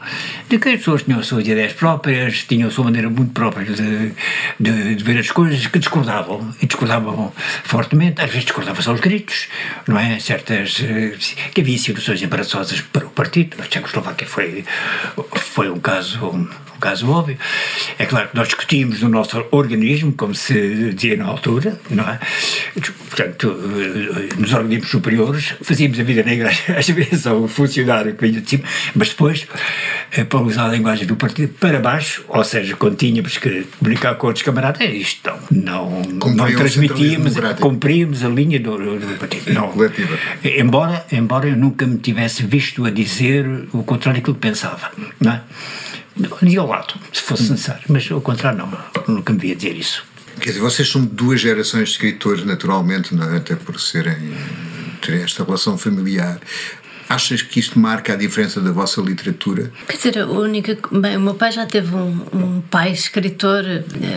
de 0.50 0.58
que 0.58 0.70
as 0.70 0.78
pessoas 0.78 1.04
tinham 1.04 1.20
as 1.20 1.28
suas 1.28 1.48
ideias 1.48 1.74
próprias, 1.74 2.44
tinham 2.44 2.68
a 2.68 2.72
sua 2.72 2.86
maneira 2.86 3.10
muito 3.10 3.32
própria 3.32 3.66
de, 3.66 4.12
de, 4.60 4.96
de 4.96 5.04
ver 5.04 5.20
as 5.20 5.32
coisas, 5.32 5.66
que 5.68 5.80
discordavam. 5.80 6.54
E 6.62 6.66
discordavam 6.66 7.32
fortemente, 7.64 8.22
às 8.22 8.30
vezes 8.30 8.46
discordavam-se 8.46 8.90
aos 8.90 9.00
gritos, 9.00 9.48
não 9.88 10.00
é? 10.00 10.20
Certas. 10.20 10.82
eh, 10.84 11.14
que 11.54 11.62
havia 11.62 11.78
situações 11.78 12.22
embaraçosas 12.22 12.82
para 12.82 13.06
o 13.06 13.10
partido. 13.10 13.58
A 13.62 13.66
Tchecoslováquia 13.66 14.28
foi, 14.28 14.66
foi 15.36 15.70
um 15.70 15.80
caso. 15.80 16.48
Caso 16.84 17.10
óbvio. 17.10 17.38
É 17.98 18.06
claro 18.06 18.28
que 18.28 18.36
nós 18.36 18.50
discutimos 18.50 19.02
no 19.02 19.08
nosso 19.08 19.42
organismo, 19.52 20.12
como 20.12 20.36
se 20.36 20.92
dizia 20.94 21.16
na 21.16 21.24
altura, 21.24 21.80
não 21.90 22.04
é? 22.04 22.20
Portanto, 23.10 23.58
nos 24.38 24.52
organismos 24.52 24.92
superiores, 24.92 25.54
fazíamos 25.62 25.98
a 25.98 26.04
vida 26.04 26.24
negra 26.24 26.52
às 26.78 26.86
vezes 26.90 27.26
ao 27.26 27.48
funcionário 27.48 28.14
que 28.16 28.28
vinha 28.28 28.42
de 28.42 28.50
cima, 28.50 28.66
mas 28.94 29.10
depois, 29.12 29.48
eh, 30.12 30.26
para 30.26 30.42
usar 30.42 30.66
a 30.66 30.72
linguagem 30.74 31.08
do 31.08 31.16
partido, 31.16 31.54
para 31.54 31.80
baixo, 31.80 32.26
ou 32.28 32.44
seja, 32.44 32.76
quando 32.76 32.98
tínhamos 32.98 33.38
que 33.38 33.66
comunicar 33.80 34.16
com 34.16 34.28
outros 34.28 34.44
camaradas, 34.44 34.82
é 34.82 34.92
isto 34.92 35.32
não, 35.52 36.02
não, 36.02 36.54
transmitíamos, 36.54 37.34
cumpríamos 37.62 38.26
a 38.26 38.28
linha 38.28 38.60
do, 38.60 38.78
do 38.78 39.18
partido. 39.18 39.54
Não. 39.54 39.70
Coletiva. 39.70 40.20
Embora, 40.44 41.06
embora 41.14 41.48
eu 41.48 41.56
nunca 41.56 41.88
me 41.88 41.98
tivesse 41.98 42.44
visto 42.44 42.86
a 42.86 42.90
dizer 42.90 43.48
o 43.72 43.84
contrário 43.84 44.20
daquilo 44.20 44.36
que 44.36 44.42
pensava, 44.42 44.92
não 45.22 45.32
é? 45.32 45.42
De 46.16 46.58
ao 46.58 46.68
lado, 46.68 46.94
se 47.12 47.22
fosse 47.22 47.50
necessário, 47.50 47.84
mas 47.90 48.10
ao 48.12 48.22
contrário, 48.22 48.60
não, 48.60 49.16
nunca 49.16 49.34
me 49.34 49.40
via 49.40 49.56
dizer 49.56 49.76
isso. 49.76 50.06
Quer 50.40 50.50
dizer, 50.50 50.60
vocês 50.60 50.90
são 50.90 51.04
duas 51.04 51.40
gerações 51.40 51.90
de 51.90 51.96
escritores, 51.96 52.46
naturalmente, 52.46 53.16
é? 53.16 53.38
até 53.38 53.56
por 53.56 53.80
serem 53.80 54.36
terem 55.02 55.22
esta 55.22 55.44
relação 55.44 55.78
familiar. 55.78 56.40
Achas 57.14 57.42
que 57.44 57.60
isto 57.60 57.78
marca 57.78 58.14
a 58.14 58.16
diferença 58.16 58.60
da 58.60 58.72
vossa 58.72 59.00
literatura? 59.02 59.72
Quer 59.88 59.98
dizer, 59.98 60.20
a 60.20 60.26
única. 60.26 60.76
Bem, 60.92 61.16
o 61.18 61.20
meu 61.22 61.36
pai 61.36 61.52
já 61.52 61.66
teve 61.66 61.94
um, 61.96 62.22
um 62.34 62.62
pai 62.62 62.92
escritor, 62.92 63.64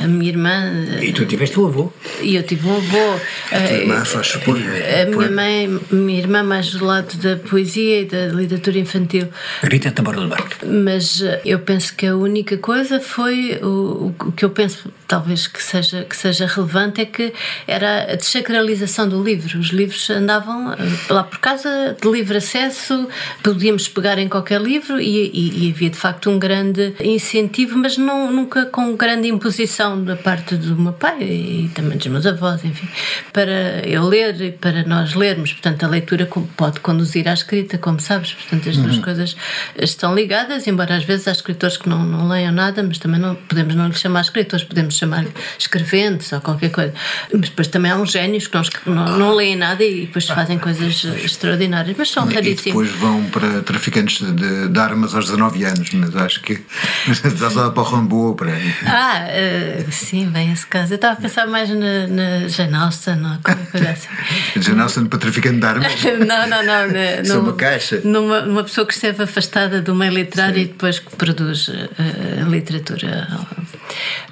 a 0.02 0.06
minha 0.08 0.30
irmã. 0.30 0.72
E 1.02 1.12
tu 1.12 1.26
tiveste 1.26 1.60
o 1.60 1.66
avô. 1.66 1.92
E 2.22 2.36
eu 2.36 2.42
tive 2.42 2.66
um 2.66 2.76
avô. 2.76 3.20
tua 3.50 3.58
irmã 3.58 4.04
faz 4.04 4.28
supor- 4.28 4.56
A 4.58 5.10
minha 5.10 5.30
mãe, 5.30 5.80
minha 5.90 6.18
irmã, 6.18 6.42
mais 6.42 6.70
do 6.70 6.84
lado 6.84 7.14
da 7.18 7.36
poesia 7.36 8.00
e 8.00 8.04
da 8.06 8.26
literatura 8.28 8.78
infantil. 8.78 9.28
Rita 9.62 9.90
Tamara 9.90 10.20
do 10.20 10.28
Barco. 10.28 10.48
Mas 10.66 11.20
eh, 11.20 11.42
eu 11.44 11.58
penso 11.58 11.94
que 11.94 12.06
a 12.06 12.16
única 12.16 12.56
coisa 12.56 12.98
foi 13.00 13.58
o, 13.62 14.14
o 14.20 14.32
que 14.32 14.44
eu 14.44 14.50
penso 14.50 14.90
talvez 15.08 15.46
que 15.46 15.62
seja 15.62 16.04
que 16.04 16.16
seja 16.16 16.46
relevante 16.46 17.00
é 17.00 17.04
que 17.04 17.32
era 17.66 18.12
a 18.12 18.16
desacralização 18.16 19.08
do 19.08 19.22
livro. 19.22 19.58
Os 19.58 19.68
livros 19.68 20.08
andavam 20.10 20.72
eh, 20.72 20.76
lá 21.08 21.22
por 21.24 21.38
casa 21.38 21.96
de 22.00 22.10
livre 22.10 22.36
acesso, 22.38 23.08
podíamos 23.42 23.88
pegar 23.88 24.18
em 24.18 24.28
qualquer 24.28 24.60
livro 24.60 25.00
e, 25.00 25.30
e- 25.32 25.66
e 25.68 25.70
havia 25.72 25.90
de 25.90 25.96
facto 25.96 26.30
um 26.30 26.38
grande 26.38 26.94
incentivo, 27.00 27.76
mas 27.78 27.96
não 27.96 28.30
nunca 28.32 28.66
com 28.66 28.94
grande 28.96 29.28
imposição 29.28 30.02
da 30.02 30.16
parte 30.16 30.54
do 30.56 30.76
meu 30.76 30.92
pai 30.92 31.22
e 31.22 31.70
também 31.74 31.96
dos 31.98 32.06
meus 32.08 32.26
avós, 32.26 32.64
enfim, 32.64 32.88
para 33.32 33.86
eu 33.86 34.04
ler 34.04 34.40
e 34.40 34.52
para 34.52 34.82
nós 34.84 35.14
lermos. 35.14 35.52
Portanto, 35.52 35.84
a 35.84 35.88
leitura 35.88 36.28
pode 36.56 36.80
conduzir 36.80 37.28
à 37.28 37.32
escrita, 37.34 37.78
como 37.78 38.00
sabes. 38.00 38.32
Portanto, 38.32 38.68
as 38.68 38.76
duas 38.76 38.98
coisas 38.98 39.36
estão 39.80 40.14
ligadas, 40.14 40.66
embora 40.66 40.96
às 40.96 41.04
vezes 41.04 41.28
há 41.28 41.32
escritores 41.32 41.76
que 41.76 41.88
não, 41.88 42.04
não 42.04 42.28
leiam 42.28 42.52
nada, 42.52 42.82
mas 42.82 42.98
também 42.98 43.20
não 43.20 43.34
podemos 43.34 43.74
não 43.74 43.88
lhes 43.88 43.98
chamar 44.00 44.20
escritores, 44.22 44.64
podemos 44.64 44.95
chamar 44.96 45.24
escreventes 45.58 46.32
ou 46.32 46.40
qualquer 46.40 46.70
coisa. 46.70 46.92
Mas 47.32 47.48
depois 47.48 47.68
também 47.68 47.90
há 47.90 47.96
uns 47.96 48.10
génios 48.12 48.46
que 48.46 48.56
não, 48.56 48.64
não, 48.94 49.18
não 49.18 49.34
leem 49.34 49.56
nada 49.56 49.82
e 49.84 50.02
depois 50.06 50.26
fazem 50.26 50.58
coisas 50.58 51.04
extraordinárias, 51.24 51.96
mas 51.98 52.10
são 52.10 52.28
E 52.30 52.34
raríssimos. 52.34 52.88
depois 52.88 52.90
vão 53.00 53.24
para 53.30 53.62
traficantes 53.62 54.18
de, 54.34 54.68
de 54.68 54.78
armas 54.78 55.14
aos 55.14 55.26
19 55.26 55.64
anos, 55.64 55.90
mas 55.92 56.14
acho 56.16 56.40
que 56.40 56.60
já 57.38 57.50
só 57.50 57.70
para 57.70 57.82
o 57.82 57.84
Rambo 57.86 58.34
para. 58.34 58.52
Ah, 58.86 59.26
eh, 59.28 59.84
sim, 59.90 60.26
bem 60.28 60.52
esse 60.52 60.66
caso. 60.66 60.92
Eu 60.92 60.96
estava 60.96 61.14
a 61.14 61.16
pensar 61.16 61.46
mais 61.46 61.68
na, 61.70 62.06
na 62.06 62.48
Jane 62.48 62.74
Austen 62.74 63.14
ou 63.24 63.38
qualquer 63.42 63.66
coisa 63.70 63.90
assim. 63.90 64.08
Jane 64.60 64.80
Austen 64.80 65.06
para 65.06 65.18
traficante 65.18 65.60
de 65.60 65.66
armas. 65.66 65.92
não, 66.26 66.48
não, 66.48 66.64
não. 66.64 66.86
na- 66.92 66.98
é 66.98 67.22
numa- 67.22 67.40
uma 67.40 67.52
caixa. 67.54 68.00
Numa, 68.04 68.40
numa 68.42 68.64
pessoa 68.64 68.86
que 68.86 68.92
esteve 68.94 69.22
afastada 69.22 69.80
do 69.80 69.94
meio 69.94 70.12
literário 70.12 70.58
e 70.58 70.64
depois 70.66 70.98
que 70.98 71.14
produz 71.16 71.68
eh, 71.68 72.42
a 72.42 72.48
literatura. 72.48 73.28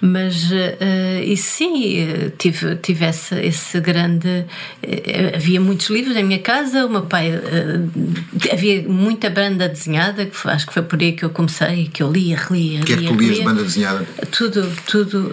Mas 0.01 0.51
eh, 0.55 1.23
isso 1.27 1.51
sim, 1.59 1.99
eh, 1.99 2.31
tive, 2.39 2.77
tive 2.77 3.05
esse, 3.07 3.35
esse 3.41 3.81
grande. 3.81 4.45
eh, 4.83 5.33
havia 5.37 5.61
muitos 5.61 5.89
livros 5.91 6.17
em 6.17 6.25
minha 6.25 6.39
casa, 6.39 6.87
o 6.87 6.91
meu 6.91 7.03
pai. 7.03 7.31
eh, 7.31 8.53
havia 8.53 8.83
muita 8.89 9.31
banda 9.31 9.69
desenhada, 9.69 10.27
que 10.27 10.37
foi- 10.37 10.53
acho 10.53 10.67
que 10.67 10.73
foi 10.75 10.83
por 10.83 11.01
aí 11.01 11.13
que 11.13 11.25
eu 11.25 11.31
comecei, 11.31 11.89
que 11.93 12.03
eu 12.03 12.11
lia, 12.11 12.37
relia. 12.37 12.81
O 12.81 12.85
que 12.85 12.93
é 12.93 12.97
que 12.97 13.07
tu 13.07 13.15
lias 13.15 13.37
de 13.37 13.43
banda 13.43 13.63
desenhada? 13.63 14.07
Tudo, 14.31 14.67
tudo, 14.87 15.33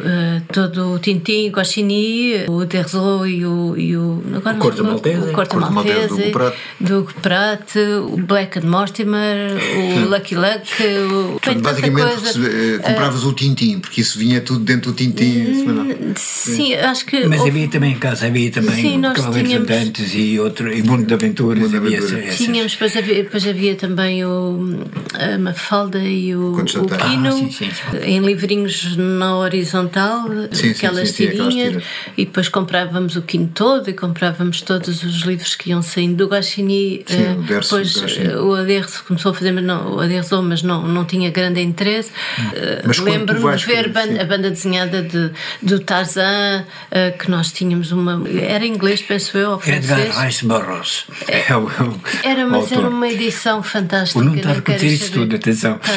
todo 0.51 0.93
o 0.93 0.99
Tintin, 0.99 1.49
o 1.49 1.51
Goscinny, 1.51 2.45
o 2.47 2.65
Derzo 2.65 3.25
e 3.25 3.45
o. 3.45 3.75
E 3.77 3.95
o, 3.97 4.21
agora 4.35 4.55
O 4.57 4.59
Corto 4.59 4.83
Maltese. 4.83 5.29
O 5.29 5.33
Corto 5.33 5.59
Maltese, 5.59 6.07
do 6.07 6.31
Pratt. 6.31 6.55
do 6.79 7.07
Pratt, 7.21 7.75
o 7.75 8.17
Black 8.17 8.59
and 8.59 8.63
Mortimer, 8.69 9.51
o 9.77 10.09
Lucky 10.09 10.35
Luck, 10.35 10.71
o. 10.83 11.31
Portanto, 11.33 11.61
basicamente 11.61 12.21
coisa. 12.21 12.79
compravas 12.83 13.23
o 13.23 13.33
Tintim, 13.33 13.79
porque 13.79 14.01
isso 14.01 14.17
vinha 14.19 14.41
tudo 14.41 14.63
dentro 14.63 14.91
do 14.91 14.95
Semanal. 15.15 15.85
Sim, 16.15 16.73
acho 16.75 17.05
que. 17.05 17.25
Mas 17.27 17.39
houve- 17.39 17.51
havia 17.51 17.67
também 17.69 17.91
em 17.93 17.97
casa, 17.99 18.27
havia 18.27 18.51
também 18.51 18.75
Sim, 18.75 18.97
nós 18.97 19.13
Cavaleiros 19.15 19.49
tínhamos- 19.49 19.69
Andantes 19.71 20.11
e 20.15 20.39
outro, 20.39 20.71
e 20.73 20.81
Mundo 20.83 21.05
de 21.05 21.13
Aventuras. 21.13 21.59
Mundo 21.63 21.69
de 21.71 21.77
havia 21.77 21.97
Aventuras. 21.99 22.25
essas- 22.25 22.37
Tínhamos, 22.37 22.71
depois 22.73 22.97
havia, 22.97 23.15
depois 23.23 23.47
havia 23.47 23.75
também 23.75 24.25
o, 24.25 24.85
a 25.13 25.37
Mafalda 25.37 25.99
e 25.99 26.35
o, 26.35 26.53
o. 26.53 26.65
Quino, 26.65 27.27
Ah, 27.27 27.31
sim, 27.31 27.51
sim, 27.51 27.69
em 28.03 28.19
livrinhos 28.19 28.95
na 28.97 29.37
horizontal, 29.37 30.27
sim, 30.51 30.69
aquelas 30.71 31.09
sim, 31.09 31.15
sim, 31.15 31.27
aquelas 31.29 31.53
tirinhas, 31.53 31.83
e 32.17 32.25
depois 32.25 32.49
comprávamos 32.49 33.15
o 33.15 33.21
Quino 33.21 33.49
todo 33.53 33.89
e 33.89 33.93
comprávamos 33.93 34.61
todos 34.61 35.03
os 35.03 35.21
livros 35.21 35.55
que 35.55 35.69
iam 35.69 35.81
saindo 35.81 36.15
do 36.17 36.27
Gachini. 36.27 37.03
Sim, 37.05 37.23
eh, 37.23 37.35
o 37.37 37.41
Derso 37.43 37.69
depois 37.75 37.93
do 37.93 38.01
Goscinny. 38.01 38.25
eh, 38.27 38.37
o 38.37 38.53
Aderso 38.53 39.03
começou 39.07 39.31
a 39.31 39.33
fazer, 39.33 39.51
mas 39.51 39.63
não, 39.63 39.95
o 39.95 39.99
Aderso, 39.99 40.41
mas 40.41 40.61
não, 40.63 40.87
não 40.87 41.05
tinha 41.05 41.29
grande 41.29 41.61
interesse. 41.61 42.11
Eh, 42.53 42.81
tu 42.83 43.03
Lembro-me 43.03 43.39
de 43.41 43.45
ver 43.47 43.55
escrever, 43.55 43.89
ban- 43.89 44.03
sim. 44.07 44.19
a 44.19 44.25
banda 44.25 44.49
desenhada 44.51 45.00
de, 45.01 45.31
do 45.61 45.79
Tarzan, 45.79 46.65
eh, 46.91 47.11
que 47.11 47.29
nós 47.29 47.51
tínhamos 47.51 47.91
uma. 47.91 48.21
Era 48.39 48.65
em 48.65 48.73
inglês, 48.73 49.01
penso 49.01 49.37
eu, 49.37 49.51
ou 49.51 49.59
francês. 49.59 49.89
Edgar 49.91 50.25
Rice 50.25 50.45
Burroughs. 50.45 51.05
É 51.27 51.55
o, 51.55 51.65
o- 51.67 52.01
Era, 52.23 52.45
mas 52.45 52.71
era 52.71 52.87
uma 52.89 53.07
edição 53.07 53.61
fantástica. 53.63 54.19
O 54.19 54.23
Nuno 54.23 54.37
está 54.37 54.49
a 54.51 54.53
repetir 54.53 54.91
isso 54.93 55.11
tudo, 55.11 55.35
atenção. 55.35 55.79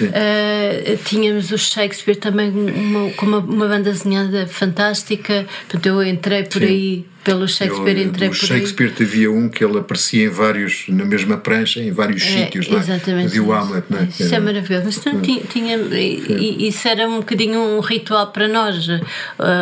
Uh, 0.00 0.96
tínhamos 1.04 1.50
o 1.50 1.58
Shakespeare 1.58 2.16
também 2.16 2.50
uma- 2.50 3.10
com 3.12 3.26
uma, 3.26 3.38
uma 3.38 3.66
banda 3.68 3.90
desenhada 3.92 4.46
fantástica. 4.46 5.46
Portanto, 5.68 5.86
eu 5.86 6.02
entrei 6.04 6.44
por 6.44 6.60
Sim. 6.60 6.66
aí, 6.66 7.06
pelo 7.24 7.46
Shakespeare, 7.48 7.98
Eu, 7.98 8.02
entrei 8.06 8.28
por 8.28 8.36
Shakespeare 8.36 8.92
havia 9.00 9.30
um 9.30 9.48
que 9.48 9.64
ele 9.64 9.78
aparecia 9.78 10.24
em 10.24 10.28
vários, 10.28 10.84
na 10.88 11.04
mesma 11.04 11.36
prancha, 11.36 11.80
em 11.80 11.90
vários 11.92 12.22
aí. 12.22 12.44
sítios, 12.44 12.68
não 12.68 12.78
é? 12.78 12.80
Exatamente. 12.80 13.28
Fazia 13.28 13.42
o 13.42 13.52
Hamlet, 13.52 13.84
não 13.90 13.98
é? 13.98 14.04
Isso 14.04 14.22
é 14.22 14.26
Era- 14.26 14.40
maravilhoso. 14.40 14.84
Mas 14.86 15.04
não 15.04 15.20
tinha, 15.20 15.40
tinha- 15.44 15.76
isso 15.78 16.88
era 16.88 17.08
um 17.08 17.18
bocadinho 17.18 17.58
um 17.60 17.80
ritual 17.80 18.28
para 18.32 18.48
nós. 18.48 18.88
Uh, 18.88 19.00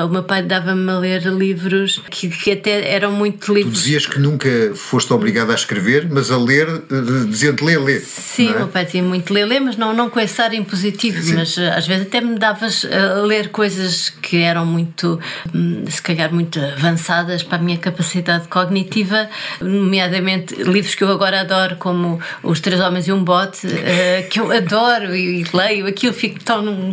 o 0.06 0.08
meu 0.08 0.22
pai 0.22 0.42
dava-me 0.42 0.90
a 0.90 0.98
ler 0.98 1.22
livros 1.26 2.00
que, 2.10 2.28
que 2.28 2.52
até 2.52 2.90
eram 2.92 3.12
muito 3.12 3.46
Tu 3.46 3.54
livros. 3.54 3.82
dizias 3.82 4.06
que 4.06 4.18
nunca 4.18 4.48
foste 4.74 5.12
obrigado 5.12 5.50
a 5.50 5.54
escrever, 5.54 6.06
mas 6.10 6.30
a 6.30 6.36
ler, 6.38 6.68
eh, 6.68 7.24
dizendo 7.28 7.64
lê, 7.64 7.76
lê. 7.78 7.98
Sim, 8.00 8.46
não 8.46 8.52
o 8.52 8.54
é? 8.54 8.58
meu 8.58 8.68
pai 8.68 8.84
dizia 8.84 9.02
muito 9.02 9.32
ler, 9.32 9.44
ler, 9.46 9.60
mas 9.60 9.76
não, 9.76 9.92
não 9.94 10.08
com 10.10 10.20
esse 10.20 10.40
ar 10.40 10.52
impositivo, 10.54 11.34
mas 11.34 11.56
eh, 11.58 11.68
às 11.70 11.86
vezes 11.86 12.06
até 12.06 12.20
me 12.20 12.38
davas 12.38 12.84
a 12.84 13.22
ler 13.22 13.48
coisas 13.48 14.10
que 14.22 14.36
eram 14.38 14.64
muito, 14.66 15.18
hum, 15.54 15.84
se 15.88 16.00
calhar, 16.02 16.32
muito 16.32 16.58
avançadas 16.60 17.42
para 17.48 17.58
a 17.58 17.60
minha 17.60 17.78
capacidade 17.78 18.46
cognitiva, 18.48 19.28
nomeadamente 19.60 20.54
livros 20.62 20.94
que 20.94 21.02
eu 21.04 21.10
agora 21.10 21.40
adoro, 21.40 21.76
como 21.76 22.20
Os 22.42 22.60
Três 22.60 22.80
Homens 22.80 23.06
e 23.08 23.12
um 23.12 23.22
Bote, 23.24 23.66
eh, 23.66 24.26
que 24.30 24.40
eu 24.40 24.50
adoro 24.52 25.14
e, 25.14 25.44
leio, 25.52 25.86
aquilo 25.86 26.12
fico 26.12 26.42
tão. 26.44 26.92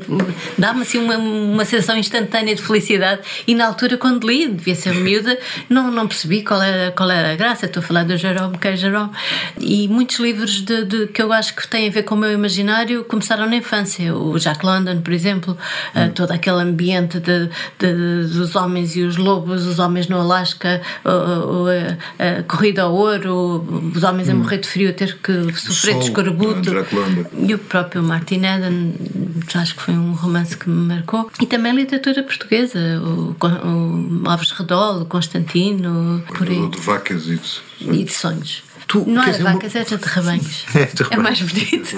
dá-me 0.58 0.82
assim 0.82 0.98
uma, 1.00 1.18
uma 1.18 1.66
sensação 1.66 1.98
instantânea 1.98 2.56
de 2.56 2.62
felicidade. 2.62 3.22
E 3.48 3.54
na 3.56 3.68
altura, 3.68 3.98
quando 3.98 4.28
li, 4.28 4.48
devia 4.48 4.76
ser 4.76 4.94
miúda, 4.96 5.38
não, 5.70 5.92
não 5.92 6.08
percebi 6.08 6.42
qual 6.44 6.62
era, 6.62 6.92
qual 6.92 7.10
era 7.10 7.34
a 7.34 7.36
graça. 7.36 7.66
Estou 7.66 7.82
a 7.82 7.86
falar 7.86 8.04
do 8.06 8.16
Jerome 8.18 8.58
K. 8.58 8.76
Jerome. 8.76 9.10
E 9.60 9.88
muitos 9.88 10.20
livros 10.20 10.62
de, 10.62 10.86
de- 10.86 11.08
que 11.08 11.22
eu 11.22 11.32
acho 11.34 11.56
que 11.56 11.68
têm 11.68 11.88
a 11.88 11.92
ver 11.92 12.04
com 12.04 12.16
o 12.16 12.18
meu 12.18 12.32
imaginário 12.32 13.04
começaram 13.06 13.48
na 13.50 13.56
infância. 13.56 14.16
O 14.16 14.38
Jack 14.40 14.66
London, 14.66 15.02
por 15.02 15.14
exemplo, 15.14 15.58
eh, 15.94 16.08
todo 16.10 16.32
aquele 16.32 16.62
ambiente 16.62 17.20
de, 17.20 17.50
de- 17.80 18.28
dos 18.38 18.56
homens 18.56 18.96
e 18.96 19.02
os 19.04 19.18
lobos, 19.18 19.66
os 19.66 19.80
homens 19.80 20.08
no 20.08 20.20
Alasca, 20.20 20.45
a, 20.54 22.40
a, 22.40 22.44
Corrida 22.44 22.84
ao 22.84 22.94
Ouro, 22.94 23.92
Os 23.96 24.04
Homens 24.04 24.28
hum. 24.28 24.32
a 24.32 24.36
Morrer 24.36 24.58
de 24.60 24.68
Frio, 24.68 24.90
a 24.90 24.94
ter 24.94 25.18
que 25.18 25.54
sofrer 25.54 25.98
de 26.00 26.06
escorbuto. 26.06 26.72
E 27.38 27.54
o 27.54 27.60
próprio 27.60 28.04
Martin 28.04 28.44
Eden, 28.46 28.94
acho 29.54 29.76
que 29.76 29.82
foi 29.82 29.94
um 29.94 30.14
romance 30.14 30.58
que 30.58 30.70
me 30.70 30.88
marcou. 30.88 31.30
E 31.42 31.46
também 31.46 31.72
a 31.72 31.76
literatura 31.76 32.24
portuguesa, 32.24 32.80
o, 33.02 33.36
o 33.40 34.30
Alves 34.30 34.52
Redol, 34.52 35.02
o 35.02 35.06
Constantino, 35.06 36.24
por 36.28 36.48
aí. 36.48 36.68
De 36.70 36.80
vacas 36.80 37.28
e 37.28 37.38
de, 37.38 38.00
e 38.00 38.04
de 38.04 38.12
sonhos. 38.12 38.65
Tu, 38.88 39.04
não 39.08 39.24
é 39.24 39.32
vacas, 39.32 39.74
uma... 39.74 39.82
é 39.82 39.84
de 39.84 40.06
rebanhos. 40.06 40.66
É, 40.74 40.86
de 40.86 41.04
rebanhos. 41.04 41.12
é 41.12 41.18
mais 41.18 41.42
bonito. 41.42 41.98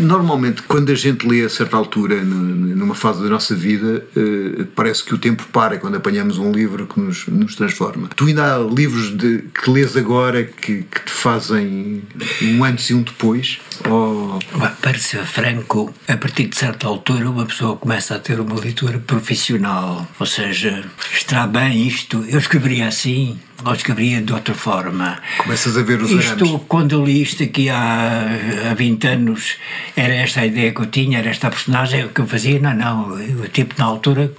Normalmente, 0.00 0.62
quando 0.62 0.90
a 0.90 0.94
gente 0.94 1.26
lê 1.26 1.44
a 1.44 1.48
certa 1.48 1.76
altura, 1.76 2.22
numa 2.22 2.94
fase 2.94 3.22
da 3.22 3.28
nossa 3.28 3.54
vida, 3.54 4.04
eh, 4.16 4.64
parece 4.74 5.04
que 5.04 5.14
o 5.14 5.18
tempo 5.18 5.46
para 5.52 5.78
quando 5.78 5.96
apanhamos 5.96 6.38
um 6.38 6.50
livro 6.50 6.86
que 6.86 6.98
nos, 6.98 7.26
nos 7.26 7.54
transforma. 7.54 8.08
Tu 8.16 8.26
ainda 8.26 8.54
há 8.54 8.58
livros 8.58 9.16
de, 9.16 9.44
que 9.54 9.70
lês 9.70 9.96
agora 9.96 10.44
que, 10.44 10.82
que 10.82 11.04
te 11.04 11.12
fazem 11.12 12.02
um 12.42 12.64
antes 12.64 12.90
e 12.90 12.94
um 12.94 13.02
depois? 13.02 13.60
Ou... 13.88 14.38
Para 14.82 14.98
ser 14.98 15.24
franco, 15.24 15.94
a 16.08 16.16
partir 16.16 16.46
de 16.46 16.56
certa 16.56 16.86
altura, 16.86 17.30
uma 17.30 17.46
pessoa 17.46 17.76
começa 17.76 18.16
a 18.16 18.18
ter 18.18 18.40
uma 18.40 18.58
leitura 18.58 18.98
profissional. 18.98 20.06
Ou 20.18 20.26
seja, 20.26 20.84
está 21.12 21.46
bem 21.46 21.86
isto, 21.86 22.24
eu 22.28 22.38
escreveria 22.38 22.88
assim, 22.88 23.38
ou 23.64 23.72
escreveria 23.72 24.20
de 24.20 24.32
outra 24.32 24.54
forma. 24.54 25.18
Começas 25.38 25.76
a 25.76 25.82
ver 25.82 26.00
os 26.00 26.10
Isto, 26.10 26.44
arames. 26.44 26.62
quando 26.68 26.92
eu 26.92 27.04
li 27.04 27.22
isto 27.22 27.42
aqui 27.42 27.68
há, 27.68 28.26
há 28.70 28.74
20 28.74 29.06
anos, 29.06 29.56
era 29.96 30.14
esta 30.14 30.40
a 30.40 30.46
ideia 30.46 30.72
que 30.72 30.80
eu 30.80 30.86
tinha, 30.86 31.18
era 31.18 31.28
esta 31.28 31.48
a 31.48 31.50
personagem 31.50 32.08
que 32.08 32.20
eu 32.20 32.26
fazia. 32.26 32.58
Não, 32.58 32.74
não, 32.74 33.14
o 33.14 33.48
tipo 33.48 33.74
na 33.78 33.84
altura 33.84 34.32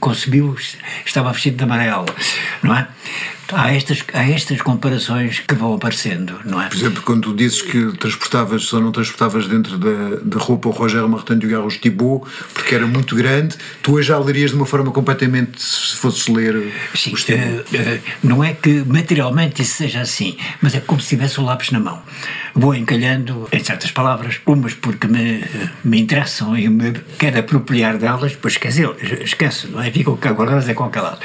concebiu, 0.00 0.56
estava 1.04 1.32
vestido 1.32 1.58
de 1.58 1.64
amarelo, 1.64 2.06
não 2.62 2.76
é? 2.76 2.88
Há 3.52 3.74
estas, 3.74 4.04
há 4.12 4.28
estas 4.28 4.60
comparações 4.62 5.40
que 5.40 5.54
vão 5.54 5.74
aparecendo, 5.74 6.40
não 6.44 6.60
é? 6.60 6.68
Por 6.68 6.76
exemplo, 6.76 7.02
quando 7.02 7.22
tu 7.22 7.34
dizes 7.34 7.62
que 7.62 7.96
transportavas, 7.98 8.64
só 8.64 8.80
não 8.80 8.92
transportavas 8.92 9.46
dentro 9.46 9.78
da, 9.78 10.16
da 10.22 10.38
roupa 10.38 10.68
o 10.68 10.72
Rogério 10.72 11.08
Martin 11.08 11.38
e 11.42 11.46
o 11.46 11.50
Garros 11.50 11.76
Thibault, 11.76 12.26
porque 12.52 12.74
era 12.74 12.86
muito 12.86 13.14
grande, 13.14 13.56
tu 13.82 13.94
hoje 13.94 14.08
já 14.08 14.18
lerias 14.18 14.50
de 14.50 14.56
uma 14.56 14.66
forma 14.66 14.90
completamente, 14.90 15.62
se 15.62 15.96
fosses 15.96 16.26
ler 16.28 16.72
Sim, 16.94 17.12
uh, 17.12 17.16
uh, 17.16 18.00
não 18.22 18.42
é 18.42 18.54
que 18.54 18.82
materialmente 18.86 19.62
isso 19.62 19.74
seja 19.74 20.00
assim, 20.00 20.36
mas 20.60 20.74
é 20.74 20.80
como 20.80 21.00
se 21.00 21.08
tivesse 21.10 21.40
o 21.40 21.44
lápis 21.44 21.70
na 21.70 21.80
mão. 21.80 22.02
Vou 22.54 22.74
encalhando 22.74 23.48
em 23.50 23.62
certas 23.62 23.90
palavras, 23.90 24.40
umas 24.46 24.74
porque 24.74 25.08
me, 25.08 25.44
me 25.82 26.00
interessam 26.00 26.56
e 26.56 26.68
me 26.68 26.92
quero 27.18 27.40
apropriar 27.40 27.98
delas, 27.98 28.32
depois 28.32 28.54
esqueço, 28.54 28.94
esqueço, 29.22 29.68
não 29.68 29.82
é? 29.82 29.90
Ficam 29.90 30.14
guardadas 30.14 30.68
em 30.68 30.74
qualquer 30.74 31.00
lado. 31.00 31.18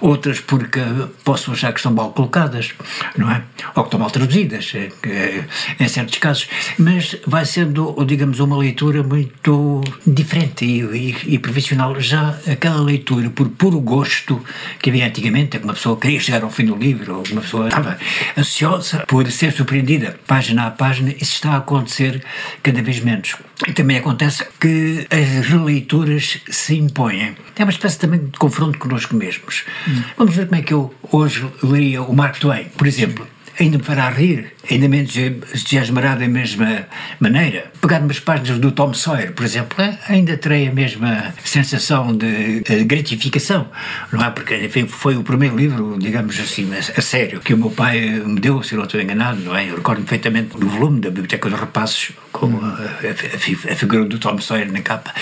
Outras 0.00 0.40
porque 0.40 0.80
posso 1.24 1.52
achar 1.52 1.72
que 1.72 1.78
estão 1.78 1.92
mal 1.92 2.10
colocadas, 2.10 2.72
não 3.16 3.30
é? 3.30 3.42
Ou 3.74 3.82
que 3.82 3.88
estão 3.88 4.00
mal 4.00 4.10
traduzidas, 4.10 4.72
é, 4.74 4.88
é, 5.06 5.44
em 5.78 5.88
certos 5.88 6.18
casos. 6.18 6.48
Mas 6.78 7.16
vai 7.26 7.44
sendo, 7.44 7.96
digamos, 8.04 8.40
uma 8.40 8.56
leitura 8.56 9.02
muito 9.02 9.82
diferente 10.06 10.64
e, 10.64 10.80
e, 10.80 11.34
e, 11.34 11.38
profissional. 11.38 11.98
Já 12.00 12.38
aquela 12.50 12.80
leitura 12.80 13.30
por 13.30 13.48
puro 13.48 13.80
gosto 13.80 14.42
que 14.80 14.90
havia 14.90 15.06
antigamente, 15.06 15.56
é 15.56 15.60
que 15.60 15.64
uma 15.64 15.74
pessoa 15.74 15.96
queria 15.96 16.20
chegar 16.20 16.42
ao 16.42 16.50
fim 16.50 16.64
do 16.64 16.76
livro, 16.76 17.16
ou 17.16 17.24
uma 17.30 17.40
pessoa 17.40 17.68
estava 17.68 17.98
ansiosa 18.36 19.04
por 19.06 19.30
ser 19.30 19.52
surpreendida, 19.52 20.18
página 20.26 20.66
a 20.66 20.70
página, 20.70 21.10
isso 21.10 21.34
está 21.34 21.50
a 21.52 21.56
acontecer 21.58 22.22
cada 22.62 22.82
vez 22.82 23.00
menos. 23.00 23.36
E 23.66 23.72
também 23.72 23.96
acontece 23.96 24.46
que 24.60 25.06
as 25.10 25.46
releituras 25.46 26.40
se 26.48 26.76
impõem. 26.76 27.34
É 27.56 27.64
uma 27.64 27.72
espécie 27.72 27.98
também 27.98 28.20
de 28.20 28.38
confronto 28.38 28.78
connosco 28.78 29.16
mesmos. 29.16 29.64
Hum. 29.88 30.02
Vamos 30.16 30.36
ver 30.36 30.46
como 30.46 30.60
é 30.60 30.62
que 30.62 30.72
eu 30.72 30.94
hoje 31.10 31.44
leria 31.62 32.02
o 32.02 32.14
Mark 32.14 32.38
Twain, 32.38 32.66
por 32.76 32.86
exemplo 32.86 33.26
ainda 33.58 33.78
me 33.78 33.84
fará 33.84 34.08
rir, 34.10 34.52
ainda 34.70 34.88
menos 34.88 35.16
entusiasmará 35.16 36.14
da 36.14 36.28
mesma 36.28 36.86
maneira. 37.18 37.70
Pegar 37.80 38.00
umas 38.00 38.20
páginas 38.20 38.58
do 38.58 38.70
Tom 38.70 38.94
Sawyer, 38.94 39.32
por 39.32 39.44
exemplo, 39.44 39.82
é, 39.82 39.98
ainda 40.08 40.36
terei 40.36 40.68
a 40.68 40.72
mesma 40.72 41.34
sensação 41.44 42.16
de, 42.16 42.60
de 42.60 42.84
gratificação, 42.84 43.68
não 44.12 44.24
é? 44.24 44.30
Porque, 44.30 44.56
enfim, 44.56 44.86
foi 44.86 45.16
o 45.16 45.22
primeiro 45.22 45.56
livro, 45.56 45.96
digamos 45.98 46.38
assim, 46.38 46.68
a, 46.74 47.00
sério, 47.02 47.40
que 47.40 47.54
o 47.54 47.58
meu 47.58 47.70
pai 47.70 48.00
me 48.24 48.38
deu, 48.38 48.62
se 48.62 48.74
não 48.74 48.84
estou 48.84 49.00
enganado, 49.00 49.40
não 49.40 49.56
é? 49.56 49.68
Eu 49.68 49.76
recordo 49.76 50.02
perfeitamente 50.02 50.56
do 50.56 50.68
volume 50.68 51.00
da 51.00 51.08
Biblioteca 51.08 51.48
dos 51.48 51.58
Rapazes, 51.58 52.12
com 52.32 52.46
a, 52.62 52.68
a, 52.68 53.72
a, 53.72 53.76
figura 53.76 54.04
do 54.04 54.18
Tom 54.18 54.38
Sawyer 54.38 54.70
na 54.70 54.80
capa, 54.80 55.12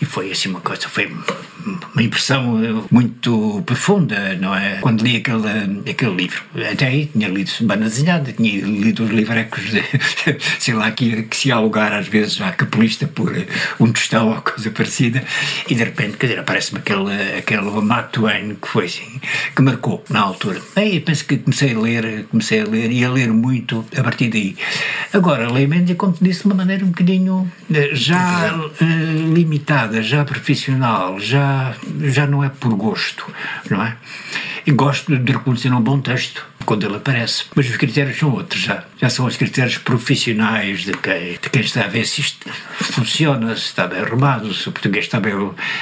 e 0.00 0.04
foi 0.04 0.30
assim 0.30 0.48
uma 0.48 0.60
coisa, 0.60 0.88
foi 0.88 1.10
uma 1.94 2.02
impressão 2.02 2.62
eh, 2.64 2.82
muito 2.90 3.62
profunda, 3.66 4.34
não 4.36 4.54
é? 4.54 4.78
Quando 4.80 5.02
li 5.02 5.16
aquele, 5.16 5.90
aquele 5.90 6.14
livro. 6.14 6.42
Até 6.70 6.86
aí 6.86 7.06
tinha 7.06 7.28
lido 7.28 7.50
banda 7.80 7.88
desenhada, 7.88 8.32
tinha 8.32 8.60
lido 8.60 9.04
os 9.04 9.10
livrecos, 9.10 9.70
de, 9.70 9.82
sei 10.58 10.74
lá, 10.74 10.90
que, 10.90 11.22
que 11.22 11.36
se 11.36 11.50
há 11.50 11.58
lugar 11.58 11.92
às 11.92 12.06
vezes 12.06 12.40
à 12.40 12.52
capelista 12.52 13.06
por 13.06 13.36
eh, 13.36 13.46
um 13.78 13.90
tostão 13.90 14.28
ou 14.28 14.42
coisa 14.42 14.70
parecida, 14.70 15.24
e 15.68 15.74
de 15.74 15.82
repente, 15.82 16.16
quer 16.16 16.26
dizer, 16.26 16.40
aparece-me 16.40 16.78
aquele, 16.80 17.38
aquele 17.38 17.80
Mark 17.80 18.12
Twain 18.12 18.56
que 18.60 18.68
foi 18.68 18.84
assim, 18.84 19.20
que 19.54 19.62
marcou 19.62 20.04
na 20.10 20.20
altura. 20.20 20.60
Aí 20.76 21.00
penso 21.00 21.24
que 21.24 21.38
comecei 21.38 21.74
a 21.74 21.78
ler, 21.78 22.26
comecei 22.30 22.60
a 22.60 22.64
ler 22.64 22.92
e 22.92 23.04
a 23.04 23.10
ler 23.10 23.32
muito 23.32 23.84
a 23.96 24.02
partir 24.02 24.28
daí. 24.28 24.56
Agora, 25.12 25.50
leio 25.50 25.68
menos 25.68 25.90
e, 25.90 25.94
como 25.94 26.12
te 26.12 26.22
disse, 26.22 26.40
de 26.40 26.46
uma 26.46 26.54
maneira 26.54 26.84
um 26.84 26.88
bocadinho 26.88 27.50
eh, 27.72 27.90
já 27.92 28.54
uh, 28.54 29.34
limitada, 29.34 30.02
já 30.02 30.24
profissional, 30.24 31.18
já 31.18 31.74
já, 32.02 32.26
não 32.26 32.44
é 32.44 32.48
por 32.48 32.74
gosto, 32.74 33.26
não 33.70 33.82
é? 33.82 33.96
E 34.66 34.72
gosto 34.72 35.16
de 35.16 35.32
reconhecer 35.32 35.72
um 35.72 35.80
bom 35.80 36.00
texto 36.00 36.46
quando 36.64 36.86
ele 36.86 36.96
aparece. 36.96 37.44
Mas 37.54 37.68
os 37.68 37.76
critérios 37.76 38.18
são 38.18 38.32
outros 38.32 38.60
já. 38.60 38.84
Já 39.00 39.10
são 39.10 39.26
os 39.26 39.36
critérios 39.36 39.78
profissionais 39.78 40.80
de 40.80 40.92
quem, 40.92 41.32
de 41.32 41.50
quem 41.50 41.62
está 41.62 41.84
a 41.84 41.88
ver 41.88 42.06
se 42.06 42.20
isto 42.20 42.48
funciona, 42.72 43.54
se 43.56 43.66
está 43.66 43.86
bem 43.86 44.00
arrumado, 44.00 44.52
se 44.52 44.68
o 44.68 44.72
português 44.72 45.04
está 45.04 45.20
bem, 45.20 45.32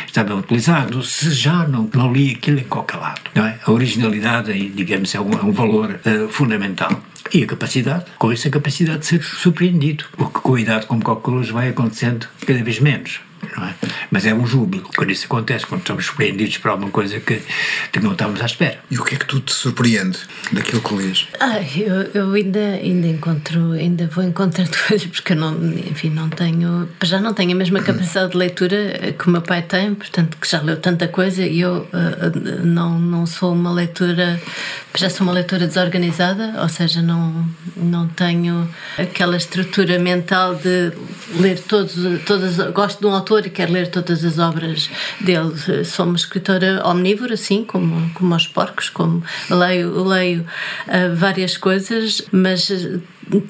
está 0.07 0.25
bem 0.25 0.37
utilizado, 0.37 1.03
se 1.03 1.31
já 1.33 1.67
não, 1.67 1.88
não 1.93 2.12
li 2.12 2.33
aquilo 2.33 2.59
em 2.59 2.64
qualquer 2.64 2.99
lado. 2.99 3.21
Não 3.35 3.47
é? 3.47 3.59
A 3.64 3.71
originalidade, 3.71 4.53
digamos, 4.71 5.14
é 5.14 5.21
um, 5.21 5.33
é 5.33 5.43
um 5.43 5.53
valor 5.53 6.01
uh, 6.05 6.29
fundamental. 6.29 7.03
E 7.33 7.43
a 7.43 7.47
capacidade, 7.47 8.07
com 8.19 8.33
isso 8.33 8.49
a 8.49 8.51
capacidade 8.51 9.01
de 9.01 9.07
ser 9.07 9.23
surpreendido, 9.23 10.05
o 10.17 10.27
que 10.27 10.41
com 10.41 10.55
a 10.55 10.61
idade 10.61 10.87
como 10.87 11.03
calculas 11.03 11.51
vai 11.51 11.69
acontecendo 11.69 12.27
cada 12.47 12.62
vez 12.62 12.81
menos 12.81 13.21
é? 13.43 13.75
Mas 14.11 14.27
é 14.27 14.35
um 14.35 14.47
júbilo 14.47 14.88
quando 14.97 15.11
isso 15.11 15.27
acontece, 15.27 15.66
quando 15.66 15.87
somos 15.87 16.07
surpreendidos 16.07 16.59
por 16.59 16.71
alguma 16.71 16.90
coisa 16.90 17.21
que, 17.21 17.40
que 17.92 18.01
não 18.01 18.12
estamos 18.12 18.40
à 18.40 18.47
espera. 18.47 18.79
E 18.90 18.99
o 18.99 19.05
que 19.05 19.14
é 19.14 19.18
que 19.18 19.27
tu 19.27 19.40
te 19.40 19.53
surpreende 19.53 20.18
daquilo 20.53 20.81
que 20.81 20.94
lês? 20.94 21.29
Ah, 21.38 21.61
eu, 21.61 22.03
eu 22.14 22.33
ainda, 22.33 22.59
ainda 22.59 23.07
encontro, 23.07 23.73
ainda 23.73 24.07
vou 24.07 24.25
encontrando 24.25 24.71
coisas, 24.88 25.07
porque 25.07 25.33
eu 25.33 25.37
não, 25.37 25.55
enfim, 25.79 26.11
não 26.11 26.29
tenho, 26.29 26.88
já 27.05 27.21
não 27.21 27.33
tenho 27.33 27.53
a 27.53 27.55
mesma 27.55 27.81
capacidade 27.81 28.33
de 28.33 28.38
leitura 28.38 29.14
que 29.18 29.29
o 29.29 29.31
meu 29.31 29.42
pai 29.42 29.62
tem, 29.62 29.94
portanto, 29.94 30.37
que 30.37 30.49
já 30.49 30.61
leu 30.61 30.77
tanta 30.77 31.07
coisa 31.09 31.44
e 31.44 31.61
eu 31.61 31.88
uh, 31.92 32.64
não, 32.64 32.99
não 32.99 33.27
sou 33.27 33.53
uma 33.53 33.73
leitura, 33.73 34.40
já 34.97 35.09
sou 35.09 35.27
uma 35.27 35.33
leitura 35.33 35.66
desorganizada, 35.66 36.55
ou 36.61 36.68
seja, 36.68 37.03
não, 37.03 37.47
não 37.77 38.09
tenho 38.09 38.68
aquela 38.97 39.37
estrutura 39.37 39.99
mental 39.99 40.55
de 40.55 40.92
ler 41.38 41.61
todos, 41.61 41.94
todas, 42.25 42.57
gosto 42.73 43.01
de 43.01 43.07
um 43.07 43.11
autor 43.11 43.29
autor 43.29 43.47
e 43.47 43.51
quero 43.51 43.73
ler 43.73 43.88
todas 44.03 44.25
as 44.25 44.39
obras 44.39 44.91
dele. 45.21 45.85
Sou 45.85 46.07
uma 46.07 46.17
escritora 46.17 46.83
omnívora, 46.85 47.35
assim, 47.35 47.65
como, 47.65 48.11
como 48.15 48.35
aos 48.35 48.47
porcos, 48.47 48.89
como 48.89 49.23
leio, 49.51 50.03
leio 50.05 50.47
uh, 50.87 51.15
várias 51.15 51.57
coisas, 51.57 52.23
mas 52.33 52.71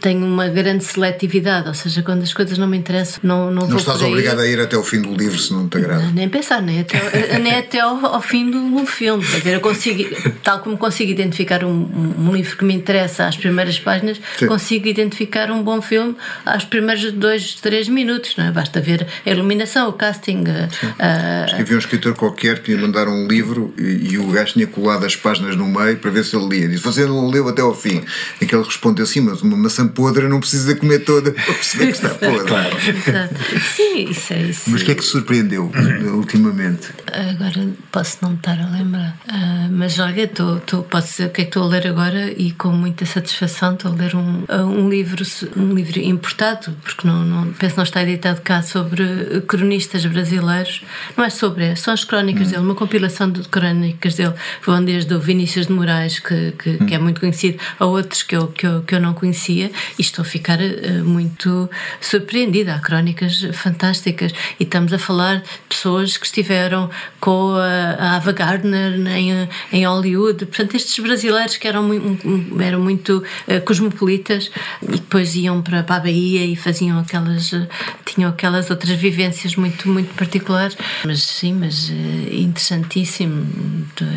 tenho 0.00 0.24
uma 0.24 0.48
grande 0.48 0.84
seletividade, 0.84 1.68
ou 1.68 1.74
seja, 1.74 2.02
quando 2.02 2.22
as 2.22 2.32
coisas 2.32 2.58
não 2.58 2.66
me 2.66 2.76
interessam, 2.76 3.20
não 3.22 3.50
Não, 3.50 3.68
não 3.68 3.76
estás 3.76 4.02
obrigada 4.02 4.42
a 4.42 4.46
ir 4.46 4.60
até 4.60 4.76
o 4.76 4.82
fim 4.82 5.00
do 5.00 5.14
livro 5.14 5.38
se 5.38 5.52
não 5.52 5.68
te 5.68 5.78
agrada. 5.78 6.02
Não, 6.04 6.12
nem 6.12 6.28
pensar, 6.28 6.60
nem 6.60 6.80
até, 6.80 7.38
nem 7.38 7.54
até 7.54 7.80
ao, 7.80 8.04
ao, 8.04 8.20
fim 8.20 8.50
do 8.50 8.86
filme. 8.86 9.24
Quer 9.24 9.38
dizer, 9.38 9.54
eu 9.54 9.60
consigo, 9.60 10.04
tal 10.42 10.60
como 10.60 10.76
consigo 10.76 11.10
identificar 11.10 11.64
um, 11.64 12.14
um 12.18 12.32
livro 12.34 12.56
que 12.56 12.64
me 12.64 12.74
interessa 12.74 13.26
às 13.26 13.36
primeiras 13.36 13.78
páginas, 13.78 14.20
Sim. 14.38 14.46
consigo 14.46 14.88
identificar 14.88 15.50
um 15.50 15.62
bom 15.62 15.80
filme 15.80 16.16
às 16.44 16.64
primeiros 16.64 17.12
dois, 17.12 17.54
três 17.54 17.88
minutos, 17.88 18.34
não 18.36 18.46
é? 18.46 18.50
Basta 18.50 18.80
ver 18.80 19.06
a 19.24 19.30
iluminação, 19.30 19.88
o 19.88 19.92
casting. 19.92 20.42
Uh, 20.42 21.46
Escrevi 21.46 21.74
um 21.74 21.78
escritor 21.78 22.14
qualquer 22.14 22.60
que 22.60 22.72
ia 22.72 22.78
mandar 22.78 23.08
um 23.08 23.26
livro 23.26 23.74
e, 23.78 24.12
e, 24.12 24.18
o 24.18 24.26
gajo 24.28 24.54
tinha 24.54 24.66
colado 24.66 25.04
as 25.04 25.16
páginas 25.16 25.56
no 25.56 25.66
meio 25.66 25.96
para 25.98 26.10
ver 26.10 26.24
se 26.24 26.36
ele 26.36 26.48
lia. 26.48 26.68
Disse: 26.68 26.82
Você 26.82 27.06
não 27.06 27.28
leu 27.28 27.48
até 27.48 27.62
ao 27.62 27.74
fim. 27.74 28.02
E 28.40 28.46
que 28.46 28.54
ele 28.54 28.64
respondeu 28.64 29.04
assim, 29.04 29.20
mas 29.20 29.42
uma 29.42 29.56
maçã 29.68 29.86
podre, 29.86 30.26
não 30.28 30.40
precisa 30.40 30.74
comer 30.74 31.00
toda 31.00 31.30
para 31.32 31.44
perceber 31.44 31.86
que 31.86 31.92
está 31.92 32.08
podre. 32.18 32.46
Claro. 32.46 32.76
Exato. 32.78 33.34
Sim, 33.76 34.10
isso 34.10 34.32
é 34.32 34.42
isso. 34.42 34.70
Mas 34.70 34.82
o 34.82 34.84
que 34.84 34.92
é 34.92 34.94
que 34.94 35.04
surpreendeu 35.04 35.70
ultimamente? 36.14 36.88
Agora 37.06 37.68
posso 37.92 38.18
não 38.22 38.30
me 38.30 38.36
estar 38.36 38.58
a 38.58 38.66
lembrar. 38.70 39.16
Ah, 39.28 39.68
mas 39.70 39.98
olha, 39.98 40.26
tô, 40.26 40.56
tô, 40.60 40.82
posso 40.82 41.08
dizer 41.08 41.26
o 41.26 41.30
que 41.30 41.42
é 41.42 41.44
que 41.44 41.50
estou 41.50 41.64
a 41.64 41.66
ler 41.66 41.86
agora 41.86 42.32
e 42.32 42.52
com 42.52 42.68
muita 42.68 43.04
satisfação 43.06 43.74
estou 43.74 43.92
a 43.92 43.94
ler 43.94 44.14
um, 44.16 44.44
um 44.48 44.88
livro 44.88 45.24
um 45.56 45.74
livro 45.74 46.00
importado, 46.00 46.74
porque 46.82 47.06
não, 47.06 47.24
não, 47.24 47.52
penso 47.52 47.76
não 47.76 47.84
está 47.84 48.02
editado 48.02 48.40
cá, 48.40 48.62
sobre 48.62 49.42
cronistas 49.46 50.04
brasileiros. 50.06 50.82
Não 51.16 51.24
é 51.24 51.30
sobre, 51.30 51.64
é, 51.64 51.74
são 51.74 51.92
as 51.92 52.04
crónicas 52.04 52.48
dele, 52.48 52.62
uma 52.62 52.74
compilação 52.74 53.30
de 53.30 53.42
crónicas 53.48 54.14
dele. 54.14 54.34
Vão 54.64 54.82
desde 54.84 55.12
o 55.14 55.20
Vinícius 55.20 55.66
de 55.66 55.72
Moraes, 55.72 56.18
que, 56.18 56.52
que, 56.52 56.84
que 56.84 56.94
é 56.94 56.98
muito 56.98 57.20
conhecido, 57.20 57.58
a 57.78 57.86
outros 57.86 58.22
que 58.22 58.36
eu, 58.36 58.48
que 58.48 58.66
eu, 58.66 58.82
que 58.82 58.94
eu 58.94 59.00
não 59.00 59.12
conhecia, 59.14 59.57
e 59.66 60.02
estou 60.02 60.22
a 60.22 60.24
ficar 60.24 60.58
uh, 60.60 61.04
muito 61.04 61.68
surpreendida. 62.00 62.74
Há 62.74 62.78
crónicas 62.78 63.46
fantásticas 63.52 64.32
e 64.58 64.62
estamos 64.62 64.92
a 64.92 64.98
falar 64.98 65.38
de 65.38 65.48
pessoas 65.68 66.16
que 66.16 66.26
estiveram 66.26 66.90
com 67.20 67.52
a, 67.54 67.96
a 67.98 68.16
Ava 68.16 68.32
Gardner 68.32 68.94
em, 69.08 69.48
em 69.72 69.86
Hollywood. 69.86 70.46
Portanto, 70.46 70.76
estes 70.76 70.98
brasileiros 70.98 71.56
que 71.56 71.66
eram, 71.66 71.82
muito, 71.82 72.62
eram 72.62 72.80
muito 72.80 73.18
uh, 73.48 73.60
cosmopolitas 73.64 74.50
e 74.82 74.92
depois 74.92 75.34
iam 75.34 75.60
para, 75.62 75.82
para 75.82 75.96
a 75.96 76.00
Bahia 76.00 76.44
e 76.44 76.56
faziam 76.56 76.98
aquelas. 76.98 77.52
Uh, 77.52 77.66
tinham 78.04 78.30
aquelas 78.30 78.70
outras 78.70 78.96
vivências 78.96 79.56
muito, 79.56 79.88
muito 79.88 80.14
particulares. 80.14 80.76
Mas 81.04 81.22
sim, 81.22 81.54
mas 81.54 81.90
interessantíssimo. 82.30 83.46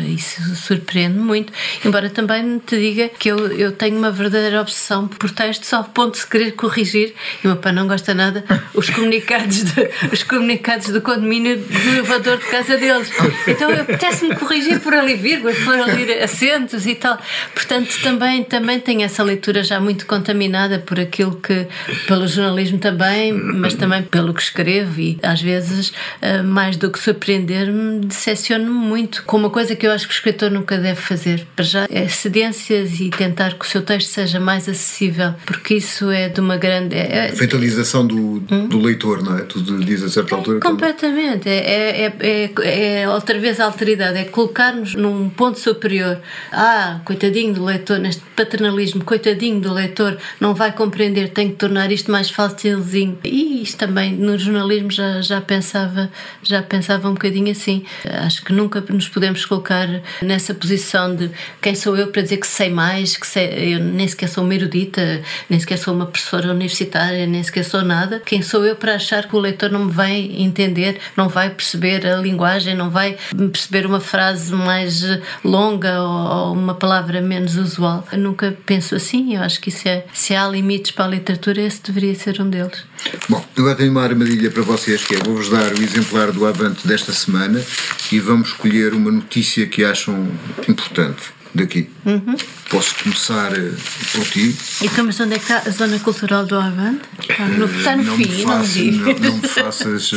Isso 0.08 0.54
surpreende 0.56 1.18
muito. 1.18 1.52
Embora 1.84 2.10
também 2.10 2.58
te 2.58 2.76
diga 2.78 3.08
que 3.08 3.30
eu, 3.30 3.48
eu 3.52 3.72
tenho 3.72 3.98
uma 3.98 4.10
verdadeira 4.10 4.60
obsessão 4.60 5.08
por 5.08 5.30
textos 5.32 5.72
ao 5.72 5.84
ponto 5.84 6.18
de 6.18 6.26
querer 6.26 6.52
corrigir, 6.52 7.14
e 7.42 7.46
o 7.46 7.50
meu 7.50 7.56
pai 7.56 7.72
não 7.72 7.86
gosta 7.86 8.14
nada, 8.14 8.44
os 8.74 8.88
comunicados, 8.90 9.64
de, 9.64 9.90
os 10.12 10.22
comunicados 10.22 10.88
do 10.88 11.00
condomínio 11.00 11.58
do 11.58 11.88
elevador 11.88 12.38
de 12.38 12.44
casa 12.46 12.76
deles. 12.76 13.10
Então 13.46 13.70
eu 13.70 13.82
apetece-me 13.82 14.34
corrigir 14.36 14.80
por 14.80 14.94
ali 14.94 15.14
vírgulas, 15.14 15.58
por 15.58 15.74
ali 15.74 16.12
acentos 16.14 16.86
e 16.86 16.94
tal. 16.94 17.18
Portanto, 17.54 18.00
também, 18.02 18.44
também 18.44 18.80
tenho 18.80 19.02
essa 19.02 19.22
leitura 19.22 19.62
já 19.62 19.80
muito 19.80 20.06
contaminada 20.06 20.78
por 20.78 20.98
aquilo 20.98 21.36
que, 21.36 21.66
pelo 22.06 22.26
jornalismo 22.26 22.78
também, 22.78 23.32
mas 23.32 23.74
também 23.74 24.02
pelo 24.02 24.34
que 24.34 24.42
escrevo 24.42 25.00
e 25.00 25.18
às 25.22 25.40
vezes, 25.40 25.92
eh, 26.20 26.42
mais 26.42 26.76
do 26.76 26.90
que 26.90 26.98
surpreender-me, 26.98 28.06
decepciono-me 28.06 28.70
muito 28.70 29.24
com 29.24 29.36
uma 29.36 29.50
coisa 29.50 29.74
que 29.74 29.86
eu 29.86 29.92
acho 29.92 30.06
que 30.06 30.14
o 30.14 30.16
escritor 30.16 30.50
nunca 30.50 30.76
deve 30.78 31.00
fazer. 31.00 31.46
Para 31.54 31.64
já, 31.64 31.86
é 31.90 32.08
cedências 32.08 33.00
e 33.00 33.10
tentar 33.10 33.54
que 33.54 33.64
o 33.64 33.68
seu 33.68 33.82
texto 33.82 34.08
seja 34.08 34.38
mais 34.38 34.68
acessível, 34.68 35.11
porque 35.46 35.74
isso 35.74 36.10
é 36.10 36.28
de 36.28 36.40
uma 36.40 36.56
grande. 36.56 36.96
É, 36.96 37.30
a 37.30 37.36
fatalização 37.36 38.06
do, 38.06 38.42
hum? 38.50 38.68
do 38.68 38.78
leitor, 38.78 39.22
não 39.22 39.36
é? 39.36 39.42
Tu 39.42 39.60
dizes 39.84 40.04
a 40.04 40.08
certa 40.08 40.34
altura. 40.34 40.60
completamente. 40.60 41.48
É, 41.48 42.06
é, 42.06 42.12
é, 42.20 43.00
é, 43.00 43.08
outra 43.08 43.38
vez 43.38 43.60
a 43.60 43.64
alteridade, 43.64 44.18
é 44.18 44.24
colocar-nos 44.24 44.94
num 44.94 45.28
ponto 45.28 45.58
superior. 45.58 46.20
Ah, 46.50 47.00
coitadinho 47.04 47.54
do 47.54 47.64
leitor, 47.64 47.98
neste 47.98 48.22
paternalismo, 48.36 49.04
coitadinho 49.04 49.60
do 49.60 49.72
leitor, 49.72 50.16
não 50.40 50.54
vai 50.54 50.72
compreender, 50.72 51.30
tem 51.30 51.50
que 51.50 51.56
tornar 51.56 51.90
isto 51.92 52.10
mais 52.10 52.30
facilzinho. 52.30 53.18
E 53.24 53.62
isto 53.62 53.78
também, 53.78 54.12
no 54.12 54.38
jornalismo, 54.38 54.90
já, 54.90 55.20
já, 55.20 55.40
pensava, 55.40 56.10
já 56.42 56.62
pensava 56.62 57.08
um 57.08 57.14
bocadinho 57.14 57.50
assim. 57.50 57.84
Acho 58.04 58.44
que 58.44 58.52
nunca 58.52 58.82
nos 58.88 59.08
podemos 59.08 59.44
colocar 59.44 59.88
nessa 60.20 60.54
posição 60.54 61.14
de 61.14 61.30
quem 61.60 61.74
sou 61.74 61.96
eu 61.96 62.08
para 62.08 62.22
dizer 62.22 62.38
que 62.38 62.46
sei 62.46 62.70
mais, 62.70 63.16
que 63.16 63.26
sei, 63.26 63.74
eu 63.74 63.80
nem 63.80 64.06
sequer 64.06 64.28
sou 64.28 64.44
uma 64.44 64.54
erudita, 64.54 65.01
nem 65.48 65.58
sequer 65.58 65.78
sou 65.78 65.94
uma 65.94 66.06
professora 66.06 66.50
universitária, 66.50 67.26
nem 67.26 67.42
sequer 67.42 67.64
sou 67.64 67.82
nada. 67.82 68.20
Quem 68.24 68.42
sou 68.42 68.64
eu 68.64 68.76
para 68.76 68.94
achar 68.94 69.28
que 69.28 69.36
o 69.36 69.38
leitor 69.38 69.70
não 69.70 69.86
me 69.86 69.92
vai 69.92 70.30
entender, 70.36 70.98
não 71.16 71.28
vai 71.28 71.50
perceber 71.50 72.06
a 72.06 72.16
linguagem, 72.16 72.74
não 72.74 72.90
vai 72.90 73.16
perceber 73.52 73.86
uma 73.86 74.00
frase 74.00 74.52
mais 74.52 75.02
longa 75.44 76.02
ou 76.02 76.52
uma 76.52 76.74
palavra 76.74 77.20
menos 77.20 77.56
usual? 77.56 78.06
Eu 78.12 78.18
nunca 78.18 78.56
penso 78.66 78.94
assim. 78.94 79.34
Eu 79.34 79.42
acho 79.42 79.60
que 79.60 79.68
isso 79.68 79.88
é, 79.88 80.04
se 80.12 80.34
há 80.34 80.46
limites 80.48 80.92
para 80.92 81.04
a 81.04 81.08
literatura, 81.08 81.60
esse 81.60 81.82
deveria 81.82 82.14
ser 82.14 82.40
um 82.40 82.48
deles. 82.48 82.84
Bom, 83.28 83.44
agora 83.56 83.74
tenho 83.74 83.90
uma 83.90 84.02
armadilha 84.02 84.50
para 84.50 84.62
vocês 84.62 85.04
que 85.04 85.14
é: 85.14 85.18
vou-vos 85.18 85.48
dar 85.48 85.72
o 85.72 85.82
exemplar 85.82 86.30
do 86.32 86.46
Avante 86.46 86.86
desta 86.86 87.12
semana 87.12 87.62
e 88.10 88.20
vamos 88.20 88.48
escolher 88.48 88.94
uma 88.94 89.10
notícia 89.10 89.66
que 89.66 89.84
acham 89.84 90.28
importante 90.68 91.31
daqui. 91.54 91.88
Uhum. 92.04 92.36
Posso 92.70 92.94
começar 93.02 93.52
uh, 93.52 93.76
por 94.12 94.24
ti. 94.26 94.56
Então, 94.82 95.04
mas 95.04 95.20
onde 95.20 95.34
é 95.34 95.38
que 95.38 95.44
está 95.44 95.68
a 95.68 95.70
zona 95.70 95.98
cultural 95.98 96.46
do 96.46 96.56
Avante? 96.56 97.02
Está 97.28 97.46
no, 97.46 97.64
está 97.64 97.96
no 97.96 98.04
não 98.04 98.16
fim, 98.16 98.28
me 98.28 98.42
faças, 98.42 98.76
não, 98.76 99.06
não, 99.06 99.18
não 99.18 99.36
me 99.36 99.48
faças, 99.48 100.10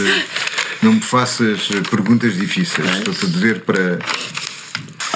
não 0.81 0.93
me 0.93 1.01
faças 1.01 1.69
perguntas 1.89 2.35
difíceis. 2.35 2.97
Estou-te 2.97 3.25
a 3.25 3.29
dizer 3.29 3.61
para 3.61 3.99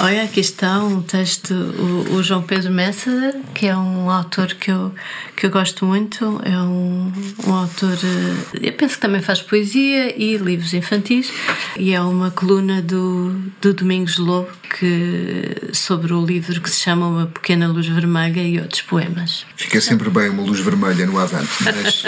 Olha, 0.02 0.22
aqui 0.22 0.40
está 0.40 0.82
um 0.82 1.02
texto, 1.02 1.52
o, 1.52 2.14
o, 2.14 2.22
João 2.22 2.40
Pedro 2.40 2.72
Messa, 2.72 3.34
que 3.54 3.66
é 3.66 3.76
um 3.76 4.10
autor 4.10 4.54
que 4.54 4.70
eu, 4.70 4.94
que 5.36 5.44
eu 5.44 5.50
gosto 5.50 5.84
muito, 5.84 6.40
é 6.42 6.56
um, 6.56 7.12
um 7.46 7.52
autor, 7.52 7.98
eh, 8.02 8.68
eu 8.68 8.72
penso 8.72 8.94
que 8.94 9.00
também 9.00 9.20
faz 9.20 9.42
poesia 9.42 10.18
e 10.18 10.38
livros 10.38 10.72
infantis, 10.72 11.30
e 11.76 11.92
é 11.92 12.00
uma 12.00 12.30
coluna 12.30 12.80
do, 12.80 13.30
do 13.60 13.74
Domingos 13.74 14.16
Lobo 14.16 14.48
que, 14.78 15.68
sobre 15.74 16.14
o 16.14 16.24
livro 16.24 16.62
que 16.62 16.70
se 16.70 16.80
chama 16.80 17.06
Uma 17.06 17.26
Pequena 17.26 17.68
Luz 17.68 17.86
Vermelha 17.86 18.40
e 18.40 18.58
outros 18.58 18.80
poemas. 18.80 19.44
Fica 19.54 19.82
sempre 19.82 20.08
bem 20.08 20.30
uma 20.30 20.42
luz 20.42 20.60
vermelha 20.60 21.04
no 21.04 21.18
Avante, 21.18 21.50
mas... 21.62 22.04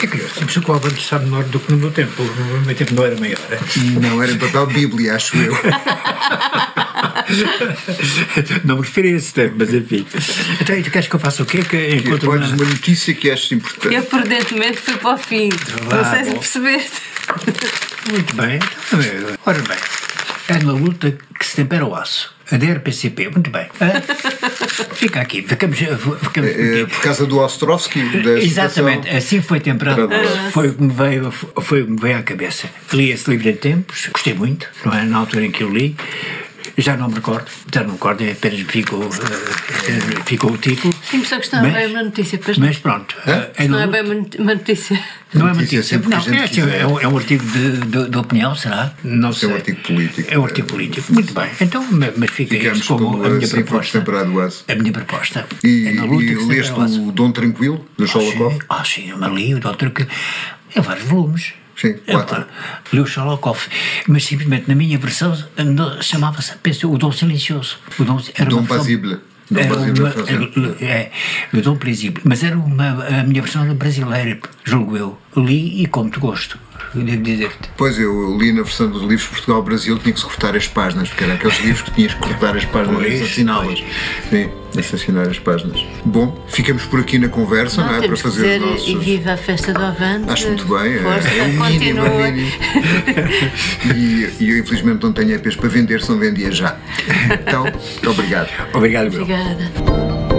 é 0.00 0.06
curioso, 0.06 0.34
sempre 0.34 0.60
que 0.60 0.70
o 0.70 0.74
Avante 0.74 1.00
está 1.00 1.18
menor 1.18 1.42
do 1.44 1.58
que 1.58 1.72
no 1.72 1.78
meu 1.78 1.90
tempo, 1.90 2.22
no 2.22 2.60
meu 2.60 2.76
tempo 2.76 2.94
não 2.94 3.04
era 3.04 3.18
maior. 3.18 3.40
Não, 4.00 4.22
era 4.22 4.30
em 4.30 4.38
papel 4.38 4.66
Bíblia, 4.66 5.16
acho 5.16 5.36
eu. 5.36 5.52
não 8.64 8.76
me 8.76 8.82
referi 8.82 9.14
a 9.14 9.16
esse 9.16 9.32
tempo, 9.32 9.54
mas 9.58 9.72
enfim. 9.72 10.06
Então, 10.60 10.76
e 10.76 10.82
tu 10.82 10.90
queres 10.90 11.08
que 11.08 11.14
eu 11.14 11.20
faça 11.20 11.42
o 11.42 11.46
quê? 11.46 11.62
Que 11.62 11.96
encontro 11.96 12.30
uma... 12.30 12.46
uma 12.46 12.64
notícia 12.64 13.14
que 13.14 13.30
achas 13.30 13.52
importante. 13.52 13.94
Eu, 13.94 14.02
prudentemente, 14.02 14.78
fui 14.78 14.96
para 14.96 15.14
o 15.14 15.18
fim. 15.18 15.48
Ah, 15.90 15.96
não 15.96 16.04
sei 16.04 16.24
se 16.24 16.32
percebeste. 16.32 17.00
Muito 18.10 18.34
bem. 18.34 18.58
Ora 19.46 19.62
bem, 19.62 19.78
é 20.48 20.58
na 20.64 20.72
luta 20.72 21.16
que 21.38 21.46
se 21.46 21.56
tempera 21.56 21.86
o 21.86 21.94
aço. 21.94 22.34
A 22.50 22.56
DRPCP, 22.56 23.28
muito 23.28 23.48
bem. 23.48 23.68
Fica 24.94 25.20
aqui, 25.20 25.42
ficamos. 25.42 25.78
ficamos 25.78 26.50
é, 26.50 26.80
é, 26.80 26.86
por 26.86 27.00
causa 27.00 27.24
do 27.24 27.38
Ostrovsky? 27.38 28.00
Exatamente, 28.42 29.08
assim 29.08 29.40
foi 29.40 29.60
temperado. 29.60 30.08
Foi 30.50 30.68
o 30.68 30.74
que 30.74 30.82
me 30.82 30.92
veio, 30.92 31.30
foi 31.30 31.84
me 31.84 31.98
veio 31.98 32.18
à 32.18 32.22
cabeça. 32.22 32.68
Li 32.92 33.12
esse 33.12 33.30
livro 33.30 33.48
em 33.48 33.54
tempos, 33.54 34.08
gostei 34.12 34.34
muito, 34.34 34.68
não 34.84 34.92
é? 34.92 35.04
Na 35.04 35.18
altura 35.18 35.46
em 35.46 35.52
que 35.52 35.62
eu 35.62 35.70
li. 35.70 35.94
Já 36.76 36.96
não 36.96 37.08
me 37.08 37.14
recordo, 37.14 37.46
já 37.72 37.80
não 37.80 37.88
me 37.88 37.92
recordo, 37.94 38.22
é 38.22 38.32
apenas 38.32 38.60
ficou, 38.60 39.00
uh, 39.00 39.10
ficou 40.24 40.52
o 40.52 40.58
título. 40.58 40.94
Sim, 41.02 41.24
só 41.24 41.36
que 41.36 41.44
está 41.44 41.62
mas, 41.62 41.72
bem 41.72 41.86
uma 41.88 42.02
notícia. 42.02 42.38
Pois 42.42 42.58
mas 42.58 42.78
pronto. 42.78 43.14
É? 43.26 43.64
É 43.64 43.68
não 43.68 43.80
é 43.80 43.86
bem 43.86 44.02
uma 44.38 44.54
notícia. 44.54 44.98
Não 45.32 45.48
é 45.48 45.52
uma 45.52 45.62
notícia. 45.62 45.98
Não, 45.98 46.16
é, 46.16 46.44
assim, 46.44 46.60
é, 46.60 46.86
um, 46.86 47.00
é 47.00 47.06
um 47.06 47.16
artigo 47.16 47.44
de, 47.44 47.78
de, 47.78 48.10
de, 48.10 48.18
opinião, 48.18 48.54
será? 48.54 48.92
Não 49.04 49.32
sei. 49.32 49.48
É 49.48 49.52
um 49.52 49.56
artigo 49.56 49.80
político. 49.80 50.28
É 50.34 50.38
um 50.38 50.44
artigo 50.44 50.68
político. 50.68 51.12
Muito 51.12 51.32
bem. 51.32 51.50
Então, 51.60 51.86
mas 52.16 52.30
fica 52.30 52.56
isso 52.56 52.86
como 52.86 53.18
com, 53.18 53.24
a 53.24 53.30
minha 53.30 53.48
proposta. 53.48 54.04
A 54.68 54.74
minha 54.74 54.92
proposta. 54.92 55.46
E, 55.62 55.86
é 55.88 55.92
e 55.92 56.46
leste 56.46 56.72
o 56.72 57.12
Dom 57.12 57.32
Tranquilo, 57.32 57.86
do 57.96 58.06
Sholokov? 58.06 58.58
Ah, 58.68 58.84
sim, 58.84 59.10
eu 59.10 59.34
li 59.34 59.54
o 59.54 59.60
Dom 59.60 59.74
Tranquilo. 59.74 60.10
É 60.74 60.80
vários 60.80 61.06
volumes. 61.06 61.59
Sim, 61.80 61.94
quatro. 62.10 62.44
li 62.92 63.00
o 63.00 63.06
Sholokov, 63.06 63.68
mas 64.06 64.24
simplesmente 64.24 64.68
na 64.68 64.74
minha 64.74 64.98
versão 64.98 65.36
chamava-se, 66.02 66.56
penso, 66.62 66.92
o 66.92 66.98
Dom 66.98 67.12
Silencioso. 67.12 67.78
O 67.98 68.04
Dom, 68.04 68.20
era 68.34 68.50
Dom 68.50 68.62
Basível. 68.62 69.20
Era 69.52 69.74
uma, 69.74 70.10
é, 70.80 71.10
o 71.52 71.60
Dom 71.60 71.76
Presídio, 71.76 72.22
mas 72.24 72.44
era 72.44 72.56
uma, 72.56 73.04
a 73.04 73.24
minha 73.24 73.42
versão 73.42 73.74
brasileira, 73.74 74.38
julgo 74.62 74.96
eu. 74.96 75.18
Li 75.36 75.82
e 75.82 75.86
com 75.86 76.02
muito 76.02 76.20
gosto 76.20 76.58
devo 76.94 77.22
dizer-te. 77.22 77.70
Pois 77.76 77.98
eu 77.98 78.36
li 78.38 78.52
na 78.52 78.62
versão 78.62 78.88
dos 78.88 79.02
livros 79.02 79.26
Portugal-Brasil, 79.26 79.98
tinha 79.98 80.12
que 80.12 80.18
se 80.18 80.26
cortar 80.26 80.56
as 80.56 80.66
páginas, 80.66 81.08
porque 81.08 81.24
eram 81.24 81.34
aqueles 81.34 81.60
livros 81.60 81.82
que 81.82 81.90
tinhas 81.92 82.14
que 82.14 82.20
cortar 82.20 82.56
as 82.56 82.64
páginas 82.64 83.02
e 83.02 83.22
assassiná-las. 83.22 83.84
Sim, 84.28 84.50
assassinar 84.78 85.28
as 85.28 85.38
páginas. 85.38 85.84
Bom, 86.04 86.44
ficamos 86.48 86.84
por 86.84 87.00
aqui 87.00 87.18
na 87.18 87.28
conversa, 87.28 87.82
não, 87.82 87.88
não 87.88 87.94
é? 88.02 88.06
Para 88.06 88.16
fazer 88.16 88.60
os 88.60 88.70
nossos. 88.70 88.88
E 88.88 88.96
viva 88.96 89.32
a 89.32 89.36
festa 89.36 89.72
do 89.72 89.82
Avante. 89.82 90.30
Acho 90.30 90.46
muito 90.48 90.66
bem, 90.66 90.98
Força, 90.98 91.28
é, 91.28 91.38
é 91.38 91.42
o 91.42 91.64
mínimo, 91.64 92.00
é 92.06 92.30
mínimo. 92.32 92.52
e, 93.94 94.44
e 94.44 94.50
eu 94.50 94.58
infelizmente 94.58 95.02
não 95.02 95.12
tenho 95.12 95.32
EPs 95.32 95.56
para 95.56 95.68
vender, 95.68 96.02
são 96.02 96.18
vendia 96.18 96.50
já. 96.50 96.76
Então, 97.46 97.64
muito 97.64 98.10
obrigado. 98.10 98.50
Obrigado, 98.74 99.06
Obrigada. 99.08 100.29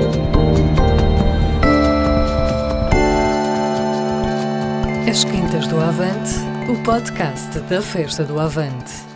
As 5.61 5.67
Quintas 5.67 5.67
do 5.67 5.79
Avante, 5.79 6.71
o 6.71 6.83
podcast 6.83 7.59
da 7.61 7.81
Festa 7.81 8.23
do 8.23 8.39
Avante. 8.39 9.10